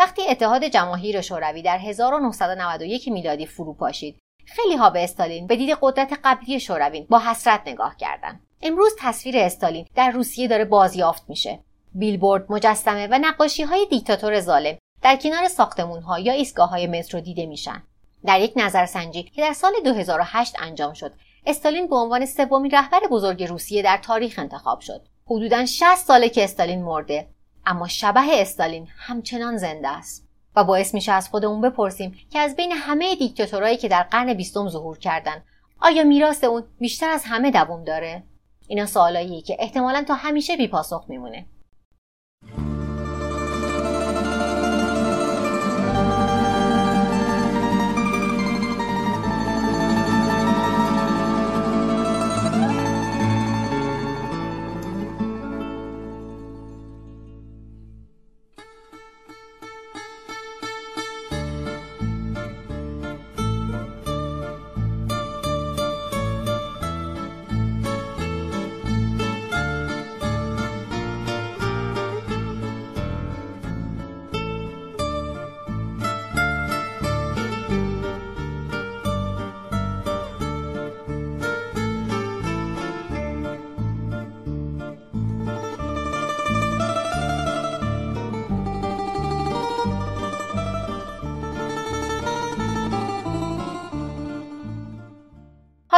وقتی 0.00 0.28
اتحاد 0.28 0.64
جماهیر 0.64 1.20
شوروی 1.20 1.62
در 1.62 1.78
1991 1.78 3.08
میلادی 3.08 3.46
فرو 3.46 3.74
پاشید 3.74 4.18
خیلی 4.46 4.76
ها 4.76 4.90
به 4.90 5.04
استالین 5.04 5.46
به 5.46 5.56
دید 5.56 5.78
قدرت 5.82 6.20
قبلی 6.24 6.60
شوروی 6.60 7.00
با 7.00 7.18
حسرت 7.18 7.62
نگاه 7.66 7.96
کردند 7.96 8.46
امروز 8.62 8.92
تصویر 8.98 9.38
استالین 9.38 9.86
در 9.94 10.10
روسیه 10.10 10.48
داره 10.48 10.64
بازیافت 10.64 11.22
میشه. 11.28 11.58
بیلبورد 11.94 12.52
مجسمه 12.52 13.06
و 13.06 13.18
نقاشی 13.18 13.62
های 13.62 13.86
دیکتاتور 13.90 14.40
ظالم 14.40 14.78
در 15.02 15.16
کنار 15.16 15.48
ساختمون 15.48 16.02
ها 16.02 16.18
یا 16.18 16.32
ایستگاه 16.32 16.68
های 16.68 16.86
مترو 16.86 17.20
دیده 17.20 17.46
میشن. 17.46 17.82
در 18.26 18.40
یک 18.40 18.52
نظرسنجی 18.56 19.22
که 19.22 19.42
در 19.42 19.52
سال 19.52 19.72
2008 19.84 20.56
انجام 20.58 20.92
شد 20.92 21.12
استالین 21.46 21.86
به 21.86 21.96
عنوان 21.96 22.26
سومین 22.26 22.70
رهبر 22.70 23.00
بزرگ 23.10 23.44
روسیه 23.44 23.82
در 23.82 23.96
تاریخ 23.96 24.38
انتخاب 24.38 24.80
شد. 24.80 25.06
حدودا 25.26 25.66
60 25.66 25.94
ساله 25.94 26.28
که 26.28 26.44
استالین 26.44 26.82
مرده. 26.82 27.28
اما 27.66 27.88
شبه 27.88 28.40
استالین 28.40 28.88
همچنان 28.96 29.56
زنده 29.56 29.88
است. 29.88 30.30
و 30.56 30.64
باعث 30.64 30.94
میشه 30.94 31.12
از 31.12 31.28
خودمون 31.28 31.60
بپرسیم 31.60 32.18
که 32.30 32.38
از 32.38 32.56
بین 32.56 32.72
همه 32.72 33.16
دیکتاتورایی 33.16 33.76
که 33.76 33.88
در 33.88 34.02
قرن 34.02 34.34
بیستم 34.34 34.68
ظهور 34.68 34.98
کردن 34.98 35.42
آیا 35.80 36.04
میراث 36.04 36.44
اون 36.44 36.62
بیشتر 36.78 37.10
از 37.10 37.22
همه 37.26 37.50
دوام 37.50 37.84
داره؟ 37.84 38.22
اینا 38.68 38.86
سوالاییه 38.86 39.42
که 39.42 39.56
احتمالا 39.58 40.04
تا 40.08 40.14
همیشه 40.14 40.56
بیپاسخ 40.56 41.04
میمونه. 41.08 41.46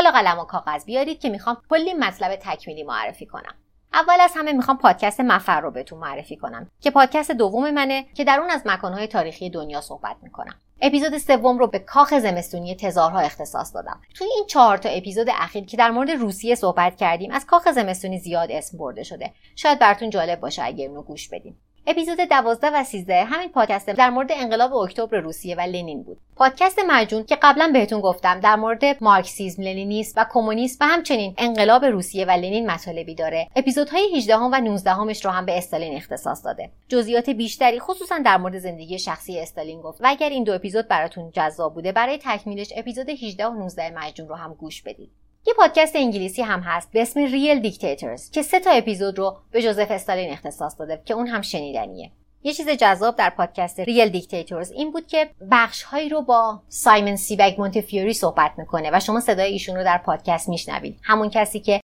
حالا 0.03 0.21
قلم 0.21 0.39
و 0.39 0.45
کاغذ 0.45 0.85
بیارید 0.85 1.21
که 1.21 1.29
می‌خوام 1.29 1.57
کلی 1.71 1.95
مطلب 1.95 2.37
تکمیلی 2.37 2.83
معرفی 2.83 3.27
کنم. 3.27 3.55
اول 3.93 4.21
از 4.21 4.33
همه 4.37 4.53
می‌خوام 4.53 4.79
پادکست 4.79 5.21
مفر 5.21 5.61
رو 5.61 5.71
بهتون 5.71 5.99
معرفی 5.99 6.37
کنم 6.37 6.71
که 6.81 6.91
پادکست 6.91 7.31
دوم 7.31 7.71
منه 7.71 8.07
که 8.15 8.25
در 8.25 8.41
اون 8.41 8.51
از 8.51 8.63
مکانهای 8.67 9.07
تاریخی 9.07 9.51
دنیا 9.51 9.81
صحبت 9.81 10.17
می‌کنم. 10.23 10.55
اپیزود 10.81 11.19
سوم 11.19 11.59
رو 11.59 11.67
به 11.67 11.79
کاخ 11.79 12.15
زمستونی 12.19 12.77
تزارها 12.77 13.19
اختصاص 13.19 13.75
دادم. 13.75 14.01
توی 14.15 14.27
این 14.35 14.47
چهار 14.47 14.77
تا 14.79 14.89
اپیزود 14.89 15.27
اخیر 15.31 15.65
که 15.65 15.77
در 15.77 15.91
مورد 15.91 16.11
روسیه 16.11 16.55
صحبت 16.55 16.97
کردیم 16.97 17.31
از 17.31 17.47
کاخ 17.47 17.71
زمستونی 17.71 18.19
زیاد 18.19 18.51
اسم 18.51 18.79
برده 18.79 19.03
شده. 19.03 19.33
شاید 19.57 19.79
براتون 19.79 20.11
جالب 20.11 20.41
باشه 20.41 20.63
اگر 20.65 20.89
اونو 20.89 21.03
گوش 21.03 21.29
بدیم 21.29 21.61
اپیزود 21.87 22.21
12 22.21 22.71
و 22.75 22.85
13 22.85 23.25
همین 23.25 23.49
پادکست 23.49 23.91
در 23.91 24.11
مورد 24.11 24.31
انقلاب 24.33 24.75
اکتبر 24.75 25.19
روسیه 25.19 25.57
و 25.57 25.61
لنین 25.61 26.03
بود. 26.03 26.19
پادکست 26.37 26.79
مجون 26.89 27.25
که 27.25 27.39
قبلا 27.43 27.71
بهتون 27.73 28.01
گفتم 28.01 28.41
در 28.41 28.57
مورد 28.57 28.85
مارکسیسم، 29.01 29.63
لنینیسم 29.63 30.21
و 30.21 30.27
کمونیسم 30.31 30.85
و 30.85 30.89
همچنین 30.89 31.35
انقلاب 31.39 31.85
روسیه 31.85 32.25
و 32.25 32.31
لنین 32.31 32.71
مطالبی 32.71 33.15
داره. 33.15 33.49
اپیزودهای 33.57 34.17
18 34.17 34.37
و 34.37 34.55
19 34.55 34.91
همش 34.91 35.25
رو 35.25 35.31
هم 35.31 35.47
به 35.47 35.59
استالین 35.59 35.97
اختصاص 35.97 36.45
داده. 36.45 36.71
جزئیات 36.89 37.31
بیشتری 37.31 37.81
خصوصا 37.81 38.19
در 38.19 38.37
مورد 38.37 38.59
زندگی 38.59 38.99
شخصی 38.99 39.41
استالین 39.41 39.81
گفت 39.81 40.01
و 40.01 40.05
اگر 40.09 40.29
این 40.29 40.45
دو 40.45 40.53
اپیزود 40.53 40.89
براتون 40.89 41.31
جذاب 41.31 41.75
بوده 41.75 41.93
برای 41.93 42.19
تکمیلش 42.23 42.73
اپیزود 42.77 43.09
18 43.09 43.47
و 43.47 43.55
19 43.55 43.91
مجون 43.91 44.29
رو 44.29 44.35
هم 44.35 44.55
گوش 44.55 44.83
بدید. 44.83 45.11
یه 45.47 45.55
پادکست 45.55 45.97
انگلیسی 45.97 46.43
هم 46.43 46.61
هست 46.61 46.93
به 46.93 47.03
اسم 47.03 47.21
Real 47.21 47.61
Dictators 47.61 48.31
که 48.31 48.43
سه 48.43 48.61
تا 48.61 48.71
اپیزود 48.71 49.19
رو 49.19 49.37
به 49.51 49.63
جوزف 49.63 49.91
استالین 49.91 50.31
اختصاص 50.31 50.79
داده 50.79 51.03
که 51.05 51.15
اون 51.15 51.27
هم 51.27 51.43
شنیدنیه. 51.43 52.11
یه 52.43 52.53
چیز 52.53 52.69
جذاب 52.69 53.17
در 53.17 53.31
پادکست 53.31 53.81
Real 53.81 54.09
Dictators 54.09 54.73
این 54.73 54.93
بود 54.93 55.07
که 55.07 55.31
بخش 55.51 55.83
هایی 55.83 56.09
رو 56.09 56.23
با 56.23 56.61
سایمن 56.69 57.17
سیبک 57.17 57.59
مونتفیوری 57.59 58.13
صحبت 58.13 58.53
می‌کنه 58.59 58.91
و 58.93 59.01
شما 59.01 59.21
صدای 59.21 59.53
ایشون 59.53 59.77
رو 59.77 59.85
در 59.85 59.99
پادکست 59.99 60.49
میشنوید. 60.49 61.01
همون 61.03 61.31
کسی 61.31 61.61
که 61.61 61.81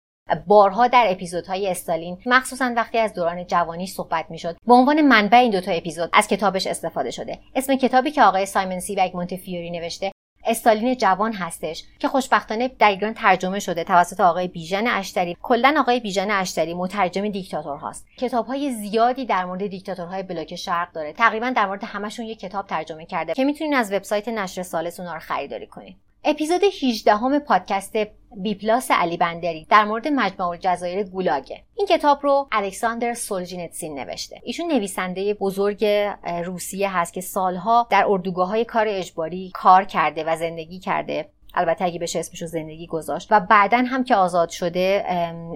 بارها 0.48 0.88
در 0.88 1.06
اپیزودهای 1.10 1.68
استالین 1.68 2.18
مخصوصا 2.26 2.74
وقتی 2.76 2.98
از 2.98 3.14
دوران 3.14 3.48
جوانی 3.48 3.88
صحبت 3.88 4.26
می‌شد 4.30 4.58
به 4.68 4.74
عنوان 4.74 5.02
منبع 5.02 5.38
این 5.38 5.52
دوتا 5.52 5.72
اپیزود 5.72 6.10
از 6.14 6.28
کتابش 6.28 6.68
استفاده 6.68 7.12
شده. 7.12 7.40
اسم 7.56 7.76
کتابی 7.76 8.12
که 8.12 8.24
آقای 8.24 8.46
سایمن 8.46 8.80
سیبک 8.80 9.16
مونتفیوری 9.16 9.72
نوشته 9.72 10.12
استالین 10.46 10.98
جوان 10.98 11.34
هستش 11.34 11.84
که 12.00 12.08
خوشبختانه 12.08 12.68
در 12.68 13.14
ترجمه 13.14 13.60
شده 13.60 13.84
توسط 13.84 14.20
آقای 14.20 14.48
بیژن 14.48 14.88
اشتری. 14.88 15.38
کلا 15.42 15.76
آقای 15.78 16.00
بیژن 16.00 16.32
اشتری 16.32 16.74
مترجم 16.74 17.30
دیکتاتور 17.30 17.78
هاست. 17.78 18.08
کتاب 18.18 18.46
های 18.46 18.72
زیادی 18.72 19.26
در 19.26 19.46
مورد 19.46 19.68
دیکتاتورهای 19.68 20.24
بلوک 20.24 20.56
شرق 20.56 20.92
داره. 20.92 21.14
تقریبا 21.14 21.50
در 21.50 21.66
مورد 21.66 21.84
همشون 21.84 22.26
یک 22.26 22.40
کتاب 22.40 22.68
ترجمه 22.68 23.06
کرده 23.06 23.34
که 23.34 23.44
می‌تونین 23.44 23.74
از 23.74 23.94
وبسایت 23.94 24.28
نشر 24.28 24.64
ثالث 24.64 25.00
رو 25.00 25.20
خریداری 25.20 25.68
کنید 25.68 26.05
اپیزود 26.28 26.62
18 26.84 27.16
هم 27.16 27.40
پادکست 27.40 27.94
BPlus 28.38 28.92
علی 28.92 29.18
بندری 29.18 29.68
در 29.70 29.86
مورد 29.86 30.08
مجمع 30.08 30.48
الجزایر 30.48 31.04
گولاگه. 31.04 31.64
این 31.76 31.88
کتاب 31.88 32.20
رو 32.24 32.48
الکساندر 32.52 33.14
سولژنیتسین 33.14 34.00
نوشته. 34.00 34.42
ایشون 34.44 34.68
نویسنده 34.68 35.34
بزرگ 35.34 35.86
روسیه 36.46 36.98
هست 36.98 37.14
که 37.14 37.22
سالها 37.22 37.88
در 37.90 38.06
اردوگاه 38.08 38.48
های 38.48 38.66
کار 38.66 38.86
اجباری 38.90 39.52
کار 39.54 39.84
کرده 39.84 40.24
و 40.24 40.36
زندگی 40.36 40.80
کرده. 40.80 41.30
البته 41.54 41.86
اگه 41.86 42.00
بشه 42.00 42.20
اسمش 42.20 42.42
رو 42.42 42.48
زندگی 42.48 42.88
گذاشت. 42.88 43.28
و 43.32 43.40
بعدا 43.40 43.78
هم 43.78 44.04
که 44.04 44.16
آزاد 44.16 44.50
شده 44.50 45.06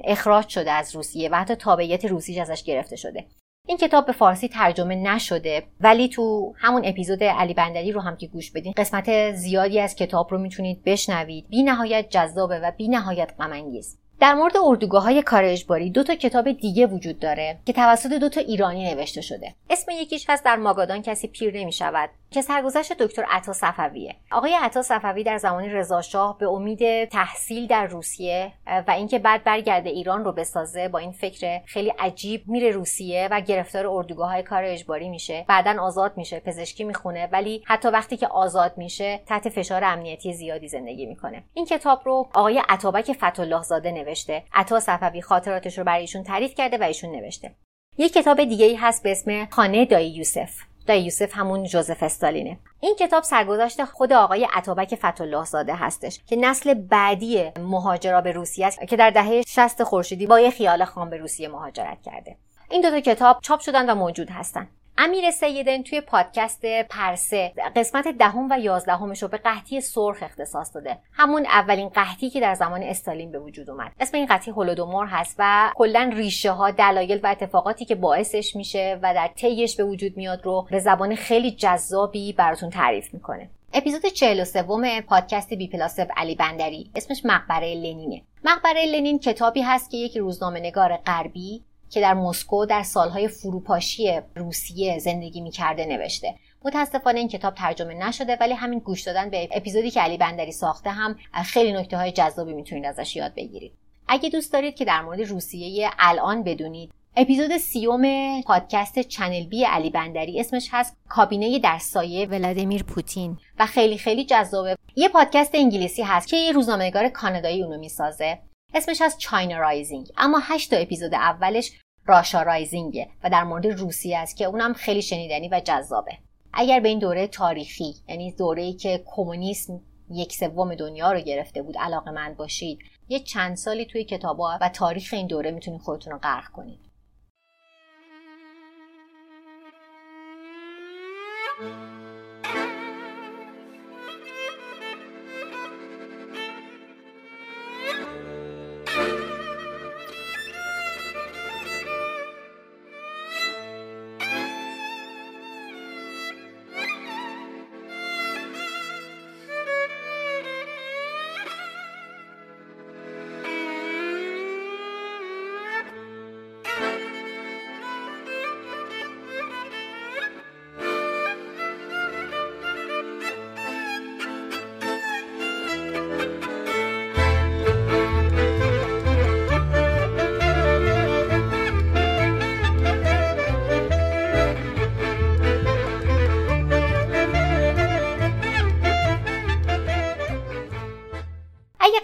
اخراج 0.04 0.48
شده 0.50 0.72
از 0.72 0.96
روسیه 0.96 1.30
و 1.30 1.36
حتی 1.36 1.56
تابعیت 1.56 2.06
روسیش 2.06 2.38
ازش 2.38 2.64
گرفته 2.64 2.96
شده. 2.96 3.26
این 3.70 3.78
کتاب 3.78 4.06
به 4.06 4.12
فارسی 4.12 4.48
ترجمه 4.48 4.96
نشده 4.96 5.64
ولی 5.80 6.10
تو 6.10 6.54
همون 6.58 6.82
اپیزود 6.86 7.24
علی 7.24 7.54
بندری 7.54 7.92
رو 7.92 8.02
هم 8.02 8.18
که 8.18 8.28
گوش 8.28 8.52
بدین 8.52 8.74
قسمت 8.78 9.32
زیادی 9.32 9.80
از 9.80 9.96
کتاب 9.96 10.32
رو 10.32 10.38
می‌تونید 10.38 10.84
بشنوید. 10.84 11.48
بی 11.50 11.64
نهایت 11.64 12.10
جذابه 12.10 12.60
و 12.60 12.72
بی 12.78 12.88
نهایت 12.88 13.32
غمانگیز. 13.40 13.98
در 14.20 14.34
مورد 14.34 14.54
اردوگاه 14.64 15.04
های 15.04 15.22
کار 15.22 15.44
اجباری 15.44 15.90
دو 15.90 16.04
تا 16.04 16.16
کتاب 16.16 16.52
دیگه 16.52 16.86
وجود 16.86 17.20
داره 17.20 17.60
که 17.66 17.74
توسط 17.74 18.14
دو 18.14 18.30
تا 18.30 18.42
ایرانی 18.42 18.94
نوشته 18.94 19.22
شده. 19.22 19.56
اسم 19.70 19.92
یکیش 19.92 20.26
هست 20.30 20.46
در 20.46 20.56
ماگادان 20.56 21.02
کسی 21.02 21.28
پیر 21.28 21.58
نمی 21.58 21.72
شود 21.72 22.10
که 22.32 22.42
سرگذشت 22.42 22.94
دکتر 22.94 23.26
عطا 23.30 23.54
صفویه. 23.54 24.16
آقای 24.32 24.56
عطا 24.62 24.82
صفوی 24.82 25.24
در 25.24 25.38
زمان 25.38 25.64
رضا 25.64 26.02
شاه 26.02 26.38
به 26.38 26.48
امید 26.48 27.06
تحصیل 27.06 27.68
در 27.68 27.86
روسیه 27.86 28.52
و 28.88 28.92
اینکه 28.92 29.20
بعد 29.20 29.44
برگرده 29.44 29.90
ایران 29.90 30.26
رو 30.26 30.32
بسازه 30.32 30.88
با 30.88 31.00
این 31.00 31.12
فکر 31.12 31.62
خیلی 31.66 31.94
عجیب 32.00 32.44
میره 32.48 32.72
روسیه 32.72 33.28
و 33.32 33.42
گرفتار 33.42 33.88
اردوگاه 33.88 34.30
های 34.30 34.44
کار 34.44 34.64
اجباری 34.64 35.10
میشه. 35.10 35.46
بعدا 35.48 35.82
آزاد 35.82 36.14
میشه 36.18 36.40
پزشکی 36.40 36.84
می‌خونه 36.84 37.30
ولی 37.32 37.64
حتی 37.66 37.88
وقتی 37.88 38.18
که 38.18 38.28
آزاد 38.28 38.74
میشه 38.78 39.20
تحت 39.28 39.50
فشار 39.50 39.84
امنیتی 39.84 40.34
زیادی 40.34 40.68
زندگی 40.68 41.06
می‌کنه. 41.06 41.44
این 41.54 41.66
کتاب 41.66 42.02
رو 42.06 42.30
آقای 42.34 42.62
عطابک 42.70 43.14
فتولاه 43.14 43.64
زاده 43.64 43.92
نوشته. 43.92 44.09
عطا 44.54 44.80
صفوی 44.80 45.22
خاطراتش 45.22 45.78
رو 45.78 45.84
برای 45.84 46.02
ایشون 46.02 46.24
تعریف 46.24 46.56
کرده 46.56 46.78
و 46.78 46.84
ایشون 46.84 47.12
نوشته. 47.12 47.56
یک 47.98 48.14
کتاب 48.14 48.44
دیگه 48.44 48.66
ای 48.66 48.76
هست 48.76 49.04
به 49.04 49.12
اسم 49.12 49.46
خانه 49.46 49.86
دایی 49.86 50.10
یوسف. 50.10 50.52
دایی 50.88 51.04
یوسف 51.04 51.32
همون 51.34 51.64
جوزف 51.64 52.04
استالینه. 52.04 52.60
این 52.80 52.96
کتاب 53.00 53.24
سرگذشت 53.24 53.84
خود 53.84 54.14
آقای 54.14 54.48
عطابک 54.54 54.96
فتولاه 54.96 55.46
زاده 55.46 55.76
هستش 55.76 56.20
که 56.28 56.36
نسل 56.36 56.74
بعدی 56.74 57.52
مهاجرا 57.60 58.22
به 58.22 58.32
روسیه 58.32 58.68
است 58.68 58.88
که 58.88 58.96
در 58.96 59.10
دهه 59.10 59.42
60 59.48 59.84
خورشیدی 59.84 60.28
با 60.28 60.40
یه 60.40 60.50
خیال 60.50 60.86
خام 60.86 61.10
به 61.10 61.18
روسیه 61.18 61.48
مهاجرت 61.48 62.02
کرده. 62.02 62.38
این 62.72 62.82
دو 62.82 62.90
تا 62.90 63.00
کتاب 63.00 63.40
چاپ 63.42 63.60
شدن 63.60 63.90
و 63.90 63.96
موجود 63.96 64.30
هستن. 64.30 64.68
امیر 65.02 65.32
سیدن 65.32 65.84
توی 65.84 66.02
پادکست 66.02 66.66
پرسه 66.90 67.54
قسمت 67.76 68.08
دهم 68.08 68.48
و 68.52 68.60
یازدهمش 68.60 69.24
رو 69.24 69.28
به 69.28 69.38
قحطی 69.38 69.82
سرخ 69.82 70.18
اختصاص 70.24 70.76
داده. 70.76 70.98
همون 71.14 71.46
اولین 71.46 71.90
قحطی 71.90 72.30
که 72.30 72.40
در 72.40 72.56
زمان 72.56 72.84
استالین 72.84 73.32
به 73.32 73.40
وجود 73.40 73.70
اومد. 73.70 73.92
اسم 74.00 74.18
این 74.18 74.26
قحطی 74.26 74.52
هولودومور 74.52 75.08
هست 75.08 75.36
و 75.40 75.72
کلا 75.76 76.12
ریشه 76.14 76.52
ها 76.52 76.72
دلایل 76.72 77.20
و 77.24 77.28
اتفاقاتی 77.28 77.86
که 77.86 77.96
باعثش 77.96 78.56
میشه 78.56 79.00
و 79.04 79.14
در 79.14 79.28
طیش 79.28 79.76
به 79.76 79.84
وجود 79.84 80.18
میاد 80.18 80.46
رو 80.46 80.68
به 80.72 80.80
زبان 80.80 81.16
خیلی 81.16 81.52
جذابی 81.52 82.34
براتون 82.34 82.70
تعریف 82.70 83.14
می‌کنه. 83.14 83.50
اپیزود 83.74 84.06
43 84.06 85.02
پادکست 85.02 85.54
بی 85.54 85.68
پلاس 85.68 86.00
علی 86.00 86.36
بندری. 86.36 86.92
اسمش 86.96 87.22
مقبره 87.26 87.76
لنینه. 87.76 88.22
مقبره 88.44 88.86
لنین 88.86 89.20
کتابی 89.20 89.62
هست 89.62 89.92
که 89.92 89.98
یک 89.98 90.18
روزنامه 90.18 90.60
نگار 90.60 90.98
غربی 90.98 91.64
که 91.90 92.02
در 92.02 92.14
مسکو 92.14 92.66
در 92.66 92.84
سالهای 92.84 93.28
فروپاشی 93.28 94.20
روسیه 94.36 95.00
زندگی 95.00 95.42
می‌کرده 95.42 95.86
نوشته. 95.86 96.36
متاسفانه 96.66 97.20
این 97.20 97.28
کتاب 97.28 97.56
ترجمه 97.56 97.94
نشده 97.94 98.38
ولی 98.42 98.54
همین 98.54 98.80
گوش 98.80 99.02
دادن 99.02 99.30
به 99.30 99.50
اپیزودی 99.52 99.92
که 99.92 100.02
علی 100.02 100.18
بندری 100.18 100.52
ساخته 100.52 100.90
هم 100.90 101.16
خیلی 101.46 101.74
نکته 101.74 101.98
های 101.98 102.12
جذابی 102.12 102.54
می‌تونید 102.54 102.86
ازش 102.86 103.16
یاد 103.16 103.36
بگیرید. 103.36 103.74
اگه 104.08 104.30
دوست 104.30 104.54
دارید 104.54 104.76
که 104.76 104.86
در 104.86 105.02
مورد 105.02 105.22
روسیه 105.22 105.90
الان 106.00 106.44
بدونید 106.44 106.92
اپیزود 107.18 107.58
سیوم 107.58 108.42
پادکست 108.42 109.00
چنل 109.00 109.46
بی 109.46 109.64
علی 109.64 109.90
بندری 109.90 110.40
اسمش 110.40 110.70
هست 110.72 110.98
کابینه 111.10 111.60
در 111.60 111.78
سایه 111.78 112.26
ولادیمیر 112.26 112.84
پوتین 112.84 113.38
و 113.60 113.66
خیلی 113.66 113.98
خیلی 113.98 114.26
جذابه. 114.26 114.76
یه 114.96 115.10
پادکست 115.10 115.56
انگلیسی 115.56 116.04
هست 116.04 116.28
که 116.28 116.38
یه 116.38 116.52
روزنامه‌نگار 116.52 117.10
کانادایی 117.10 117.64
اونو 117.64 117.78
می‌سازه. 117.78 118.40
اسمش 118.74 119.02
از 119.02 119.20
چاینا 119.20 119.58
رایزینگ. 119.58 120.08
اما 120.18 120.40
هشت 120.44 120.70
تا 120.70 120.78
اپیزود 120.78 121.14
اولش 121.14 121.72
راشا 122.06 122.42
رایزینگه 122.42 123.10
و 123.24 123.30
در 123.30 123.44
مورد 123.44 123.66
روسیه 123.66 124.18
است 124.18 124.38
که 124.38 124.46
اونم 124.46 124.74
خیلی 124.74 125.02
شنیدنی 125.02 125.50
و 125.50 125.62
جذابه. 125.66 126.18
اگر 126.54 126.80
به 126.80 126.90
این 126.90 127.00
دوره 127.00 127.28
تاریخی 127.28 127.96
یعنی 128.08 128.32
دوره‌ای 128.32 128.74
که 128.74 129.04
کمونیسم 129.06 129.82
یک 130.12 130.34
سوم 130.34 130.76
دنیا 130.76 131.12
رو 131.12 131.20
گرفته 131.20 131.62
بود 131.62 131.78
علاقه 131.78 132.12
مند 132.12 132.38
باشید 132.38 132.80
یه 133.10 133.20
چند 133.20 133.56
سالی 133.56 133.86
توی 133.86 134.04
کتابا 134.04 134.58
و 134.62 134.70
تاریخ 134.70 135.14
این 135.14 135.28
دوره 135.28 135.52
می‌تونید 135.52 135.82
خودتون 135.82 136.14
رو 136.14 136.20
غرق 136.20 136.48
کنید. 136.52 136.80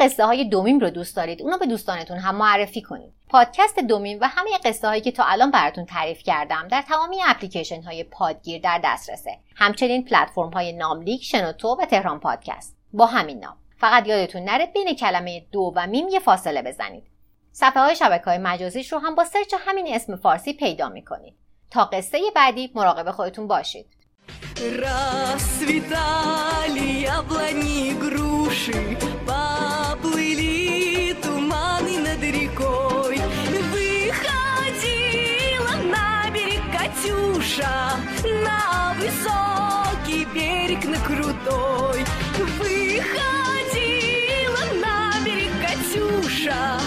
قصه 0.06 0.26
های 0.26 0.46
دومیم 0.46 0.80
رو 0.80 0.90
دوست 0.90 1.16
دارید 1.16 1.42
اونو 1.42 1.58
به 1.58 1.66
دوستانتون 1.66 2.18
هم 2.18 2.36
معرفی 2.36 2.82
کنید. 2.82 3.14
پادکست 3.30 3.80
دومیم 3.80 4.18
و 4.22 4.28
همه 4.28 4.50
قصه 4.66 4.88
هایی 4.88 5.02
که 5.02 5.12
تا 5.12 5.24
الان 5.24 5.52
براتون 5.52 5.86
تعریف 5.86 6.24
کردم 6.24 6.68
در 6.68 6.82
تمامی 6.82 7.18
اپلیکیشن 7.26 7.82
های 7.82 8.04
پادگیر 8.04 8.62
در 8.62 8.82
دسترسه. 8.84 9.40
همچنین 9.56 10.06
پلتفرم 10.06 10.50
های 10.54 10.74
ناملیک 10.74 11.24
شنوتو 11.24 11.78
و 11.80 11.86
تهران 11.86 12.20
پادکست. 12.20 12.78
با 12.94 13.06
همین 13.06 13.40
نام. 13.40 13.58
فقط 13.78 14.08
یادتون 14.08 14.44
نره 14.44 14.66
بین 14.66 14.96
کلمه 14.96 15.46
دو 15.52 15.74
و 15.76 15.88
میم 15.88 16.08
یه 16.08 16.20
فاصله 16.20 16.62
بزنید. 16.62 17.04
صفحه 17.52 17.82
های 17.82 17.96
شبکه 17.96 18.26
های 18.26 18.38
مجازیش 18.38 18.94
رو 18.94 19.00
هم 19.00 19.16
با 19.16 19.24
search 19.24 19.54
همین 19.60 19.96
اسم 19.96 20.16
فارسی 20.16 20.54
پیدا 20.54 20.90
می‌کنید. 20.90 21.36
تا 21.72 21.86
قصه 21.86 22.20
بعدی 22.36 22.72
مراقب 22.76 23.12
خودتون 23.12 23.48
باشید. 23.48 23.88
Расцветали 24.82 25.82
яблони 27.02 27.90
и 27.90 27.94
груши, 27.94 28.98
поплыли 29.28 31.14
туманы 31.22 31.98
над 32.00 32.24
рекой. 32.24 33.20
Выходила 33.74 35.76
на 35.92 36.30
берег 36.32 36.62
Катюша, 36.72 38.00
на 38.44 38.96
высокий 38.98 40.24
берег, 40.34 40.86
на 40.86 40.98
крутой. 41.00 42.06
Выходила 42.58 44.64
на 44.82 44.96
берег 45.26 45.52
Катюша, 45.62 46.80